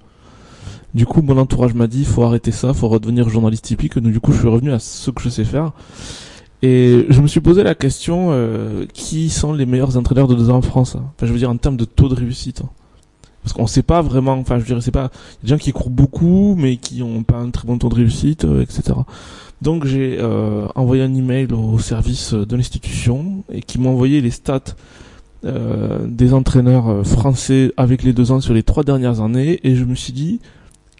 Du 0.93 1.05
coup, 1.05 1.21
mon 1.21 1.37
entourage 1.37 1.73
m'a 1.73 1.87
dit, 1.87 2.05
faut 2.05 2.23
arrêter 2.23 2.51
ça, 2.51 2.73
faut 2.73 2.87
redevenir 2.87 3.27
journaliste 3.27 3.65
typique. 3.65 3.99
Donc 3.99 4.13
du 4.13 4.21
coup, 4.21 4.31
je 4.31 4.39
suis 4.39 4.47
revenu 4.47 4.71
à 4.71 4.79
ce 4.79 5.11
que 5.11 5.21
je 5.21 5.29
sais 5.29 5.43
faire. 5.43 5.73
Et 6.61 7.05
je 7.09 7.21
me 7.21 7.27
suis 7.27 7.41
posé 7.41 7.63
la 7.63 7.75
question, 7.75 8.27
euh, 8.29 8.85
qui 8.93 9.29
sont 9.29 9.53
les 9.53 9.65
meilleurs 9.65 9.97
entraîneurs 9.97 10.27
de 10.27 10.35
deux 10.35 10.49
ans 10.49 10.57
en 10.57 10.61
France 10.61 10.95
hein? 10.95 11.03
Enfin, 11.15 11.27
je 11.27 11.33
veux 11.33 11.37
dire, 11.37 11.49
en 11.49 11.57
termes 11.57 11.75
de 11.77 11.85
taux 11.85 12.07
de 12.07 12.15
réussite. 12.15 12.61
hein. 12.61 12.69
Parce 13.43 13.53
qu'on 13.53 13.67
sait 13.67 13.83
pas 13.83 14.01
vraiment, 14.01 14.33
enfin, 14.33 14.57
je 14.57 14.65
dirais, 14.65 14.81
c'est 14.81 14.89
pas, 14.89 15.03
y 15.03 15.05
a 15.05 15.09
des 15.43 15.47
gens 15.49 15.57
qui 15.57 15.73
courent 15.73 15.91
beaucoup, 15.91 16.55
mais 16.57 16.77
qui 16.77 17.03
ont 17.03 17.23
pas 17.23 17.37
un 17.37 17.51
très 17.51 17.67
bon 17.67 17.77
taux 17.77 17.89
de 17.89 17.95
réussite, 17.95 18.45
euh, 18.45 18.63
etc. 18.63 18.93
Donc 19.61 19.85
j'ai 19.85 20.17
euh, 20.19 20.67
envoyé 20.75 21.03
un 21.03 21.13
email 21.13 21.47
au 21.53 21.77
service 21.77 22.33
de 22.33 22.55
l'institution 22.55 23.43
et 23.51 23.61
qui 23.61 23.79
m'a 23.79 23.89
envoyé 23.89 24.21
les 24.21 24.31
stats 24.31 24.75
euh, 25.45 26.05
des 26.07 26.33
entraîneurs 26.33 26.89
euh, 26.89 27.03
français 27.03 27.71
avec 27.77 28.03
les 28.03 28.13
deux 28.13 28.31
ans 28.31 28.41
sur 28.41 28.53
les 28.53 28.63
trois 28.63 28.83
dernières 28.83 29.21
années 29.21 29.59
et 29.63 29.75
je 29.75 29.85
me 29.85 29.95
suis 29.95 30.13
dit 30.13 30.39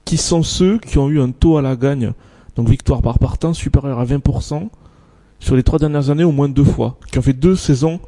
qui 0.05 0.17
sont 0.17 0.43
ceux 0.43 0.77
qui 0.77 0.97
ont 0.99 1.09
eu 1.09 1.19
un 1.19 1.31
taux 1.31 1.57
à 1.57 1.61
la 1.61 1.75
gagne, 1.75 2.13
donc 2.55 2.69
victoire 2.69 3.01
par 3.01 3.17
partant 3.17 3.53
supérieur 3.53 3.99
à 3.99 4.05
20% 4.05 4.69
sur 5.39 5.55
les 5.55 5.63
trois 5.63 5.79
dernières 5.79 6.09
années 6.09 6.23
au 6.23 6.31
moins 6.31 6.47
deux 6.47 6.63
fois, 6.63 6.97
qui 7.11 7.17
ont 7.17 7.21
fait 7.21 7.33
deux 7.33 7.55
saisons 7.55 7.99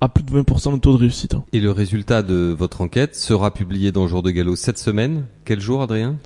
à 0.00 0.08
plus 0.08 0.22
de 0.22 0.30
20% 0.30 0.74
de 0.74 0.78
taux 0.78 0.92
de 0.92 0.98
réussite. 0.98 1.34
Et 1.52 1.60
le 1.60 1.70
résultat 1.70 2.22
de 2.22 2.54
votre 2.56 2.80
enquête 2.80 3.16
sera 3.16 3.52
publié 3.52 3.92
dans 3.92 4.06
Jour 4.06 4.22
de 4.22 4.30
Galop 4.30 4.56
cette 4.56 4.78
semaine. 4.78 5.26
Quel 5.44 5.60
jour, 5.60 5.82
Adrien? 5.82 6.16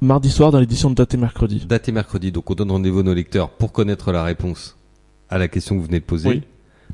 Mardi 0.00 0.30
soir 0.30 0.50
dans 0.50 0.60
l'édition 0.60 0.90
de 0.90 0.94
Date 0.94 1.14
et 1.14 1.16
mercredi. 1.16 1.64
Date 1.66 1.88
et 1.88 1.92
mercredi. 1.92 2.32
Donc 2.32 2.50
on 2.50 2.54
donne 2.54 2.70
rendez-vous 2.70 3.00
à 3.00 3.02
nos 3.02 3.14
lecteurs 3.14 3.50
pour 3.50 3.72
connaître 3.72 4.12
la 4.12 4.24
réponse 4.24 4.76
à 5.30 5.38
la 5.38 5.48
question 5.48 5.74
que 5.76 5.80
vous 5.80 5.86
venez 5.86 6.00
de 6.00 6.04
poser. 6.04 6.28
Oui. 6.28 6.42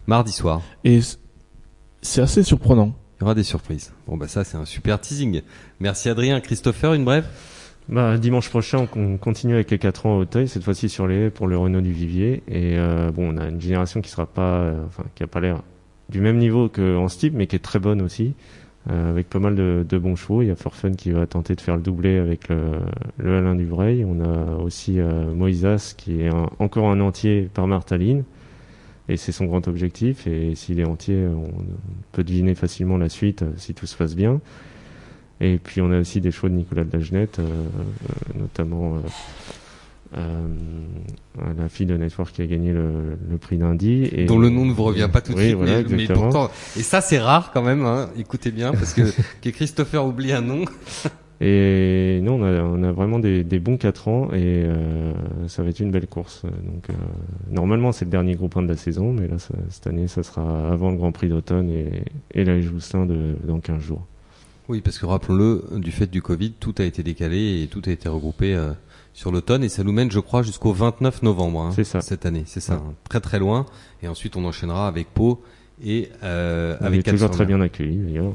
Mardi 0.06 0.32
soir. 0.32 0.62
Et 0.84 1.00
c'est 2.02 2.20
assez 2.22 2.42
surprenant. 2.42 2.94
Il 3.18 3.22
y 3.22 3.24
aura 3.24 3.34
des 3.34 3.42
surprises. 3.42 3.92
Bon 4.06 4.16
bah 4.16 4.28
ça 4.28 4.44
c'est 4.44 4.56
un 4.56 4.64
super 4.64 5.00
teasing. 5.00 5.42
Merci 5.80 6.08
Adrien. 6.08 6.40
Christopher, 6.40 6.94
une 6.94 7.04
brève? 7.04 7.26
Bah, 7.88 8.16
dimanche 8.18 8.48
prochain, 8.50 8.86
on 8.94 9.16
continue 9.16 9.54
avec 9.54 9.70
les 9.72 9.78
4 9.78 10.06
ans 10.06 10.14
à 10.14 10.18
Hauteuil, 10.20 10.46
cette 10.46 10.62
fois-ci 10.62 10.88
sur 10.88 11.08
les 11.08 11.16
haies 11.26 11.30
pour 11.30 11.48
le 11.48 11.58
Renault 11.58 11.80
du 11.80 11.90
Vivier. 11.92 12.42
Et 12.46 12.76
euh, 12.78 13.10
bon, 13.10 13.34
on 13.34 13.36
a 13.38 13.48
une 13.48 13.60
génération 13.60 14.00
qui 14.00 14.10
sera 14.10 14.26
pas, 14.26 14.60
euh, 14.60 14.86
enfin, 14.86 15.02
qui 15.16 15.24
a 15.24 15.26
pas 15.26 15.40
l'air 15.40 15.62
du 16.08 16.20
même 16.20 16.38
niveau 16.38 16.68
qu'en 16.68 17.08
Steep, 17.08 17.34
mais 17.34 17.48
qui 17.48 17.56
est 17.56 17.60
très 17.60 17.80
bonne 17.80 18.00
aussi, 18.00 18.34
euh, 18.90 19.10
avec 19.10 19.28
pas 19.28 19.40
mal 19.40 19.56
de, 19.56 19.84
de 19.88 19.98
bons 19.98 20.14
chevaux. 20.14 20.42
Il 20.42 20.48
y 20.48 20.50
a 20.52 20.56
Forfun 20.56 20.92
qui 20.92 21.10
va 21.10 21.26
tenter 21.26 21.56
de 21.56 21.60
faire 21.60 21.74
le 21.76 21.82
doublé 21.82 22.16
avec 22.18 22.48
le, 22.48 22.74
le 23.18 23.36
Alain 23.38 23.56
Duvreil. 23.56 24.04
On 24.04 24.20
a 24.20 24.56
aussi 24.58 25.00
euh, 25.00 25.32
Moïsas 25.34 25.94
qui 25.96 26.22
est 26.22 26.28
un- 26.28 26.48
encore 26.60 26.90
un 26.90 27.00
entier 27.00 27.48
par 27.52 27.66
Martaline. 27.66 28.22
Et 29.10 29.16
c'est 29.16 29.32
son 29.32 29.46
grand 29.46 29.66
objectif. 29.66 30.26
Et 30.28 30.54
s'il 30.54 30.78
est 30.78 30.86
entier, 30.86 31.26
on 31.26 31.50
peut 32.12 32.22
deviner 32.22 32.54
facilement 32.54 32.96
la 32.96 33.08
suite 33.08 33.42
euh, 33.42 33.50
si 33.56 33.74
tout 33.74 33.86
se 33.86 33.96
passe 33.96 34.14
bien. 34.14 34.40
Et 35.40 35.58
puis 35.58 35.80
on 35.80 35.90
a 35.90 35.98
aussi 35.98 36.20
des 36.20 36.30
chevaux 36.30 36.48
de 36.48 36.54
Nicolas 36.54 36.84
de 36.84 36.92
la 36.92 37.00
Genette, 37.00 37.38
euh, 37.40 37.42
euh, 37.44 38.38
notamment 38.38 38.98
la 40.12 41.68
fille 41.68 41.86
de 41.86 41.96
Network 41.96 42.32
qui 42.32 42.42
a 42.42 42.46
gagné 42.46 42.72
le, 42.72 43.16
le 43.30 43.38
prix 43.38 43.56
d'Indy. 43.56 44.08
Et 44.12 44.26
dont 44.26 44.38
le 44.38 44.50
nom 44.50 44.64
ne 44.64 44.72
vous 44.72 44.82
revient 44.84 45.08
pas 45.12 45.20
tout 45.20 45.32
de 45.32 45.38
Oui, 45.38 45.46
suite, 45.46 45.56
voilà, 45.56 45.82
mais, 45.82 45.96
mais 45.96 46.06
pourtant 46.06 46.50
et 46.76 46.82
ça 46.82 47.00
c'est 47.00 47.18
rare 47.18 47.52
quand 47.52 47.62
même. 47.62 47.84
Hein. 47.86 48.10
Écoutez 48.18 48.50
bien 48.50 48.72
parce 48.72 48.92
que 48.92 49.02
que 49.42 49.50
Christopher 49.50 50.04
oublie 50.04 50.32
un 50.32 50.42
nom. 50.42 50.64
Et 51.42 52.20
nous, 52.22 52.32
on 52.32 52.42
a, 52.42 52.60
on 52.62 52.82
a 52.82 52.92
vraiment 52.92 53.18
des, 53.18 53.44
des 53.44 53.58
bons 53.60 53.78
4 53.78 54.08
ans 54.08 54.28
et 54.32 54.64
euh, 54.66 55.12
ça 55.48 55.62
va 55.62 55.70
être 55.70 55.80
une 55.80 55.90
belle 55.90 56.06
course. 56.06 56.42
Donc, 56.44 56.90
euh, 56.90 56.92
normalement, 57.50 57.92
c'est 57.92 58.04
le 58.04 58.10
dernier 58.10 58.34
groupe 58.34 58.56
1 58.58 58.62
de 58.62 58.68
la 58.68 58.76
saison, 58.76 59.12
mais 59.14 59.26
là, 59.26 59.38
ça- 59.38 59.54
cette 59.70 59.86
année, 59.86 60.06
ça 60.06 60.22
sera 60.22 60.70
avant 60.70 60.90
le 60.90 60.96
Grand 60.98 61.12
Prix 61.12 61.28
d'automne 61.30 61.70
et, 61.70 62.02
et 62.34 62.44
la 62.44 62.56
de, 63.06 63.36
dans 63.44 63.58
15 63.58 63.80
jours. 63.80 64.06
Oui, 64.68 64.82
parce 64.82 64.98
que 64.98 65.06
rappelons-le, 65.06 65.64
du 65.78 65.90
fait 65.92 66.08
du 66.10 66.20
Covid, 66.20 66.52
tout 66.52 66.74
a 66.78 66.84
été 66.84 67.02
décalé 67.02 67.62
et 67.62 67.66
tout 67.68 67.80
a 67.86 67.90
été 67.90 68.08
regroupé 68.10 68.54
euh, 68.54 68.72
sur 69.14 69.32
l'automne 69.32 69.64
et 69.64 69.70
ça 69.70 69.82
nous 69.82 69.92
mène, 69.92 70.10
je 70.10 70.20
crois, 70.20 70.42
jusqu'au 70.42 70.72
29 70.72 71.22
novembre 71.22 71.60
hein, 71.62 71.70
ça. 71.84 72.02
cette 72.02 72.26
année. 72.26 72.42
C'est 72.44 72.60
ça, 72.60 72.74
Ouais. 72.74 72.80
hein, 72.86 72.94
très 73.08 73.20
très 73.20 73.38
loin. 73.38 73.64
Et 74.02 74.08
ensuite, 74.08 74.36
on 74.36 74.44
enchaînera 74.44 74.86
avec 74.86 75.08
Pau 75.08 75.42
et 75.82 76.10
euh, 76.22 76.76
On 76.82 76.84
avec 76.84 77.08
est 77.08 77.10
toujours 77.10 77.30
très 77.30 77.46
bien 77.46 77.62
accueillis, 77.62 77.96
d'ailleurs. 77.96 78.34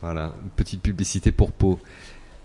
Voilà, 0.00 0.34
une 0.42 0.50
petite 0.50 0.82
publicité 0.82 1.30
pour 1.30 1.52
Pau. 1.52 1.78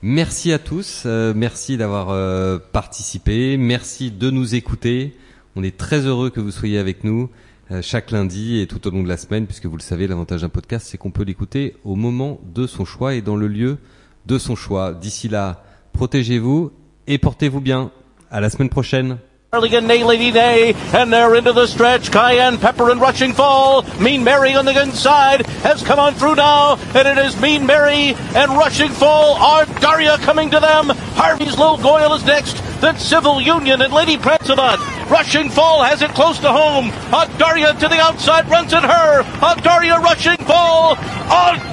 Merci 0.02 0.54
à 0.54 0.60
tous, 0.60 1.04
euh, 1.06 1.34
merci 1.36 1.76
d'avoir 1.76 2.12
euh, 2.12 2.58
participé, 2.58 3.58
merci 3.58 4.12
de 4.12 4.30
nous 4.30 4.56
écouter. 4.56 5.14
On 5.58 5.64
est 5.64 5.76
très 5.76 6.06
heureux 6.06 6.30
que 6.30 6.40
vous 6.40 6.52
soyez 6.52 6.78
avec 6.78 7.04
nous 7.04 7.30
euh, 7.70 7.82
chaque 7.82 8.12
lundi 8.12 8.62
et 8.62 8.68
tout 8.68 8.88
au 8.88 8.92
long 8.92 9.04
de 9.04 9.10
la 9.10 9.18
semaine, 9.18 9.46
puisque 9.46 9.66
vous 9.66 9.76
le 9.76 9.82
savez, 9.82 10.08
l'avantage 10.08 10.40
d'un 10.40 10.48
podcast, 10.48 10.88
c'est 10.90 10.98
qu'on 10.98 11.12
peut 11.12 11.24
l'écouter 11.24 11.76
au 11.84 11.96
moment 11.96 12.40
de 12.56 12.66
son 12.66 12.86
choix 12.86 13.14
et 13.14 13.22
dans 13.22 13.36
le 13.36 13.50
lieu 13.50 13.78
de 14.26 14.38
son 14.38 14.56
choix. 14.56 14.94
D'ici 14.94 15.28
là, 15.28 15.66
protégez-vous 15.92 16.72
et 17.08 17.18
portez-vous 17.18 17.60
bien. 17.60 17.92
À 18.32 18.40
la 18.40 18.50
semaine 18.50 18.70
prochaine. 18.70 19.18
Early 19.52 19.76
and 19.76 19.88
Nay 19.88 20.04
Lady 20.04 20.30
Day, 20.30 20.76
and 20.94 21.12
they're 21.12 21.34
into 21.34 21.54
the 21.54 21.66
stretch. 21.66 22.12
Cayenne, 22.12 22.60
Pepper, 22.60 22.92
and 22.92 23.02
Rushing 23.02 23.34
Fall. 23.34 23.82
Mean 24.00 24.24
Mary 24.24 24.54
on 24.54 24.66
the 24.66 24.80
inside 24.80 25.44
has 25.64 25.82
come 25.82 25.98
on 25.98 26.14
through 26.14 26.36
now, 26.36 26.76
and 26.94 27.08
it 27.08 27.18
is 27.18 27.42
Mean 27.42 27.66
Mary 27.66 28.14
and 28.36 28.52
Rushing 28.52 28.92
Fall. 28.92 29.34
Are 29.38 29.66
Daria 29.80 30.20
coming 30.20 30.52
to 30.52 30.60
them? 30.60 30.90
Harvey's 31.16 31.58
Little 31.58 31.78
Goyle 31.78 32.14
is 32.14 32.24
next. 32.26 32.62
Then 32.80 32.96
Civil 33.00 33.42
Union 33.42 33.82
and 33.82 33.92
Lady 33.92 34.18
Prancelot. 34.18 34.78
Rushing 35.10 35.50
Fall 35.50 35.84
has 35.84 36.04
it 36.04 36.12
close 36.12 36.38
to 36.38 36.52
home. 36.52 36.92
Daria 37.40 37.74
to 37.74 37.88
the 37.88 38.00
outside 38.00 38.48
runs 38.52 38.72
at 38.72 38.84
her. 38.84 39.24
Daria 39.64 40.00
Rushing 40.00 40.38
Fall. 40.46 40.94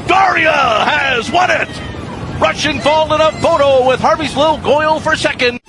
Daria 0.07 0.51
has 0.51 1.31
won 1.31 1.51
it. 1.51 1.69
Rushing 2.41 2.81
Fall 2.81 3.15
in 3.15 3.21
a 3.21 3.33
photo 3.43 3.87
with 3.87 4.01
Harvey's 4.01 4.35
Little 4.35 4.57
Goyle 4.57 4.99
for 4.99 5.15
second. 5.15 5.61